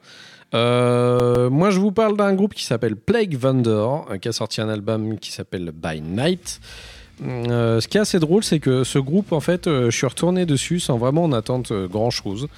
Euh, 0.55 1.51
moi, 1.51 1.71
je 1.71 1.79
vous 1.79 1.93
parle 1.93 2.17
d'un 2.17 2.35
groupe 2.35 2.55
qui 2.55 2.65
s'appelle 2.65 2.97
Plague 2.97 3.37
Vendor, 3.37 4.07
euh, 4.11 4.19
qui 4.19 4.29
a 4.29 4.33
sorti 4.33 4.61
un 4.61 4.69
album 4.69 5.19
qui 5.19 5.31
s'appelle 5.31 5.71
By 5.73 6.01
Night. 6.01 6.61
Euh, 7.25 7.81
ce 7.81 7.89
qui 7.89 7.97
est 7.97 8.01
assez 8.01 8.19
drôle, 8.19 8.45
c'est 8.45 8.61
que 8.61 8.85
ce 8.85 8.99
groupe, 8.99 9.33
en 9.33 9.41
fait, 9.41 9.67
euh, 9.67 9.91
je 9.91 9.97
suis 9.97 10.07
retourné 10.07 10.47
dessus 10.47 10.81
sans 10.81 10.99
vraiment 10.99 11.25
en 11.25 11.33
attendre 11.33 11.87
grand 11.87 12.11
chose. 12.11 12.49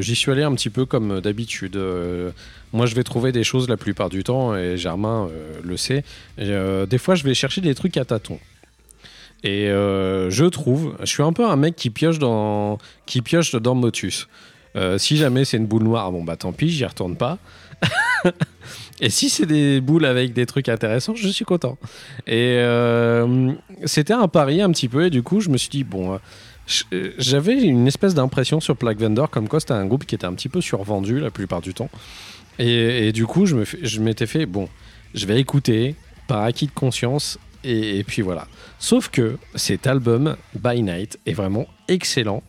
J'y 0.00 0.14
suis 0.16 0.32
allé 0.32 0.42
un 0.42 0.54
petit 0.54 0.70
peu 0.70 0.86
comme 0.86 1.20
d'habitude. 1.20 1.76
Euh, 1.76 2.30
moi, 2.74 2.86
je 2.86 2.96
vais 2.96 3.04
trouver 3.04 3.30
des 3.30 3.44
choses 3.44 3.68
la 3.68 3.76
plupart 3.76 4.08
du 4.08 4.24
temps, 4.24 4.56
et 4.56 4.76
Germain 4.76 5.28
euh, 5.30 5.60
le 5.62 5.76
sait. 5.76 6.02
Euh, 6.40 6.86
des 6.86 6.98
fois, 6.98 7.14
je 7.14 7.22
vais 7.22 7.32
chercher 7.32 7.60
des 7.60 7.72
trucs 7.74 7.96
à 7.96 8.04
tâtons. 8.04 8.40
Et 9.44 9.68
euh, 9.68 10.28
je 10.30 10.44
trouve, 10.46 10.96
je 11.00 11.06
suis 11.06 11.22
un 11.22 11.32
peu 11.32 11.46
un 11.46 11.54
mec 11.54 11.76
qui 11.76 11.90
pioche 11.90 12.18
dans, 12.18 12.78
qui 13.06 13.22
pioche 13.22 13.54
dans 13.54 13.76
Motus. 13.76 14.26
Euh, 14.74 14.98
si 14.98 15.16
jamais 15.16 15.44
c'est 15.44 15.56
une 15.56 15.66
boule 15.66 15.84
noire, 15.84 16.10
bon 16.10 16.24
bah 16.24 16.36
tant 16.36 16.52
pis, 16.52 16.68
j'y 16.70 16.84
retourne 16.84 17.16
pas. 17.16 17.38
Et 19.04 19.10
si 19.10 19.28
c'est 19.28 19.44
des 19.44 19.82
boules 19.82 20.06
avec 20.06 20.32
des 20.32 20.46
trucs 20.46 20.70
intéressants, 20.70 21.14
je 21.14 21.28
suis 21.28 21.44
content. 21.44 21.76
Et 22.26 22.56
euh, 22.56 23.52
c'était 23.84 24.14
un 24.14 24.28
pari 24.28 24.62
un 24.62 24.70
petit 24.70 24.88
peu, 24.88 25.04
et 25.04 25.10
du 25.10 25.22
coup, 25.22 25.42
je 25.42 25.50
me 25.50 25.58
suis 25.58 25.68
dit, 25.68 25.84
bon, 25.84 26.14
euh, 26.14 26.18
euh, 26.94 27.12
j'avais 27.18 27.62
une 27.62 27.86
espèce 27.86 28.14
d'impression 28.14 28.60
sur 28.60 28.78
Plague 28.78 28.98
Vendor, 28.98 29.28
comme 29.28 29.46
quoi 29.46 29.60
c'était 29.60 29.74
un 29.74 29.84
groupe 29.84 30.06
qui 30.06 30.14
était 30.14 30.24
un 30.24 30.32
petit 30.32 30.48
peu 30.48 30.62
survendu 30.62 31.20
la 31.20 31.30
plupart 31.30 31.60
du 31.60 31.74
temps. 31.74 31.90
Et, 32.58 33.12
du 33.12 33.26
coup, 33.26 33.44
je 33.44 34.00
m'étais 34.00 34.26
fait, 34.26 34.46
bon, 34.46 34.70
je 35.12 35.26
vais 35.26 35.38
écouter 35.38 35.96
par 36.26 36.42
acquis 36.42 36.66
de 36.66 36.72
conscience. 36.72 37.38
Et 37.62 38.04
puis 38.04 38.22
voilà. 38.22 38.48
Sauf 38.78 39.10
que 39.10 39.36
cet 39.54 39.86
album, 39.86 40.36
By 40.54 40.82
Night, 40.82 41.18
est 41.26 41.34
vraiment 41.34 41.66
excellent. 41.88 42.42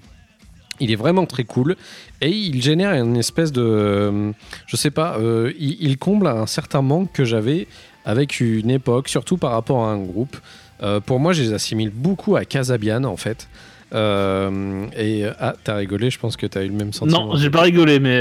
Il 0.79 0.91
est 0.91 0.95
vraiment 0.95 1.25
très 1.25 1.43
cool 1.43 1.75
et 2.21 2.29
il 2.29 2.61
génère 2.61 2.93
une 2.93 3.17
espèce 3.17 3.51
de, 3.51 3.61
euh, 3.61 4.31
je 4.67 4.75
sais 4.75 4.91
pas, 4.91 5.17
euh, 5.17 5.51
il, 5.59 5.77
il 5.81 5.97
comble 5.97 6.27
un 6.27 6.45
certain 6.45 6.81
manque 6.81 7.11
que 7.11 7.25
j'avais 7.25 7.67
avec 8.05 8.39
une 8.39 8.69
époque, 8.69 9.09
surtout 9.09 9.37
par 9.37 9.51
rapport 9.51 9.85
à 9.85 9.91
un 9.91 9.99
groupe. 9.99 10.37
Euh, 10.83 10.99
pour 10.99 11.19
moi, 11.19 11.33
je 11.33 11.41
les 11.41 11.53
assimile 11.53 11.91
beaucoup 11.93 12.35
à 12.35 12.45
Casabian 12.45 13.03
en 13.03 13.17
fait. 13.17 13.47
Euh, 13.93 14.85
et 14.97 15.25
ah, 15.39 15.53
t'as 15.63 15.75
rigolé, 15.75 16.09
je 16.09 16.19
pense 16.19 16.35
que 16.37 16.45
t'as 16.45 16.63
eu 16.63 16.67
le 16.67 16.73
même 16.73 16.93
sentiment. 16.93 17.27
Non, 17.27 17.35
j'ai 17.35 17.49
pas 17.49 17.61
rigolé, 17.61 17.99
mais, 17.99 18.19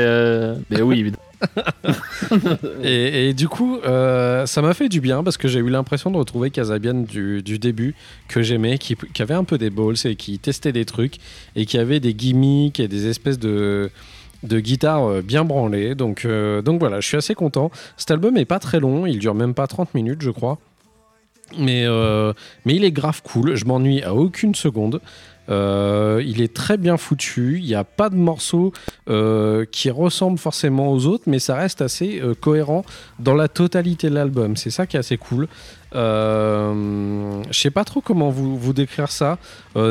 mais 0.70 0.82
oui, 0.82 1.00
évidemment. 1.00 1.22
Et, 2.82 3.34
du 3.34 3.48
coup, 3.48 3.78
euh, 3.84 4.46
ça 4.46 4.62
m'a 4.62 4.74
fait 4.74 4.88
du 4.88 5.00
bien 5.00 5.22
parce 5.22 5.36
que 5.36 5.48
j'ai 5.48 5.60
eu 5.60 5.68
l'impression 5.68 6.10
de 6.10 6.16
retrouver 6.16 6.50
Casabian 6.50 6.94
du, 6.94 7.42
début 7.42 7.94
que 8.28 8.42
j'aimais, 8.42 8.78
qui, 8.78 8.96
avait 9.20 9.34
un 9.34 9.44
peu 9.44 9.58
des 9.58 9.70
balls 9.70 9.96
et 10.04 10.16
qui 10.16 10.38
testait 10.38 10.72
des 10.72 10.84
trucs 10.84 11.16
et 11.56 11.66
qui 11.66 11.78
avait 11.78 12.00
des 12.00 12.14
gimmicks 12.14 12.80
et 12.80 12.88
des 12.88 13.08
espèces 13.08 13.38
de 13.38 13.90
de 14.42 14.62
euh, 14.84 15.22
bien 15.22 15.44
branlées. 15.44 15.94
Donc, 15.94 16.26
euh, 16.26 16.60
donc 16.60 16.78
voilà, 16.78 17.00
je 17.00 17.08
suis 17.08 17.16
assez 17.16 17.34
content. 17.34 17.70
Cet 17.96 18.10
album 18.10 18.36
est 18.36 18.44
pas 18.44 18.58
très 18.58 18.78
long, 18.78 19.06
il 19.06 19.18
dure 19.18 19.34
même 19.34 19.54
pas 19.54 19.66
30 19.66 19.94
minutes, 19.94 20.20
je 20.20 20.30
crois. 20.30 20.58
Mais, 21.58 21.86
mais 22.64 22.74
il 22.74 22.84
est 22.84 22.90
grave 22.90 23.22
cool, 23.22 23.54
je 23.54 23.64
m'ennuie 23.64 24.02
à 24.02 24.14
aucune 24.14 24.54
seconde. 24.54 25.00
Euh, 25.48 26.22
il 26.24 26.40
est 26.40 26.54
très 26.54 26.76
bien 26.76 26.96
foutu, 26.96 27.58
il 27.58 27.64
n'y 27.64 27.74
a 27.74 27.84
pas 27.84 28.08
de 28.08 28.16
morceaux 28.16 28.72
euh, 29.10 29.64
qui 29.70 29.90
ressemblent 29.90 30.38
forcément 30.38 30.90
aux 30.92 31.06
autres, 31.06 31.24
mais 31.26 31.38
ça 31.38 31.56
reste 31.56 31.82
assez 31.82 32.20
euh, 32.20 32.34
cohérent 32.34 32.84
dans 33.18 33.34
la 33.34 33.48
totalité 33.48 34.08
de 34.08 34.14
l'album. 34.14 34.56
C'est 34.56 34.70
ça 34.70 34.86
qui 34.86 34.96
est 34.96 35.00
assez 35.00 35.18
cool. 35.18 35.48
Je 35.92 37.38
sais 37.52 37.70
pas 37.70 37.84
trop 37.84 38.00
comment 38.00 38.30
vous, 38.30 38.72
décrire 38.72 39.12
ça. 39.12 39.38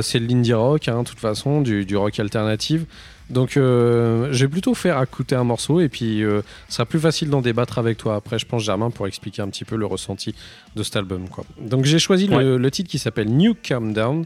C'est 0.01 0.19
de 0.19 0.27
l'indie 0.27 0.53
rock, 0.53 0.89
hein, 0.89 1.03
de 1.03 1.07
toute 1.07 1.19
façon, 1.19 1.61
du, 1.61 1.85
du 1.85 1.95
rock 1.95 2.19
alternative. 2.19 2.85
Donc, 3.33 3.57
euh, 3.57 4.29
je 4.31 4.45
vais 4.45 4.49
plutôt 4.49 4.73
faire 4.75 5.01
écouter 5.01 5.35
un 5.35 5.43
morceau 5.43 5.81
et 5.81 5.89
puis 5.89 6.23
euh, 6.23 6.41
ça 6.69 6.77
sera 6.77 6.85
plus 6.85 6.99
facile 6.99 7.29
d'en 7.29 7.41
débattre 7.41 7.79
avec 7.79 7.97
toi 7.97 8.15
après, 8.15 8.39
je 8.39 8.45
pense, 8.45 8.63
Germain, 8.63 8.91
pour 8.91 9.07
expliquer 9.07 9.41
un 9.41 9.49
petit 9.49 9.65
peu 9.65 9.75
le 9.75 9.85
ressenti 9.85 10.35
de 10.75 10.83
cet 10.83 10.95
album. 10.95 11.27
Quoi. 11.27 11.43
Donc, 11.59 11.85
j'ai 11.85 11.99
choisi 11.99 12.27
le, 12.27 12.57
le 12.57 12.71
titre 12.71 12.89
qui 12.89 12.99
s'appelle 12.99 13.29
New 13.29 13.55
Calm 13.55 13.93
Down 13.93 14.25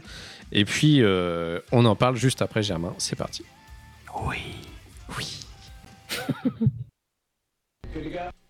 et 0.52 0.64
puis 0.64 1.02
euh, 1.02 1.58
on 1.72 1.84
en 1.84 1.96
parle 1.96 2.16
juste 2.16 2.42
après, 2.42 2.62
Germain. 2.62 2.94
C'est 2.98 3.16
parti. 3.16 3.44
Nighttime 7.94 8.30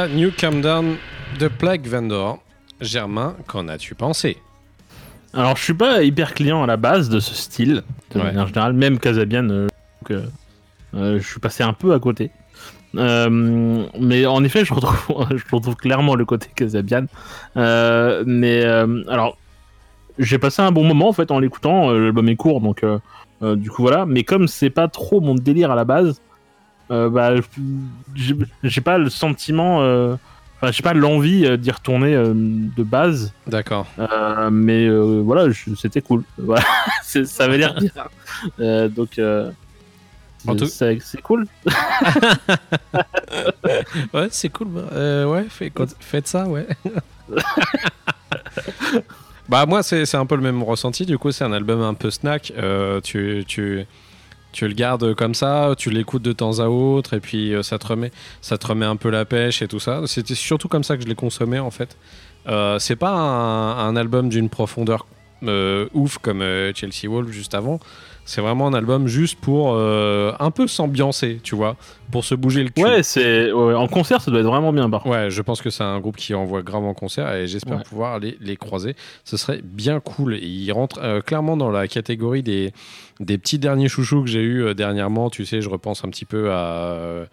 voilà, 0.00 0.14
New 0.14 0.30
Calm 0.30 0.62
Down 0.62 0.96
de 1.38 1.48
Plague 1.48 1.86
Vendor. 1.86 2.38
Germain, 2.80 3.36
qu'en 3.46 3.68
as-tu 3.68 3.94
pensé? 3.94 4.38
Alors, 5.34 5.56
je 5.58 5.62
suis 5.62 5.74
pas 5.74 6.02
hyper 6.02 6.32
client 6.32 6.62
à 6.62 6.66
la 6.66 6.78
base 6.78 7.10
de 7.10 7.20
ce 7.20 7.34
style, 7.34 7.82
de 8.14 8.18
Ouais. 8.18 8.24
manière 8.24 8.46
générale, 8.46 8.72
même 8.72 8.98
Casabian, 8.98 9.46
euh, 9.50 9.66
euh, 10.10 10.22
euh, 10.94 11.18
je 11.20 11.26
suis 11.26 11.38
passé 11.40 11.62
un 11.62 11.74
peu 11.74 11.92
à 11.92 11.98
côté. 11.98 12.30
Euh, 12.96 13.28
mais 14.00 14.24
en 14.24 14.42
effet, 14.42 14.64
je 14.64 14.72
retrouve, 14.72 15.26
je 15.36 15.44
retrouve 15.54 15.76
clairement 15.76 16.14
le 16.14 16.24
côté 16.24 16.48
Casabian. 16.54 17.04
Mais 17.56 18.64
alors, 18.64 19.36
j'ai 20.18 20.38
passé 20.38 20.62
un 20.62 20.72
bon 20.72 20.84
moment 20.84 21.08
en 21.10 21.12
fait 21.12 21.30
en 21.30 21.38
l'écoutant. 21.40 21.90
L'album 21.92 22.28
est 22.30 22.36
court, 22.36 22.62
donc 22.62 22.84
du 23.42 23.70
coup 23.70 23.82
voilà. 23.82 24.06
Mais 24.06 24.24
comme 24.24 24.48
c'est 24.48 24.70
pas 24.70 24.88
trop 24.88 25.20
mon 25.20 25.34
délire 25.34 25.70
à 25.70 25.74
la 25.74 25.84
base, 25.84 26.22
bah, 26.90 27.34
j'ai 28.14 28.80
pas 28.80 28.98
le 28.98 29.08
sentiment 29.10 29.82
euh, 29.82 30.16
enfin, 30.60 30.72
j'ai 30.72 30.82
pas 30.82 30.92
l'envie 30.94 31.46
euh, 31.46 31.56
d'y 31.56 31.70
retourner 31.70 32.14
euh, 32.14 32.32
de 32.34 32.82
base, 32.82 33.32
D'accord. 33.46 33.86
euh, 33.98 34.50
mais 34.50 34.86
euh, 34.86 35.22
voilà, 35.24 35.52
c'était 35.78 36.02
cool. 36.02 36.24
Voilà, 36.38 36.64
ça 37.02 37.48
veut 37.48 37.56
dire 37.58 37.74
bien. 37.74 37.90
Euh, 38.58 38.88
donc, 38.88 39.18
euh, 39.18 39.50
En 40.46 40.56
tout- 40.56 40.66
c'est 40.66 40.98
cool. 41.22 41.46
Ouais, 44.12 44.28
c'est 44.30 44.48
cool. 44.48 44.68
bah, 44.68 44.80
euh, 44.92 45.24
ouais, 45.26 45.44
fait- 45.48 45.72
faites 46.00 46.26
ça, 46.26 46.46
ouais. 46.48 46.66
bah 49.48 49.66
moi, 49.66 49.82
c'est 49.82 50.14
un 50.14 50.26
peu 50.26 50.36
le 50.36 50.42
même 50.42 50.62
ressenti. 50.62 51.06
Du 51.06 51.18
coup, 51.18 51.32
c'est 51.32 51.44
un 51.44 51.52
album 51.52 51.80
un 51.82 51.94
peu 51.94 52.10
snack. 52.10 52.52
Euh, 52.56 53.00
tu, 53.00 53.44
tu, 53.46 53.84
tu 54.52 54.66
le 54.66 54.74
gardes 54.74 55.14
comme 55.14 55.34
ça, 55.34 55.74
tu 55.76 55.90
l'écoutes 55.90 56.22
de 56.22 56.32
temps 56.32 56.58
à 56.58 56.66
autre, 56.66 57.14
et 57.14 57.20
puis 57.20 57.54
euh, 57.54 57.62
ça 57.62 57.78
te 57.78 57.86
remet, 57.86 58.10
ça 58.40 58.58
te 58.58 58.66
remet 58.66 58.86
un 58.86 58.96
peu 58.96 59.10
la 59.10 59.24
pêche 59.24 59.62
et 59.62 59.68
tout 59.68 59.80
ça. 59.80 60.02
C'était 60.06 60.34
surtout 60.34 60.68
comme 60.68 60.84
ça 60.84 60.96
que 60.96 61.02
je 61.02 61.08
l'ai 61.08 61.14
consommé 61.14 61.58
en 61.58 61.70
fait. 61.70 61.96
Euh, 62.46 62.78
c'est 62.78 62.96
pas 62.96 63.12
un, 63.12 63.96
album 63.96 64.28
d'une 64.28 64.48
profondeur 64.48 65.06
euh, 65.42 65.88
ouf 65.94 66.18
comme 66.18 66.42
euh, 66.42 66.72
Chelsea 66.74 67.08
Wolf 67.08 67.30
juste 67.30 67.54
avant. 67.54 67.80
C'est 68.30 68.40
vraiment 68.42 68.68
un 68.68 68.74
album 68.74 69.08
juste 69.08 69.40
pour 69.40 69.72
euh, 69.74 70.32
un 70.38 70.52
peu 70.52 70.68
s'ambiancer, 70.68 71.40
tu 71.42 71.56
vois, 71.56 71.74
pour 72.12 72.24
se 72.24 72.36
bouger 72.36 72.62
le 72.62 72.68
cul. 72.70 72.84
Ouais, 72.84 73.02
c'est 73.02 73.50
ouais, 73.50 73.74
en 73.74 73.88
concert, 73.88 74.20
ça 74.20 74.30
doit 74.30 74.38
être 74.38 74.46
vraiment 74.46 74.72
bien. 74.72 74.88
Par. 74.88 75.04
Ouais, 75.04 75.30
je 75.30 75.42
pense 75.42 75.60
que 75.60 75.68
c'est 75.68 75.82
un 75.82 75.98
groupe 75.98 76.16
qui 76.16 76.32
envoie 76.32 76.62
grave 76.62 76.84
en 76.84 76.94
concert 76.94 77.34
et 77.34 77.48
j'espère 77.48 77.78
Ouais. 77.78 77.82
pouvoir 77.82 78.20
les, 78.20 78.38
les 78.40 78.54
croiser. 78.56 78.94
Ce 79.24 79.36
serait 79.36 79.60
bien 79.64 79.98
cool. 79.98 80.34
Et 80.36 80.46
ils 80.46 80.70
rentrent 80.70 81.00
euh, 81.02 81.20
clairement 81.20 81.56
dans 81.56 81.70
la 81.70 81.88
catégorie 81.88 82.44
des, 82.44 82.72
des 83.18 83.36
petits 83.36 83.58
derniers 83.58 83.88
chouchous 83.88 84.22
que 84.22 84.30
j'ai 84.30 84.42
eu 84.42 84.62
euh, 84.62 84.74
dernièrement. 84.74 85.28
Tu 85.28 85.44
sais, 85.44 85.60
je 85.60 85.68
repense 85.68 86.04
un 86.04 86.08
petit 86.08 86.24
peu 86.24 86.52
à. 86.52 87.24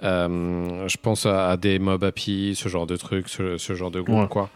je 0.00 0.96
pense 1.02 1.26
à, 1.26 1.50
à 1.50 1.56
des 1.56 1.80
Mob 1.80 2.04
Happy, 2.04 2.54
ce 2.54 2.68
genre 2.68 2.86
de 2.86 2.94
trucs, 2.96 3.28
ce, 3.28 3.56
ce 3.58 3.74
genre 3.74 3.90
de 3.90 4.00
groupe, 4.00 4.20
Ouais. 4.20 4.28
quoi. 4.28 4.50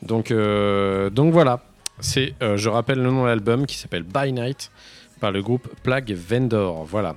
Donc, 0.00 0.32
donc 0.32 1.32
voilà. 1.34 1.60
C'est, 2.00 2.34
je 2.40 2.68
rappelle 2.68 2.98
le 3.02 3.10
nom 3.10 3.24
de 3.24 3.26
l'album 3.28 3.66
qui 3.66 3.76
s'appelle 3.76 4.04
By 4.04 4.32
Night 4.32 4.70
par 5.18 5.32
le 5.32 5.42
groupe 5.42 5.68
Plague 5.82 6.14
Vendor. 6.14 6.84
Voilà. 6.84 7.16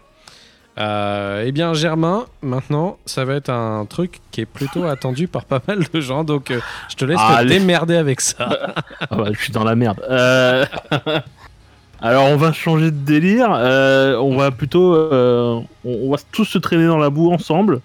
Euh, 0.77 1.43
eh 1.45 1.51
bien, 1.51 1.73
Germain, 1.73 2.25
maintenant, 2.41 2.97
ça 3.05 3.25
va 3.25 3.35
être 3.35 3.49
un 3.49 3.85
truc 3.85 4.19
qui 4.31 4.41
est 4.41 4.45
plutôt 4.45 4.83
attendu 4.87 5.27
par 5.27 5.45
pas 5.45 5.61
mal 5.67 5.83
de 5.93 5.99
gens, 5.99 6.23
donc 6.23 6.51
euh, 6.51 6.59
je 6.89 6.95
te 6.95 7.05
laisse 7.05 7.17
te 7.17 7.33
Allez. 7.33 7.59
démerder 7.59 7.95
avec 7.95 8.21
ça. 8.21 8.49
Ah 9.09 9.15
bah, 9.15 9.25
je 9.31 9.39
suis 9.39 9.51
dans 9.51 9.63
la 9.63 9.75
merde. 9.75 10.01
Euh, 10.09 10.65
Alors, 12.01 12.25
on 12.29 12.37
va 12.37 12.53
changer 12.53 12.85
de 12.85 12.97
délire. 12.97 13.49
On 13.49 14.35
va 14.35 14.49
plutôt. 14.51 14.95
On 15.83 16.11
va 16.11 16.17
tous 16.31 16.45
se 16.45 16.57
traîner 16.57 16.87
dans 16.87 16.97
la 16.97 17.09
boue 17.09 17.31
ensemble. 17.31 17.81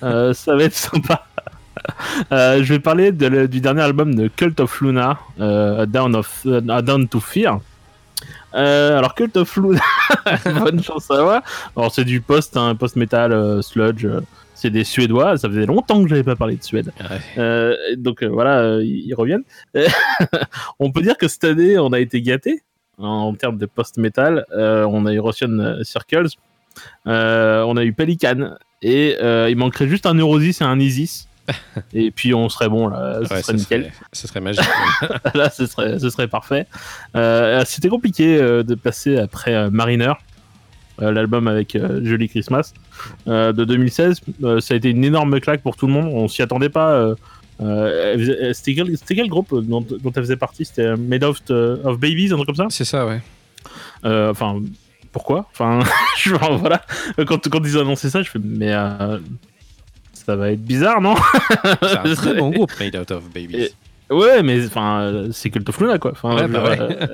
Ça 0.00 0.56
va 0.56 0.62
être 0.62 0.74
sympa. 0.74 1.26
Je 2.30 2.62
vais 2.62 2.78
parler 2.78 3.12
de 3.12 3.46
du 3.46 3.60
dernier 3.60 3.82
album 3.82 4.14
de 4.14 4.28
Cult 4.28 4.60
of 4.60 4.80
Luna, 4.80 5.18
Down, 5.38 6.14
of, 6.14 6.46
Down 6.46 7.08
to 7.08 7.20
Fear. 7.20 7.60
Euh, 8.54 8.98
alors, 8.98 9.14
Cult 9.14 9.36
of 9.36 9.56
Luna, 9.56 9.80
bonne 10.60 10.82
chance 10.82 11.10
à 11.10 11.22
moi. 11.22 11.42
Alors, 11.76 11.92
c'est 11.92 12.04
du 12.04 12.20
post, 12.20 12.56
hein, 12.56 12.74
post-metal, 12.74 13.32
euh, 13.32 13.62
sludge. 13.62 14.04
euh, 14.04 14.20
c'est 14.54 14.70
des 14.70 14.84
Suédois. 14.84 15.38
Ça 15.38 15.48
faisait 15.48 15.64
longtemps 15.64 16.02
que 16.02 16.08
j'avais 16.08 16.22
pas 16.22 16.36
parlé 16.36 16.56
de 16.56 16.62
Suède. 16.62 16.92
Donc 17.96 18.22
voilà, 18.22 18.78
ils 18.82 19.14
reviennent. 19.14 19.44
on 20.78 20.92
peut 20.92 21.00
dire 21.00 21.16
que 21.16 21.28
cette 21.28 21.44
année, 21.44 21.78
on 21.78 21.94
a 21.94 21.98
été 22.00 22.20
gâté 22.20 22.62
en 22.98 23.32
termes 23.32 23.56
de 23.56 23.64
post-metal. 23.64 24.44
Euh, 24.52 24.84
on 24.84 25.06
a 25.06 25.14
eu 25.14 25.20
Russian 25.20 25.82
Circles, 25.82 26.28
on 27.06 27.76
a 27.78 27.84
eu 27.84 27.94
Pelican, 27.94 28.56
et 28.82 29.16
il 29.48 29.56
manquerait 29.56 29.88
juste 29.88 30.04
un 30.04 30.12
Neurosis 30.12 30.60
et 30.60 30.64
un 30.64 30.78
Isis. 30.78 31.26
Et 31.92 32.10
puis 32.10 32.34
on 32.34 32.48
serait 32.48 32.68
bon 32.68 32.88
là, 32.88 33.20
ce 33.28 33.32
Ouais, 33.34 33.42
serait 33.42 33.54
nickel. 33.54 33.82
serait, 33.84 33.92
ce 34.12 34.28
serait 34.28 34.40
magique. 34.40 34.64
là, 35.34 35.50
ce 35.50 35.66
serait, 35.66 35.98
ce 35.98 36.10
serait 36.10 36.28
parfait. 36.28 36.66
Euh, 37.16 37.62
C'était 37.66 37.88
compliqué 37.88 38.36
euh, 38.36 38.62
de 38.62 38.74
passer 38.74 39.16
après 39.18 39.54
euh, 39.54 39.70
Mariner, 39.70 40.12
l'album 40.98 41.48
avec 41.48 41.78
Jolie 42.02 42.28
Christmas 42.28 42.72
de 43.26 43.52
2016. 43.64 44.20
Euh, 44.44 44.60
ça 44.60 44.74
a 44.74 44.76
été 44.76 44.90
une 44.90 45.04
énorme 45.04 45.40
claque 45.40 45.62
pour 45.62 45.76
tout 45.76 45.86
le 45.86 45.92
monde. 45.94 46.10
On 46.12 46.28
s'y 46.28 46.42
attendait 46.42 46.68
pas. 46.68 47.14
C'était 48.52 48.74
quel, 49.14 49.28
groupe 49.28 49.54
dont, 49.64 49.80
dont 49.80 50.12
elle 50.14 50.22
faisait 50.22 50.36
partie? 50.36 50.64
C'était 50.64 50.96
Made 50.96 51.24
of, 51.24 51.40
of 51.50 51.98
Babies, 51.98 52.30
un 52.32 52.36
truc 52.36 52.46
comme 52.46 52.54
ça? 52.56 52.66
C'est 52.70 52.84
ça, 52.84 53.06
ouais. 53.06 53.20
Enfin, 54.04 54.60
pourquoi? 55.12 55.46
Enfin, 55.52 55.80
je- 56.18 56.34
voilà. 56.34 56.82
Quand, 57.26 57.48
quand 57.48 57.60
ils 57.64 57.78
ont 57.78 57.82
annoncé 57.82 58.10
ça, 58.10 58.22
je 58.22 58.30
fais, 58.30 58.38
mais 58.42 58.72
euh, 58.72 59.18
ça 60.24 60.36
va 60.36 60.50
être 60.52 60.62
bizarre, 60.62 61.00
non? 61.00 61.14
C'est 61.82 61.96
un 61.98 62.14
très 62.14 62.34
bon 62.34 62.50
groupe, 62.52 62.72
Made 62.80 62.96
Out 62.96 63.10
of 63.10 63.24
Babies. 63.32 63.56
Et- 63.64 63.70
Ouais, 64.12 64.42
mais 64.42 64.66
enfin, 64.66 65.02
euh, 65.02 65.28
c'est 65.30 65.50
Cult 65.50 65.68
of 65.68 65.78
Luna, 65.80 65.98
quoi. 66.00 66.10
Enfin, 66.10 66.34
Ouais, 66.34 66.48
bah 66.48 66.64
ouais. 66.64 66.78
euh, 66.80 67.06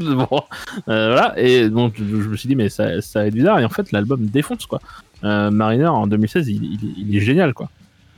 bon, 0.00 0.40
euh, 0.88 1.12
voilà. 1.12 1.34
Et 1.36 1.68
donc, 1.68 1.92
je, 1.98 2.02
je 2.02 2.28
me 2.30 2.34
suis 2.36 2.48
dit, 2.48 2.56
mais 2.56 2.70
ça, 2.70 3.02
ça 3.02 3.20
va 3.20 3.26
être 3.26 3.34
bizarre. 3.34 3.58
Et 3.60 3.64
en 3.66 3.68
fait, 3.68 3.92
l'album 3.92 4.24
défonce, 4.24 4.64
quoi. 4.64 4.80
Euh, 5.22 5.50
Mariner 5.50 5.88
en 5.88 6.06
2016, 6.06 6.48
il, 6.48 6.64
il- 6.64 6.94
il 7.10 7.16
est 7.16 7.20
génial, 7.20 7.52
quoi. 7.52 7.68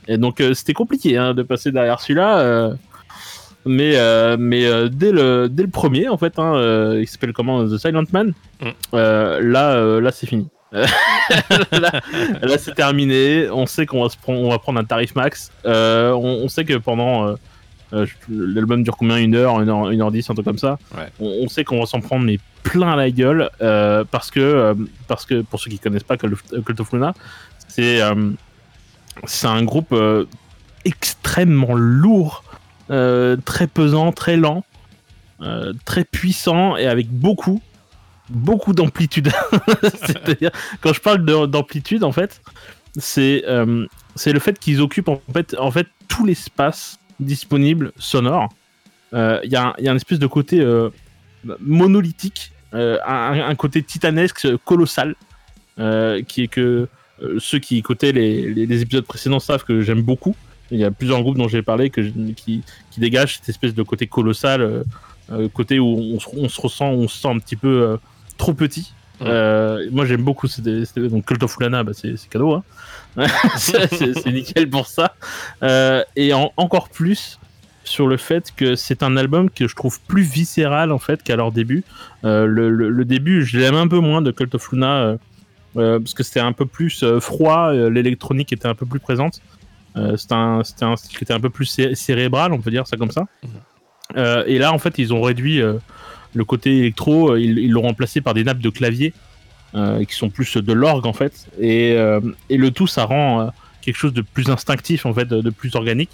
Et 0.06 0.18
donc, 0.18 0.40
c'était 0.54 0.72
compliqué 0.72 1.16
hein, 1.16 1.34
de 1.34 1.42
passer 1.42 1.72
derrière 1.72 1.98
celui-là. 2.00 2.70
mais 3.64 3.96
mais 4.38 4.88
dès, 4.88 5.10
le, 5.10 5.48
dès 5.48 5.64
le 5.64 5.70
premier, 5.70 6.08
en 6.08 6.16
fait, 6.16 6.38
hein, 6.38 6.94
il 7.00 7.08
s'appelle 7.08 7.32
comment 7.32 7.66
The 7.66 7.76
Silent 7.76 8.04
Man? 8.12 8.34
Mm. 8.60 8.96
là, 9.40 10.00
là 10.00 10.10
c'est 10.12 10.28
fini. 10.28 10.46
là, 10.72 12.00
là, 12.42 12.58
c'est 12.58 12.74
terminé. 12.74 13.48
On 13.50 13.66
sait 13.66 13.86
qu'on 13.86 14.02
va, 14.02 14.08
se 14.08 14.16
prendre, 14.16 14.40
on 14.40 14.50
va 14.50 14.58
prendre 14.58 14.80
un 14.80 14.84
tarif 14.84 15.14
max. 15.14 15.50
Euh, 15.64 16.12
on, 16.12 16.44
on 16.44 16.48
sait 16.48 16.64
que 16.64 16.74
pendant. 16.74 17.28
euh, 17.28 17.34
euh, 17.92 18.06
L'album 18.28 18.82
dure 18.82 18.96
combien? 18.96 19.16
Une 19.18 19.36
heure, 19.36 19.60
une 19.60 19.68
heure, 19.68 19.90
une 19.90 20.02
heure 20.02 20.10
dix, 20.10 20.28
un 20.28 20.34
truc 20.34 20.44
comme 20.44 20.58
ça. 20.58 20.76
Ouais. 20.96 21.06
On, 21.20 21.44
on 21.44 21.48
sait 21.48 21.62
qu'on 21.62 21.78
va 21.78 21.86
s'en 21.86 22.00
prendre 22.00 22.24
mais 22.24 22.38
plein 22.64 22.96
la 22.96 23.10
gueule 23.12 23.48
euh, 23.62 24.02
parce 24.10 24.30
que 24.32 24.40
euh, 24.40 24.74
parce 25.06 25.24
que 25.24 25.42
pour 25.42 25.60
ceux 25.60 25.70
qui 25.70 25.78
connaissent 25.78 26.02
pas 26.02 26.16
Cult 26.16 26.80
of, 26.80 26.92
Luna, 26.92 27.14
c'est 27.68 28.02
euh, 28.02 28.32
c'est 29.24 29.46
un 29.46 29.62
groupe 29.62 29.92
euh, 29.92 30.24
extrêmement 30.84 31.74
lourd, 31.74 32.42
euh, 32.90 33.36
très 33.44 33.68
pesant, 33.68 34.10
très 34.10 34.36
lent, 34.36 34.64
euh, 35.42 35.72
très 35.84 36.04
puissant 36.04 36.76
et 36.76 36.86
avec 36.86 37.08
beaucoup 37.08 37.62
beaucoup 38.30 38.72
d'amplitude. 38.72 39.30
C'est-à-dire 39.82 40.50
quand 40.80 40.92
je 40.92 41.00
parle 41.00 41.24
de- 41.24 41.46
d'amplitude 41.46 42.04
en 42.04 42.12
fait, 42.12 42.40
c'est 42.96 43.44
euh, 43.46 43.86
le 44.26 44.38
fait 44.38 44.58
qu'ils 44.58 44.80
occupent 44.80 45.08
en 45.08 45.20
fait 45.32 45.54
en 45.58 45.70
fait 45.70 45.86
tout 46.08 46.24
l'espace 46.26 46.98
disponible 47.20 47.92
sonore. 47.98 48.48
Euh, 49.14 49.40
Il 49.44 49.50
y, 49.52 49.56
a 49.56 49.68
un- 49.68 49.74
il 49.78 49.84
y 49.84 49.88
a 49.88 49.92
un 49.92 49.96
espèce 49.96 50.18
de 50.18 50.26
côté 50.26 50.60
euh, 50.60 50.90
monolithique, 51.60 52.52
euh, 52.74 52.98
un, 53.06 53.54
côté 53.54 53.82
titanesque, 53.82 54.46
colossal, 54.64 55.14
euh, 55.78 56.22
qui 56.22 56.42
est 56.42 56.48
que 56.48 56.88
euh, 57.22 57.36
ceux 57.38 57.58
qui 57.58 57.78
écoutaient 57.78 58.12
les, 58.12 58.52
les- 58.52 58.82
épisodes 58.82 59.04
précédents 59.06 59.40
savent 59.40 59.64
que 59.64 59.80
j'aime 59.82 60.02
beaucoup. 60.02 60.34
Il 60.70 60.78
y 60.78 60.84
a 60.84 60.90
plusieurs 60.90 61.22
groupes 61.22 61.38
dont 61.38 61.48
j'ai 61.48 61.62
parlé 61.62 61.90
que 61.90 62.00
qui, 62.32 62.62
qui 62.90 63.00
dégagent 63.00 63.36
cette 63.36 63.48
espèce 63.48 63.74
de 63.74 63.82
côté 63.82 64.06
colossal, 64.06 64.60
euh, 64.60 64.82
euh, 65.32 65.48
côté 65.48 65.78
où 65.78 65.86
on, 66.36 66.48
se- 66.48 66.60
ressent, 66.60 66.90
on 66.90 67.08
se 67.08 67.18
sent 67.22 67.28
un 67.28 67.38
petit 67.38 67.56
peu 67.56 67.82
euh, 67.82 67.96
trop 68.36 68.54
petit. 68.54 68.92
Ouais. 69.20 69.26
Euh, 69.30 69.88
moi 69.92 70.04
j'aime 70.04 70.22
beaucoup 70.22 70.46
c'était- 70.46 70.82
donc 71.08 71.24
Cult 71.24 71.42
of 71.42 71.56
Lana 71.58 71.82
bah, 71.82 71.92
c'est 71.94 72.14
cadeau 72.28 72.52
hein. 72.52 72.62
c'est 73.56 74.26
nickel 74.26 74.68
pour 74.68 74.86
ça 74.86 75.14
Euh, 75.62 76.02
et 76.16 76.34
en- 76.34 76.52
encore 76.58 76.90
plus 76.90 77.38
sur 77.82 78.08
le 78.08 78.18
fait 78.18 78.52
que 78.54 78.76
c'est 78.76 79.02
un 79.02 79.16
album 79.16 79.48
que 79.48 79.68
je 79.68 79.74
trouve 79.74 79.98
plus 80.02 80.20
viscéral 80.22 80.92
en 80.92 80.98
fait 80.98 81.22
qu'à 81.22 81.34
leur 81.36 81.50
début 81.50 81.82
Euh, 82.24 82.44
le, 82.44 82.68
le- 82.68 82.90
le 82.90 83.04
début 83.06 83.42
je 83.46 83.58
l'aime 83.58 83.76
un 83.76 83.88
peu 83.88 84.00
moins 84.00 84.20
de 84.20 84.30
Cult 84.32 84.54
of 84.54 84.70
Luna 84.70 85.16
parce 85.74 86.12
que 86.12 86.22
c'était 86.22 86.40
un 86.40 86.52
peu 86.52 86.66
plus 86.66 87.02
froid 87.20 87.72
l'électronique 87.72 88.52
était 88.52 88.68
un 88.68 88.74
peu 88.74 88.84
plus 88.84 89.00
présente 89.00 89.40
c'était 90.16 90.34
un, 90.34 90.62
style 90.62 90.94
qui 91.16 91.24
était 91.24 91.32
un 91.32 91.40
peu 91.40 91.48
plus 91.48 91.64
cé- 91.64 91.94
cérébral 91.94 92.52
on 92.52 92.60
peut 92.60 92.70
dire 92.70 92.86
ça 92.86 92.98
comme 92.98 93.10
ça 93.12 93.24
Euh, 94.16 94.44
et 94.46 94.58
là 94.58 94.72
en 94.74 94.78
fait 94.78 94.98
ils 94.98 95.12
ont 95.14 95.20
réduit 95.22 95.60
le 96.34 96.44
côté 96.44 96.78
électro 96.78 97.32
euh, 97.32 97.40
ils 97.40 97.58
ils 97.58 97.70
l'ont 97.70 97.82
remplacé 97.82 98.20
par 98.20 98.34
des 98.34 98.44
nappes 98.44 98.58
de 98.58 98.70
clavier 98.70 99.12
euh, 99.74 100.04
qui 100.04 100.14
sont 100.14 100.30
plus 100.30 100.56
de 100.56 100.72
l'orgue 100.72 101.06
en 101.06 101.12
fait. 101.12 101.46
Et, 101.60 101.92
euh, 101.92 102.20
et 102.48 102.56
le 102.56 102.70
tout 102.70 102.86
ça 102.86 103.04
rend 103.04 103.50
quelque 103.82 103.96
chose 103.96 104.12
de 104.12 104.22
plus 104.22 104.48
instinctif 104.48 105.06
en 105.06 105.12
fait 105.14 105.26
de, 105.26 105.40
de 105.40 105.50
plus 105.50 105.74
organique. 105.74 106.10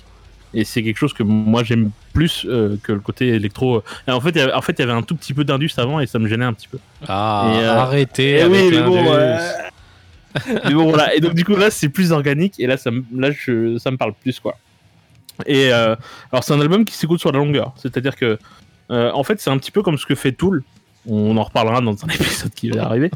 Et 0.55 0.65
c'est 0.65 0.83
quelque 0.83 0.99
chose 0.99 1.15
que 1.15 1.23
moi 1.23 1.63
j'aime 1.65 1.91
plus 2.13 2.45
euh, 2.47 2.77
que 2.83 2.93
le 2.93 3.01
côté 3.01 3.29
électro. 3.29 3.83
Et 4.07 4.11
en 4.11 4.21
fait 4.21 4.31
il 4.31 4.39
y 4.39 4.41
avait, 4.41 4.53
en 4.53 4.61
fait 4.61 4.73
il 4.73 4.81
y 4.81 4.83
avait 4.83 4.93
un 4.93 5.03
tout 5.03 5.15
petit 5.17 5.33
peu 5.33 5.45
d'indus 5.45 5.71
avant 5.79 6.01
et 6.01 6.07
ça 6.07 6.19
me 6.19 6.29
gênait 6.29 6.45
un 6.45 6.53
petit 6.53 6.69
peu. 6.69 6.79
Ah, 7.09 7.53
Et, 7.55 7.59
euh, 7.61 7.73
arrêtez 7.79 8.31
Eh 8.33 8.41
avec 8.43 8.65
oui, 8.65 8.71
mais 8.73 8.83
bon, 8.83 9.03
mais 10.65 10.75
bon 10.75 10.89
voilà. 10.89 11.15
Et 11.15 11.21
donc 11.21 11.35
du 11.35 11.45
coup 11.45 11.57
là 11.57 11.71
c'est 11.71 11.89
plus 11.89 12.13
organique 12.13 12.59
et 12.59 12.67
là 12.67 12.77
ça 12.77 12.91
me 12.91 13.03
là 13.17 13.31
je, 13.31 13.79
ça 13.79 13.91
me 13.91 13.97
parle 13.97 14.13
plus 14.15 14.41
quoi. 14.41 14.59
Et 15.47 15.73
alors 15.73 16.43
c'est 16.43 16.53
un 16.53 16.61
album 16.61 16.85
qui 16.85 16.95
s'écoute 16.95 17.21
sur 17.21 17.33
la 17.33 17.39
longueur. 17.39 17.73
C'est 17.77 17.97
à 17.97 18.01
dire 18.01 18.17
que 18.17 18.39
euh, 18.93 19.11
en 19.13 19.25
fait 19.25 19.41
c'est 19.41 19.51
un 19.51 19.59
petit 19.59 19.71
peu 19.73 19.83
comme 19.83 19.99
ce 19.99 20.07
que 20.07 20.15
fait 20.15 20.33
Tool 20.33 20.63
on 21.09 21.37
en 21.37 21.43
reparlera 21.43 21.81
dans 21.81 21.93
un 22.05 22.09
épisode 22.15 22.53
qui 22.55 22.71
va 22.71 22.85
arriver 22.87 23.11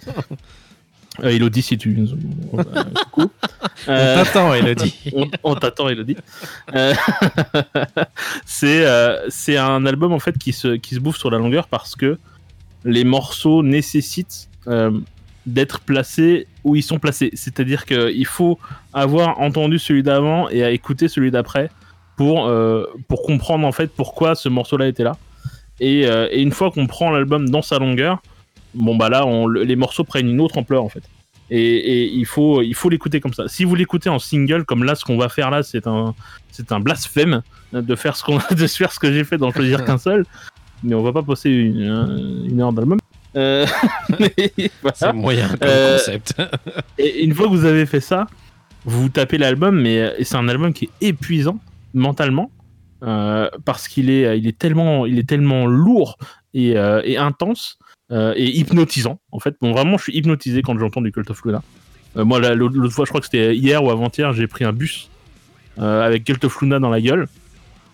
Euh, 1.24 1.30
Elodie, 1.30 1.62
si 1.62 1.78
tu 1.78 1.88
nous. 1.96 2.10
euh, 2.58 2.64
coucou. 3.10 3.30
On 3.88 3.90
Euh, 3.92 4.22
t'attend, 4.22 4.52
Elodie. 4.52 4.94
on, 5.14 5.30
on 5.44 5.54
t'attend, 5.54 5.88
Elodie. 5.88 6.16
Euh, 6.74 6.92
c'est 8.44 8.84
euh, 8.86 9.28
un 9.48 9.86
album 9.86 10.12
en 10.12 10.18
fait 10.18 10.36
qui 10.36 10.52
se, 10.52 10.76
qui 10.76 10.94
se 10.94 11.00
bouffe 11.00 11.16
sur 11.16 11.30
la 11.30 11.38
longueur 11.38 11.68
parce 11.68 11.96
que 11.96 12.18
les 12.84 13.04
morceaux 13.04 13.62
nécessitent 13.62 14.48
euh, 14.68 14.90
d'être 15.46 15.80
placés 15.80 16.46
où 16.64 16.76
ils 16.76 16.82
sont 16.82 16.98
placés. 16.98 17.30
C'est-à-dire 17.34 17.86
qu'il 17.86 18.26
faut 18.26 18.58
avoir 18.92 19.40
entendu 19.40 19.78
celui 19.78 20.02
d'avant 20.02 20.48
et 20.50 20.64
à 20.64 20.70
écouter 20.70 21.08
celui 21.08 21.30
d'après 21.30 21.70
pour, 22.16 22.46
euh, 22.46 22.84
pour 23.08 23.22
comprendre 23.22 23.66
en 23.66 23.72
fait 23.72 23.90
pourquoi 23.94 24.34
ce 24.34 24.48
morceau-là 24.48 24.86
était 24.88 25.04
là. 25.04 25.16
Et, 25.80 26.06
euh, 26.06 26.28
et 26.30 26.40
une 26.40 26.52
fois 26.52 26.70
qu'on 26.70 26.86
prend 26.86 27.10
l'album 27.10 27.48
dans 27.48 27.62
sa 27.62 27.78
longueur, 27.78 28.22
bon 28.74 28.96
bah 28.96 29.08
là, 29.08 29.26
on, 29.26 29.46
les 29.48 29.76
morceaux 29.76 30.04
prennent 30.04 30.28
une 30.28 30.40
autre 30.40 30.58
ampleur 30.58 30.82
en 30.84 30.88
fait. 30.88 31.02
Et, 31.50 31.60
et 31.60 32.04
il 32.12 32.26
faut 32.26 32.62
il 32.62 32.74
faut 32.74 32.88
l'écouter 32.88 33.20
comme 33.20 33.34
ça. 33.34 33.46
Si 33.46 33.64
vous 33.64 33.74
l'écoutez 33.74 34.08
en 34.08 34.18
single, 34.18 34.64
comme 34.64 34.84
là, 34.84 34.94
ce 34.94 35.04
qu'on 35.04 35.16
va 35.16 35.28
faire 35.28 35.50
là, 35.50 35.62
c'est 35.62 35.86
un 35.86 36.14
c'est 36.50 36.72
un 36.72 36.80
blasphème 36.80 37.42
de 37.72 37.94
faire 37.94 38.16
ce 38.16 38.24
qu'on 38.24 38.38
de 38.54 38.66
faire 38.66 38.92
ce 38.92 38.98
que 38.98 39.12
j'ai 39.12 39.24
fait 39.24 39.38
d'en 39.38 39.52
choisir 39.52 39.84
qu'un 39.84 39.98
seul. 39.98 40.24
Mais 40.82 40.94
on 40.94 41.02
va 41.02 41.12
pas 41.12 41.22
passer 41.22 41.50
une, 41.50 42.46
une 42.48 42.60
heure 42.60 42.72
d'album. 42.72 42.98
Euh, 43.36 43.66
voilà. 44.82 44.94
C'est 44.94 45.12
moyen 45.12 45.48
comme 45.48 45.58
Euh, 45.62 45.98
concept. 45.98 46.34
Et 46.98 47.24
une 47.24 47.34
fois 47.34 47.46
que 47.46 47.50
vous 47.50 47.64
avez 47.64 47.86
fait 47.86 48.00
ça, 48.00 48.26
vous 48.84 49.08
tapez 49.08 49.38
l'album, 49.38 49.80
mais 49.80 50.14
c'est 50.22 50.36
un 50.36 50.48
album 50.48 50.72
qui 50.72 50.86
est 51.00 51.08
épuisant 51.08 51.58
mentalement 51.94 52.50
euh, 52.50 52.55
parce 53.00 53.88
qu'il 53.88 54.10
est, 54.10 54.38
il 54.38 54.46
est 54.46 54.58
tellement, 54.58 55.06
il 55.06 55.18
est 55.18 55.28
tellement 55.28 55.66
lourd 55.66 56.18
et, 56.54 56.76
euh, 56.76 57.00
et 57.04 57.16
intense 57.18 57.78
euh, 58.12 58.32
et 58.36 58.58
hypnotisant. 58.58 59.18
En 59.32 59.40
fait, 59.40 59.56
bon, 59.60 59.72
vraiment, 59.72 59.96
je 59.98 60.04
suis 60.04 60.16
hypnotisé 60.16 60.62
quand 60.62 60.78
j'entends 60.78 61.02
du 61.02 61.12
Cult 61.12 61.30
of 61.30 61.42
Luna. 61.44 61.62
Euh, 62.16 62.24
moi, 62.24 62.40
la- 62.40 62.54
l'autre 62.54 62.88
fois, 62.88 63.04
je 63.04 63.10
crois 63.10 63.20
que 63.20 63.26
c'était 63.26 63.54
hier 63.56 63.82
ou 63.84 63.90
avant-hier, 63.90 64.32
j'ai 64.32 64.46
pris 64.46 64.64
un 64.64 64.72
bus 64.72 65.10
euh, 65.78 66.02
avec 66.06 66.24
Cult 66.24 66.42
of 66.44 66.60
Luna 66.62 66.78
dans 66.78 66.88
la 66.90 67.00
gueule. 67.00 67.26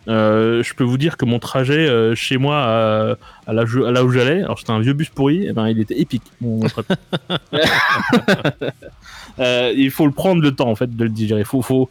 Euh, 0.09 0.65
je 0.65 0.75
peux 0.75 0.83
vous 0.83 0.99
dire 0.99 1.17
que 1.17 1.25
mon 1.25 1.39
trajet 1.39 1.89
euh, 1.89 2.17
chez 2.17 2.37
moi 2.37 2.57
à, 2.59 3.15
à 3.47 3.53
là, 3.53 3.63
où- 3.65 3.85
à 3.85 3.93
là 3.93 4.05
où 4.05 4.11
j'allais, 4.11 4.43
alors 4.43 4.59
c'était 4.59 4.73
un 4.73 4.81
vieux 4.81 4.95
bus 4.95 5.09
pourri, 5.11 5.47
et 5.47 5.53
ben 5.53 5.69
il 5.69 5.79
était 5.81 5.99
épique. 6.01 6.25
Mon, 6.41 6.57
mon 6.59 6.67
trajet. 6.69 6.89
Euh, 9.39 9.73
il 9.75 9.91
faut 9.91 10.05
le 10.05 10.13
prendre 10.13 10.43
le 10.43 10.55
temps 10.55 10.69
en 10.69 10.75
fait 10.75 10.95
de 10.95 11.05
le 11.05 11.09
digérer. 11.09 11.43
Faut, 11.45 11.63
faut, 11.63 11.89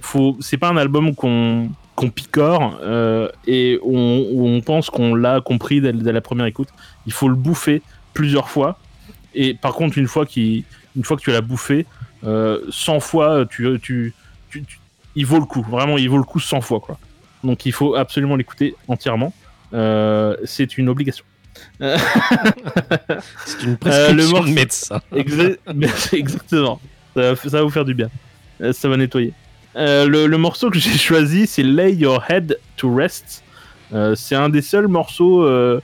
faut. 0.00 0.36
C'est 0.40 0.58
pas 0.58 0.68
un 0.68 0.76
album 0.76 1.14
qu'on 1.16 1.68
qu'on 1.96 2.10
picore 2.10 2.78
euh, 2.82 3.28
et 3.46 3.78
on, 3.84 4.60
pense 4.64 4.90
qu'on 4.90 5.14
l'a 5.14 5.40
compris 5.40 5.80
dès, 5.80 5.92
dès 5.92 6.12
la 6.12 6.20
première 6.20 6.46
écoute. 6.46 6.68
Il 7.06 7.12
faut 7.12 7.28
le 7.28 7.34
bouffer 7.36 7.82
plusieurs 8.12 8.48
fois. 8.48 8.78
Et 9.34 9.54
par 9.54 9.72
contre, 9.74 9.98
une 9.98 10.06
fois, 10.08 10.26
une 10.96 11.04
fois 11.04 11.16
que 11.16 11.22
tu 11.22 11.30
l'as 11.30 11.40
bouffé, 11.40 11.86
euh, 12.24 12.60
100 12.70 13.00
fois, 13.00 13.44
tu, 13.48 13.78
tu, 13.82 14.14
tu, 14.50 14.62
tu- 14.64 14.78
il 15.16 15.26
vaut 15.26 15.38
le 15.38 15.44
coup. 15.46 15.62
Vraiment, 15.62 15.98
il 15.98 16.08
vaut 16.08 16.16
le 16.18 16.24
coup 16.24 16.40
100 16.40 16.60
fois. 16.60 16.80
Quoi. 16.80 16.98
Donc 17.42 17.66
il 17.66 17.72
faut 17.72 17.94
absolument 17.94 18.36
l'écouter 18.36 18.74
entièrement. 18.88 19.32
Euh, 19.72 20.36
c'est 20.44 20.78
une 20.78 20.88
obligation. 20.88 21.24
C'est 21.80 23.62
une 23.62 23.70
le 23.72 23.76
prescription 23.76 24.30
morceau- 24.30 24.48
de 24.48 24.54
médecin. 24.54 25.00
Exa- 25.12 25.56
Exactement. 26.16 26.80
Ça 27.14 27.20
va, 27.32 27.36
ça 27.36 27.48
va 27.58 27.62
vous 27.62 27.70
faire 27.70 27.84
du 27.84 27.94
bien. 27.94 28.10
Euh, 28.60 28.72
Ça 28.72 28.88
va 28.88 28.96
nettoyer. 28.96 29.32
Euh, 29.76 30.06
le, 30.06 30.38
morceau 30.38 30.70
que 30.70 30.78
j'ai 30.78 30.90
choisi, 30.98 31.46
c'est 31.46 31.62
Lay 31.62 31.94
Your 31.94 32.22
Head 32.28 32.58
to 32.76 32.94
Rest. 32.94 33.42
Euh, 33.92 34.14
c'est 34.14 34.34
un 34.34 34.48
des 34.48 34.62
seuls 34.62 34.88
morceaux 34.88 35.44
euh, 35.44 35.80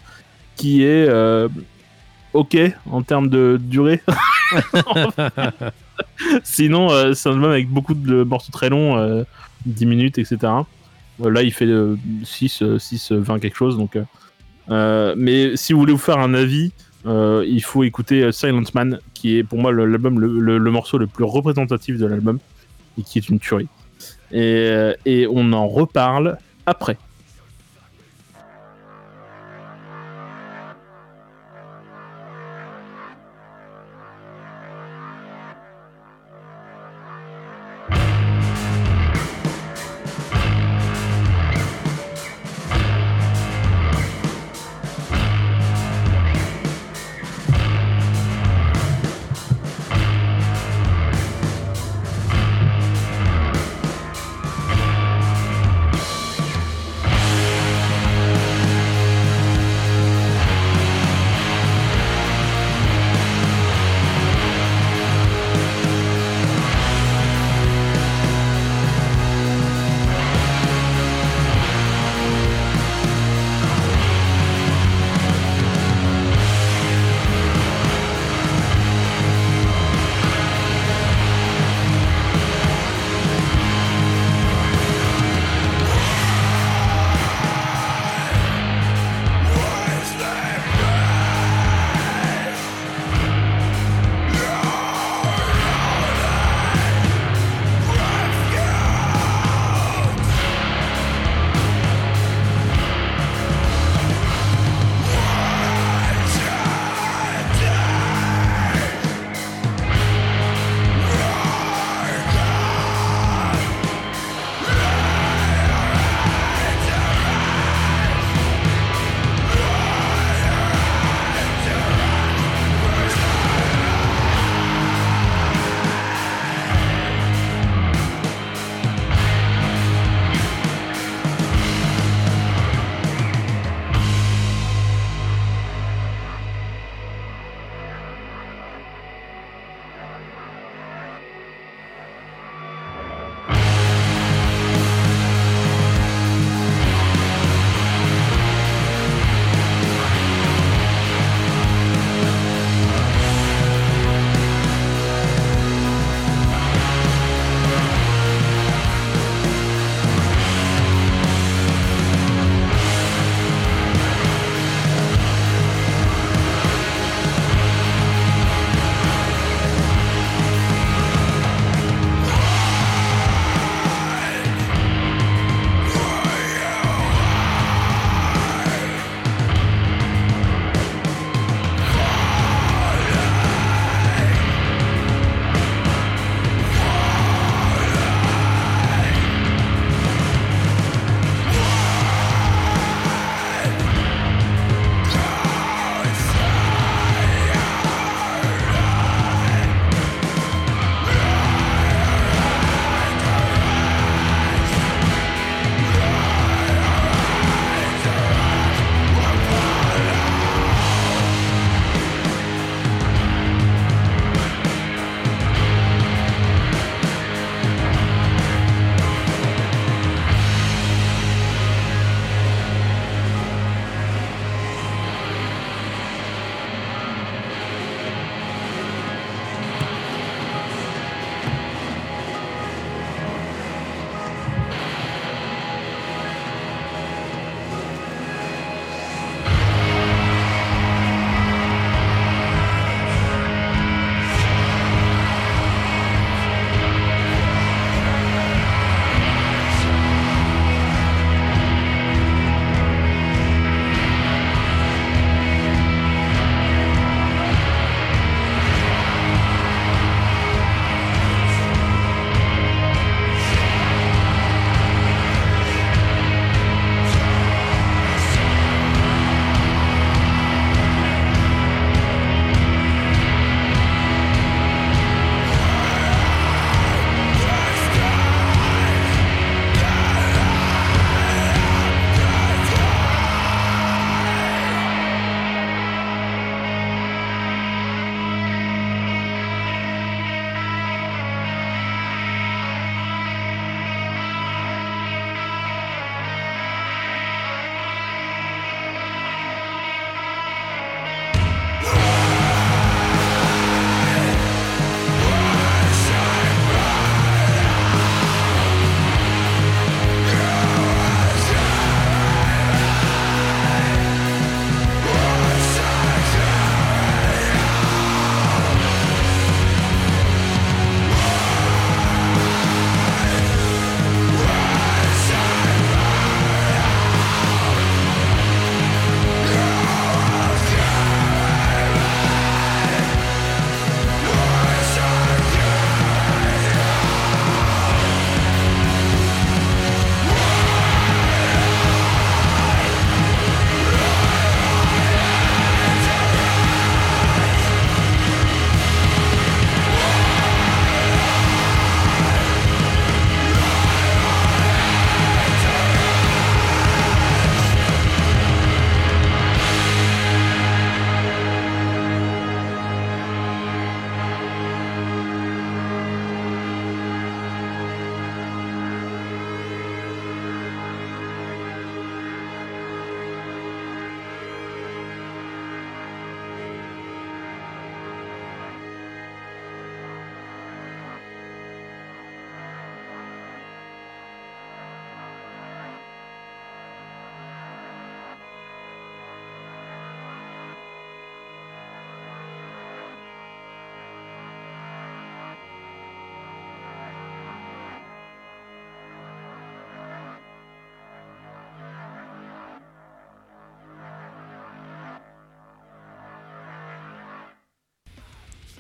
qui 0.57 0.83
est 0.83 1.09
ok 2.33 2.57
en 2.91 3.03
termes 3.03 3.29
de 3.29 3.59
durée. 3.61 4.01
Sinon, 6.45 7.15
c'est 7.15 7.29
un 7.29 7.33
album 7.33 7.51
avec 7.51 7.69
beaucoup 7.69 7.95
de 7.95 8.23
morceaux 8.23 8.53
très 8.53 8.69
longs, 8.69 8.97
euh, 8.97 9.25
10 9.67 9.87
minutes, 9.87 10.19
etc. 10.19 10.39
Là, 11.19 11.43
il 11.43 11.53
fait 11.53 11.67
euh, 11.67 11.97
6, 12.25 12.63
euh, 12.63 12.79
6, 12.79 13.13
euh, 13.13 13.21
20 13.21 13.41
quelque 13.41 13.57
chose. 13.57 13.77
Donc, 13.77 13.99
mais 14.69 15.57
si 15.57 15.73
vous 15.73 15.81
voulez 15.81 15.93
vous 15.93 15.99
faire 15.99 16.19
un 16.19 16.35
avis, 16.35 16.73
il 17.05 17.63
faut 17.63 17.85
écouter 17.85 18.31
Silent 18.33 18.63
Man, 18.75 19.01
qui 19.15 19.37
est 19.37 19.45
pour 19.45 19.59
moi 19.59 19.73
l'album, 19.73 20.21
le 20.21 20.71
morceau 20.71 20.99
le 20.99 21.07
plus 21.07 21.25
représentatif 21.25 21.99
de 21.99 22.07
l'album, 22.07 22.39
et 22.99 23.03
qui 23.03 23.19
est 23.19 23.29
une 23.29 23.41
tuerie. 23.41 23.69
Et, 24.33 24.69
euh, 24.71 24.95
et 25.05 25.27
on 25.29 25.53
en 25.53 25.69
reparle 25.69 26.39
après. 26.67 26.97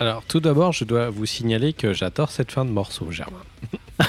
Alors, 0.00 0.24
tout 0.26 0.40
d'abord, 0.40 0.72
je 0.72 0.84
dois 0.84 1.10
vous 1.10 1.26
signaler 1.26 1.72
que 1.74 1.92
j'adore 1.92 2.30
cette 2.30 2.50
fin 2.52 2.64
de 2.64 2.70
morceau, 2.70 3.10
Germain. 3.10 3.42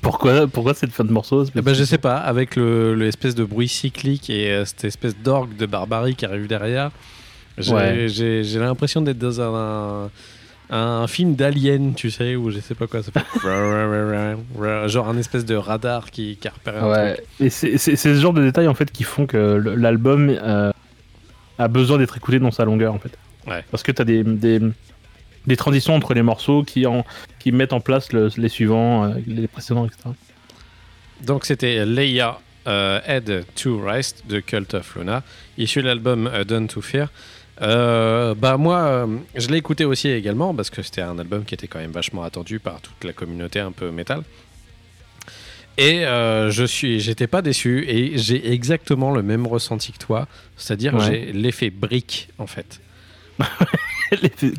Pourquoi, 0.00 0.48
pourquoi 0.48 0.74
cette 0.74 0.90
fin 0.90 1.04
de 1.04 1.12
morceau 1.12 1.44
Eh 1.54 1.60
ben, 1.62 1.72
je 1.72 1.84
sais 1.84 1.98
pas, 1.98 2.16
avec 2.16 2.56
le, 2.56 2.94
le 2.94 3.06
espèce 3.06 3.34
de 3.36 3.44
bruit 3.44 3.68
cyclique 3.68 4.28
et 4.28 4.50
euh, 4.50 4.64
cette 4.64 4.84
espèce 4.84 5.16
d'orgue 5.16 5.56
de 5.56 5.66
barbarie 5.66 6.16
qui 6.16 6.24
arrive 6.24 6.48
derrière, 6.48 6.90
j'ai 7.58 7.72
Ouais. 7.72 8.42
l'impression 8.58 9.02
d'être 9.02 9.18
dans 9.18 9.40
un, 9.40 10.10
un, 10.70 11.06
film 11.06 11.36
d'alien, 11.36 11.94
tu 11.94 12.10
sais, 12.10 12.34
ou 12.34 12.50
je 12.50 12.58
sais 12.60 12.74
pas 12.74 12.86
quoi 12.88 13.02
ça 13.04 13.12
fait. 13.12 13.24
Genre 14.88 15.08
un 15.08 15.16
espèce 15.18 15.44
de 15.44 15.54
radar 15.54 16.10
qui, 16.10 16.38
qui 16.40 16.48
repère 16.48 16.88
Ouais, 16.88 17.22
et 17.38 17.48
c'est 17.50 17.76
ce 17.78 18.14
genre 18.14 18.32
de 18.32 18.42
détails 18.42 18.68
en 18.68 18.74
fait 18.74 18.90
qui 18.90 19.04
font 19.04 19.26
que 19.26 19.36
le- 19.36 19.76
l'album 19.76 20.28
euh, 20.28 20.72
a 21.58 21.68
besoin 21.68 21.98
d'être 21.98 22.16
écouté 22.16 22.40
dans 22.40 22.50
sa 22.50 22.64
longueur 22.64 22.94
en 22.94 22.98
fait. 22.98 23.12
Ouais. 23.46 23.64
Parce 23.70 23.82
que 23.82 23.92
t'as 23.92 24.04
des, 24.04 24.22
des, 24.24 24.60
des 25.46 25.56
transitions 25.56 25.94
entre 25.94 26.14
les 26.14 26.22
morceaux 26.22 26.62
qui, 26.62 26.86
en, 26.86 27.04
qui 27.38 27.52
mettent 27.52 27.72
en 27.72 27.80
place 27.80 28.12
le- 28.12 28.30
les 28.36 28.48
suivants, 28.48 29.04
euh, 29.04 29.14
les 29.26 29.48
précédents, 29.48 29.86
etc. 29.86 30.00
Donc 31.24 31.44
c'était 31.44 31.84
Leia 31.86 32.38
euh, 32.66 33.00
Head 33.06 33.44
to 33.54 33.80
Rest 33.80 34.24
de 34.28 34.40
Cult 34.40 34.74
of 34.74 34.96
Luna, 34.96 35.22
issu 35.58 35.82
de 35.82 35.86
l'album 35.86 36.28
euh, 36.32 36.44
Done 36.44 36.68
to 36.68 36.80
Fear. 36.80 37.08
Euh, 37.60 38.34
bah 38.34 38.56
moi, 38.56 38.78
euh, 38.78 39.06
je 39.36 39.48
l'ai 39.48 39.58
écouté 39.58 39.84
aussi 39.84 40.08
également 40.08 40.54
parce 40.54 40.70
que 40.70 40.82
c'était 40.82 41.02
un 41.02 41.18
album 41.18 41.44
qui 41.44 41.54
était 41.54 41.66
quand 41.68 41.78
même 41.80 41.92
vachement 41.92 42.22
attendu 42.22 42.58
par 42.58 42.80
toute 42.80 43.04
la 43.04 43.12
communauté 43.12 43.60
un 43.60 43.72
peu 43.72 43.90
métal. 43.90 44.22
Et 45.78 46.04
euh, 46.06 46.50
je 46.50 46.64
suis, 46.64 47.00
j'étais 47.00 47.26
pas 47.26 47.40
déçu 47.40 47.84
et 47.88 48.18
j'ai 48.18 48.52
exactement 48.52 49.10
le 49.10 49.22
même 49.22 49.46
ressenti 49.46 49.92
que 49.92 49.98
toi, 49.98 50.28
c'est-à-dire 50.56 50.94
Ouais. 50.94 51.04
j'ai 51.06 51.32
l'effet 51.32 51.70
brique 51.70 52.28
en 52.38 52.46
fait. 52.46 52.80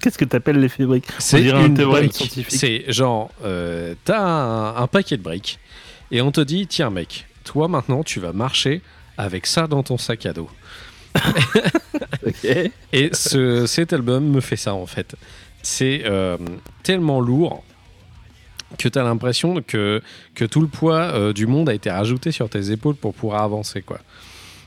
Qu'est-ce 0.02 0.18
que 0.18 0.26
t'appelles 0.26 0.60
l'effet 0.60 0.86
brique 0.86 1.06
C'est 1.20 1.44
une 1.44 1.74
théorème 1.76 2.06
brique. 2.08 2.14
scientifique. 2.14 2.48
C'est 2.60 2.92
genre, 2.92 3.30
euh, 3.46 3.94
t'as 4.04 4.20
un, 4.20 4.76
un 4.78 4.88
paquet 4.88 5.18
de 5.18 5.22
briques 5.22 5.60
et 6.12 6.22
on 6.22 6.32
te 6.32 6.42
dit, 6.42 6.66
tiens 6.68 6.90
mec, 6.90 7.28
toi 7.44 7.68
maintenant 7.68 8.04
tu 8.04 8.20
vas 8.20 8.34
marcher 8.34 8.82
avec 9.18 9.46
ça 9.46 9.68
dans 9.68 9.84
ton 9.84 9.98
sac 9.98 10.26
à 10.26 10.34
dos. 10.34 10.50
Ok. 12.26 12.48
Et 12.94 13.10
ce, 13.14 13.66
cet 13.66 13.92
album 13.92 14.24
me 14.30 14.40
fait 14.40 14.56
ça 14.56 14.74
en 14.74 14.86
fait. 14.86 15.16
C'est 15.62 16.04
euh, 16.06 16.38
tellement 16.82 17.20
lourd 17.20 17.64
que 18.80 18.88
tu 18.88 18.98
as 18.98 19.04
l'impression 19.04 19.62
que, 19.62 20.02
que 20.34 20.46
tout 20.46 20.62
le 20.62 20.68
poids 20.68 21.00
euh, 21.14 21.34
du 21.34 21.46
monde 21.48 21.68
a 21.70 21.74
été 21.74 21.92
rajouté 21.92 22.32
sur 22.32 22.50
tes 22.50 22.72
épaules 22.72 22.96
pour 22.96 23.14
pouvoir 23.14 23.44
avancer. 23.44 23.82
quoi. 23.82 24.00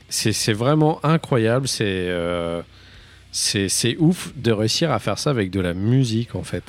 C'est 0.07 0.33
c'est 0.33 0.53
vraiment 0.53 1.03
incroyable. 1.03 1.67
C'est 1.67 1.83
euh, 1.87 2.61
c'est 3.31 3.95
ouf 3.99 4.31
de 4.35 4.51
réussir 4.51 4.91
à 4.91 4.99
faire 4.99 5.19
ça 5.19 5.29
avec 5.29 5.51
de 5.51 5.59
la 5.59 5.73
musique 5.73 6.35
en 6.35 6.43
fait. 6.43 6.63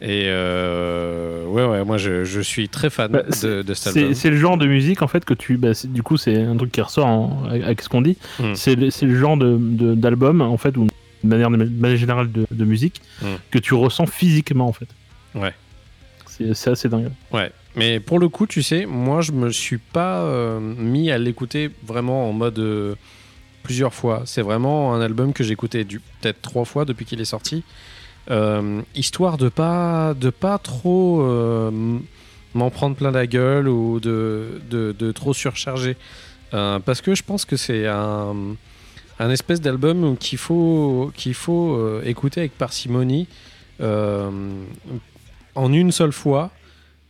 Et 0.00 0.24
euh, 0.26 1.46
ouais, 1.46 1.64
ouais, 1.64 1.84
moi 1.84 1.96
je, 1.98 2.24
je 2.24 2.40
suis 2.40 2.68
très 2.68 2.90
fan 2.90 3.10
Bah, 3.12 3.22
de, 3.22 3.62
de 3.62 3.74
cet 3.74 3.96
album. 3.96 4.08
C'est 4.12 4.20
c'est 4.20 4.30
le 4.30 4.36
genre 4.36 4.58
de 4.58 4.66
musique 4.66 5.02
en 5.02 5.08
fait 5.08 5.24
que 5.24 5.34
tu. 5.34 5.56
Bah, 5.56 5.70
du 5.84 6.02
coup, 6.02 6.16
c'est 6.16 6.36
un 6.42 6.56
truc 6.56 6.72
qui 6.72 6.80
ressort 6.80 7.06
en- 7.06 7.44
avec 7.48 7.80
ce 7.80 7.88
qu'on 7.88 8.02
dit. 8.02 8.18
Mm. 8.40 8.54
C'est 8.54 8.74
le, 8.74 8.90
genre 9.18 9.36
de- 9.36 9.56
de- 9.58 9.94
d'album 9.94 10.40
en 10.42 10.56
fait, 10.58 10.76
ou 10.76 10.86
de 11.22 11.28
manière, 11.28 11.48
générale 11.96 12.30
de, 12.30 12.64
musique, 12.64 13.00
Mm. 13.22 13.26
que 13.50 13.58
tu 13.58 13.72
ressens 13.74 14.06
physiquement 14.06 14.66
en 14.68 14.72
fait. 14.72 14.88
Ouais. 15.34 15.54
C'est 16.26 16.52
c'est 16.54 16.70
assez 16.70 16.88
dingue. 16.88 17.10
Ouais, 17.32 17.52
mais 17.76 18.00
pour 18.00 18.18
le 18.18 18.28
coup, 18.28 18.46
tu 18.46 18.62
sais, 18.62 18.86
moi 18.86 19.20
je 19.20 19.32
me 19.32 19.50
suis 19.50 19.78
pas 19.78 20.22
euh, 20.22 20.58
mis 20.60 21.10
à 21.12 21.18
l'écouter 21.18 21.70
vraiment 21.86 22.28
en 22.28 22.32
mode 22.32 22.58
euh, 22.58 22.94
plusieurs 23.64 23.94
fois. 23.94 24.22
C'est 24.26 24.42
vraiment 24.42 24.94
un 24.94 25.00
album 25.00 25.32
que 25.32 25.42
j'ai 25.42 25.52
écouté 25.52 25.84
peut-être 25.84 26.40
trois 26.40 26.64
fois 26.64 26.84
depuis 26.84 27.04
qu'il 27.04 27.20
est 27.20 27.32
sorti, 27.36 27.64
Euh, 28.30 28.80
histoire 28.94 29.36
de 29.36 29.50
pas 29.50 30.14
de 30.14 30.30
pas 30.30 30.56
trop 30.56 31.20
euh, 31.20 31.70
m'en 32.54 32.70
prendre 32.70 32.96
plein 32.96 33.10
la 33.10 33.26
gueule 33.26 33.68
ou 33.68 34.00
de, 34.00 34.62
de, 34.70 35.12
trop 35.12 35.34
surcharger. 35.34 35.96
Euh, 36.54 36.78
parce 36.78 37.02
que 37.02 37.14
je 37.14 37.22
pense 37.22 37.44
que 37.44 37.56
c'est 37.56 37.86
un, 37.86 38.34
un 39.18 39.30
espèce 39.30 39.60
d'album 39.60 40.16
qu'il 40.16 40.38
faut, 40.38 41.12
qu'il 41.14 41.34
faut 41.34 42.00
écouter 42.02 42.40
avec 42.40 42.56
parcimonie 42.56 43.26
en 43.80 45.72
une 45.72 45.92
seule 45.92 46.12
fois 46.12 46.50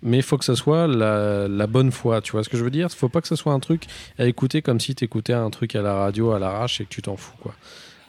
mais 0.04 0.18
il 0.18 0.22
faut 0.22 0.38
que 0.38 0.44
ça 0.44 0.54
soit 0.54 0.86
la, 0.86 1.48
la 1.48 1.66
bonne 1.66 1.90
fois, 1.90 2.20
tu 2.20 2.32
vois 2.32 2.44
ce 2.44 2.48
que 2.48 2.56
je 2.56 2.62
veux 2.62 2.70
dire? 2.70 2.90
Faut 2.90 3.08
pas 3.08 3.20
que 3.20 3.28
ça 3.28 3.36
soit 3.36 3.52
un 3.52 3.58
truc 3.60 3.84
à 4.18 4.26
écouter 4.26 4.62
comme 4.62 4.78
si 4.78 4.94
tu 4.94 5.04
écoutais 5.04 5.32
un 5.32 5.50
truc 5.50 5.74
à 5.74 5.82
la 5.82 5.94
radio 5.94 6.32
à 6.32 6.38
l'arrache 6.38 6.80
et 6.80 6.84
que 6.84 6.90
tu 6.90 7.02
t'en 7.02 7.16
fous 7.16 7.34
quoi. 7.42 7.54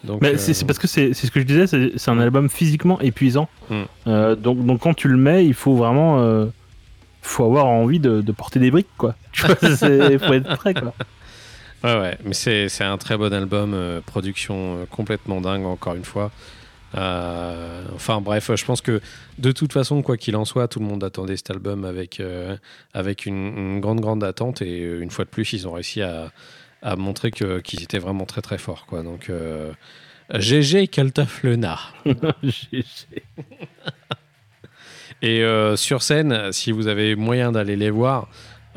Donc 0.04 0.22
Mais 0.22 0.36
euh, 0.36 0.38
c'est 0.38 0.66
parce 0.68 0.78
que 0.78 0.88
c'est 0.88 1.14
ce 1.14 1.32
que 1.32 1.40
je 1.40 1.46
disais, 1.46 1.66
c'est 1.68 2.12
un 2.12 2.20
album 2.20 2.50
physiquement 2.50 3.00
épuisant. 3.00 3.50
Mm. 3.70 3.82
Euh, 4.08 4.36
donc, 4.36 4.64
donc 4.66 4.82
quand 4.82 4.94
tu 4.94 5.08
le 5.08 5.18
mets, 5.18 5.46
il 5.46 5.56
faut 5.56 5.76
vraiment. 5.76 6.20
euh, 6.20 6.46
faut 7.22 7.44
avoir 7.46 7.66
envie 7.66 8.00
de, 8.00 8.22
de 8.22 8.32
porter 8.32 8.60
des 8.60 8.70
briques 8.70 8.96
quoi. 8.98 9.16
Tu 9.32 9.48
vois, 9.48 9.56
il 9.64 10.20
faut 10.20 10.34
être 10.34 10.56
prêt 10.58 10.76
quoi. 10.76 10.94
Ouais, 11.84 12.00
ouais, 12.00 12.18
mais 12.24 12.34
c'est 12.34 12.84
un 12.84 12.98
très 12.98 13.18
bon 13.18 13.34
album, 13.34 13.76
production 14.06 14.86
complètement 14.92 15.40
dingue, 15.42 15.66
encore 15.66 15.96
une 15.96 16.06
fois. 16.06 16.32
Euh, 16.96 17.84
enfin 17.94 18.22
bref, 18.22 18.52
je 18.56 18.66
pense 18.66 18.82
que 18.82 19.02
de 19.38 19.52
toute 19.52 19.74
façon, 19.74 20.02
quoi 20.02 20.18
qu'il 20.18 20.36
en 20.36 20.46
soit, 20.46 20.68
tout 20.68 20.80
le 20.80 20.86
monde 20.86 21.04
attendait 21.04 21.38
cet 21.38 21.52
album 21.52 21.86
avec, 21.86 22.20
euh, 22.20 22.58
avec 22.94 23.26
une, 23.26 23.58
une 23.58 23.80
grande, 23.82 24.02
grande 24.02 24.24
attente. 24.24 24.62
Et 24.62 24.82
euh, 24.82 25.02
une 25.02 25.12
fois 25.12 25.26
de 25.26 25.30
plus, 25.30 25.54
ils 25.54 25.68
ont 25.68 25.74
réussi 25.74 26.02
à, 26.02 26.32
à 26.82 26.96
montrer 26.96 27.32
qu'ils 27.32 27.84
étaient 27.84 28.00
vraiment 28.00 28.26
très, 28.26 28.42
très 28.42 28.58
forts. 28.58 28.86
Quoi. 28.86 29.04
Donc, 29.04 29.30
euh, 29.30 29.72
GG 30.34 30.88
Kaltaflena. 30.88 31.80
J'ai- 32.44 32.86
Et 35.22 35.44
sur 35.76 36.04
scène, 36.04 36.52
si 36.52 36.72
vous 36.72 36.88
avez 36.88 37.16
moyen 37.16 37.52
d'aller 37.52 37.76
les 37.76 37.90
voir, 37.90 38.28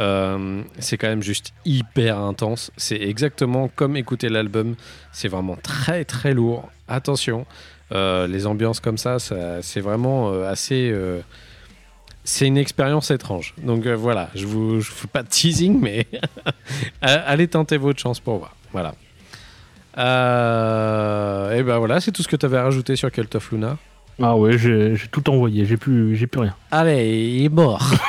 euh, 0.01 0.63
c'est 0.79 0.97
quand 0.97 1.09
même 1.09 1.23
juste 1.23 1.53
hyper 1.65 2.19
intense. 2.19 2.71
C'est 2.77 3.01
exactement 3.01 3.69
comme 3.69 3.97
écouter 3.97 4.29
l'album. 4.29 4.77
C'est 5.13 5.29
vraiment 5.29 5.57
très 5.57 6.05
très 6.05 6.35
lourd. 6.35 6.71
Attention, 6.87 7.47
les 7.91 8.47
ambiances 8.47 8.81
comme 8.81 8.99
ça, 8.99 9.19
ça- 9.19 9.63
c'est 9.63 9.81
vraiment 9.81 10.31
euh, 10.33 10.49
assez. 10.51 10.91
euh, 10.93 11.21
c'est 12.25 12.47
une 12.47 12.59
expérience 12.59 13.11
étrange. 13.11 13.55
Donc 13.63 13.87
euh, 13.87 13.97
voilà, 13.97 14.29
je 14.35 14.47
vous, 14.47 14.81
je 14.81 14.91
vous 14.91 14.97
fais 14.97 15.07
pas 15.09 15.23
de 15.23 15.29
teasing, 15.29 15.81
mais 15.81 16.07
allez 17.01 17.49
tenter 17.49 17.79
votre 17.79 17.99
chance 17.99 18.21
pour 18.21 18.37
voir. 18.39 18.55
Voilà. 18.73 18.95
Euh, 19.97 21.53
et 21.59 21.63
ben 21.63 21.79
voilà, 21.79 22.01
c'est 22.01 22.13
tout 22.13 22.23
ce 22.23 22.29
que 22.29 22.37
tu 22.37 22.45
avais 22.47 22.59
à 22.59 22.65
rajouter 22.65 22.97
sur 22.97 23.11
Cult 23.11 23.35
of 23.35 23.51
Luna. 23.51 23.79
Ah 24.23 24.37
ouais, 24.37 24.59
j'ai 24.59 24.97
tout 25.11 25.29
envoyé, 25.31 25.65
j'ai 25.65 25.77
plus, 25.77 26.17
j'ai 26.17 26.27
plus 26.27 26.41
rien. 26.41 26.55
Allez, 26.71 27.19
il 27.39 27.45
est 27.47 27.49
mort. 27.49 27.83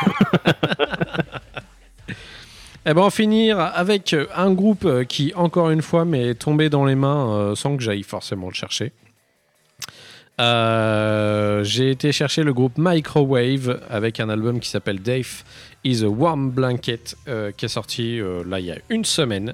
Eh 2.86 2.94
ben, 2.94 3.02
on 3.02 3.04
va 3.04 3.10
finir 3.12 3.60
avec 3.60 4.16
un 4.36 4.52
groupe 4.52 4.86
euh, 4.86 5.04
qui, 5.04 5.34
encore 5.36 5.70
une 5.70 5.82
fois, 5.82 6.06
m'est 6.06 6.34
tombé 6.34 6.70
dans 6.70 6.86
les 6.86 6.96
mains 6.96 7.30
euh, 7.30 7.54
sans 7.56 7.76
que 7.78 7.84
j'aille 7.84 8.04
forcément 8.04 8.48
le 8.48 8.54
chercher. 8.54 8.94
Euh, 10.40 11.64
J'ai 11.64 11.92
été 11.92 12.12
chercher 12.12 12.44
le 12.44 12.54
groupe 12.54 12.74
Microwave 12.78 13.82
avec 13.90 14.20
un 14.20 14.30
album 14.30 14.60
qui 14.60 14.70
s'appelle 14.70 15.02
Dave 15.02 15.44
is 15.84 16.04
a 16.04 16.08
Warm 16.08 16.52
Blanket 16.52 17.18
euh, 17.28 17.52
qui 17.52 17.66
est 17.66 17.70
sorti 17.70 18.20
euh, 18.20 18.44
là 18.48 18.60
il 18.60 18.68
y 18.68 18.72
a 18.72 18.78
une 18.90 19.06
semaine. 19.06 19.54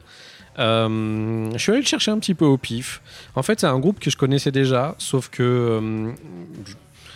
Je 0.57 1.55
suis 1.57 1.71
allé 1.71 1.81
le 1.81 1.87
chercher 1.87 2.11
un 2.11 2.19
petit 2.19 2.33
peu 2.33 2.45
au 2.45 2.57
pif. 2.57 3.01
En 3.35 3.43
fait, 3.43 3.59
c'est 3.59 3.67
un 3.67 3.79
groupe 3.79 3.99
que 3.99 4.09
je 4.09 4.15
connaissais 4.15 4.51
déjà, 4.51 4.95
sauf 4.99 5.29
que 5.29 6.13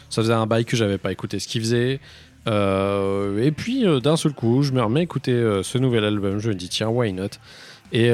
ça 0.09 0.21
faisait 0.21 0.33
un 0.33 0.45
bail 0.45 0.65
que 0.65 0.75
j'avais 0.75 0.97
pas 0.97 1.13
écouté 1.13 1.39
ce 1.39 1.47
qu'ils 1.47 1.61
faisaient. 1.61 2.01
Et 2.47 3.51
puis 3.55 3.85
d'un 4.01 4.17
seul 4.17 4.33
coup, 4.33 4.63
je 4.63 4.73
me 4.73 4.81
remets 4.81 4.99
à 4.99 5.03
écouter 5.03 5.61
ce 5.63 5.77
nouvel 5.77 6.03
album. 6.03 6.39
Je 6.39 6.49
me 6.49 6.55
dis 6.55 6.67
tiens, 6.67 6.89
why 6.89 7.13
not? 7.13 7.29
Et 7.93 8.11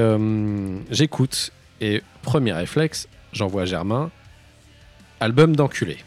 j'écoute. 0.92 1.52
Et 1.82 2.04
premier 2.22 2.54
réflexe, 2.54 3.08
j'envoie 3.34 3.66
Germain 3.66 4.12
album 5.26 5.56
d'enculé. 5.56 5.98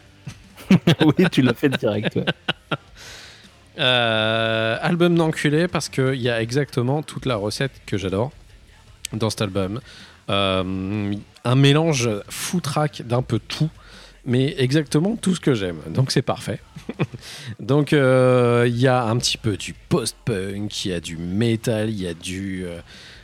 oui, 1.01 1.25
tu 1.31 1.41
l'as 1.41 1.53
fait 1.53 1.69
direct. 1.69 2.15
ouais. 2.15 2.25
Euh, 3.77 4.77
album 4.81 5.15
d'enculé 5.15 5.69
parce 5.69 5.87
qu'il 5.87 6.15
y 6.15 6.29
a 6.29 6.41
exactement 6.41 7.01
toute 7.01 7.25
la 7.25 7.37
recette 7.37 7.71
que 7.85 7.97
j'adore 7.97 8.31
dans 9.13 9.29
cet 9.29 9.41
album. 9.41 9.79
Euh, 10.29 11.13
un 11.45 11.55
mélange 11.55 12.09
foutraque 12.29 13.03
d'un 13.05 13.21
peu 13.21 13.39
tout, 13.39 13.69
mais 14.25 14.53
exactement 14.57 15.15
tout 15.15 15.33
ce 15.33 15.39
que 15.39 15.53
j'aime. 15.53 15.77
Donc 15.87 16.11
c'est 16.11 16.21
parfait. 16.21 16.59
Donc 17.61 17.93
euh, 17.93 18.65
il 18.67 18.77
y 18.77 18.87
a 18.87 19.03
un 19.05 19.15
petit 19.17 19.37
peu 19.37 19.55
du 19.55 19.73
post-punk, 19.87 20.83
il 20.85 20.91
y 20.91 20.93
a 20.93 20.99
du 20.99 21.15
metal, 21.15 21.89
il 21.89 22.01
y 22.01 22.07
a 22.07 22.13
du... 22.13 22.65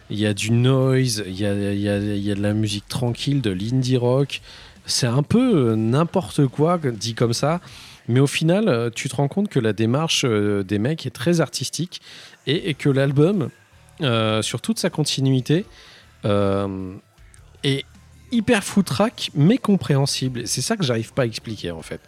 il 0.10 0.18
y 0.18 0.26
a 0.26 0.34
du 0.34 0.52
noise, 0.52 1.22
il 1.28 1.38
y 1.38 1.46
a, 1.46 1.54
il 1.54 1.82
y 1.82 1.90
a- 1.90 1.98
il 1.98 2.24
y 2.24 2.32
a 2.32 2.36
de 2.36 2.42
la 2.42 2.54
musique 2.54 2.88
tranquille, 2.88 3.42
de 3.42 3.52
l'indie 3.52 3.98
rock. 3.98 4.40
C'est 4.86 5.08
un 5.08 5.24
peu 5.24 5.72
euh, 5.72 5.76
n'importe 5.76 6.48
quoi 6.48 6.78
dit 6.78 7.16
comme 7.16 7.34
ça. 7.34 7.60
Mais 8.08 8.20
au 8.20 8.28
final, 8.28 8.70
euh, 8.70 8.90
tu 8.94 9.10
te 9.10 9.16
rends 9.16 9.28
compte 9.28 9.50
que 9.50 9.60
la 9.60 9.74
démarche 9.74 10.26
euh, 10.26 10.64
des 10.64 10.78
mecs 10.78 11.06
est 11.06 11.16
très 11.16 11.42
artistique 11.42 12.02
et, 12.46 12.76
que 12.76 12.90
l'album, 12.90 13.50
sur 14.42 14.62
toute 14.62 14.78
sa 14.78 14.92
continuité, 14.92 15.66
est 16.24 17.86
hyper 18.32 18.64
foutraque, 18.64 19.32
mais 19.34 19.58
compréhensible. 19.58 20.48
C'est 20.48 20.62
ça 20.62 20.78
que 20.78 20.84
j'arrive 20.84 21.12
pas 21.14 21.24
à 21.24 21.26
expliquer 21.26 21.72
en 21.72 21.82
fait. 21.82 22.02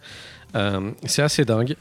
C'est 1.06 1.22
assez 1.22 1.44
dingue. 1.44 1.74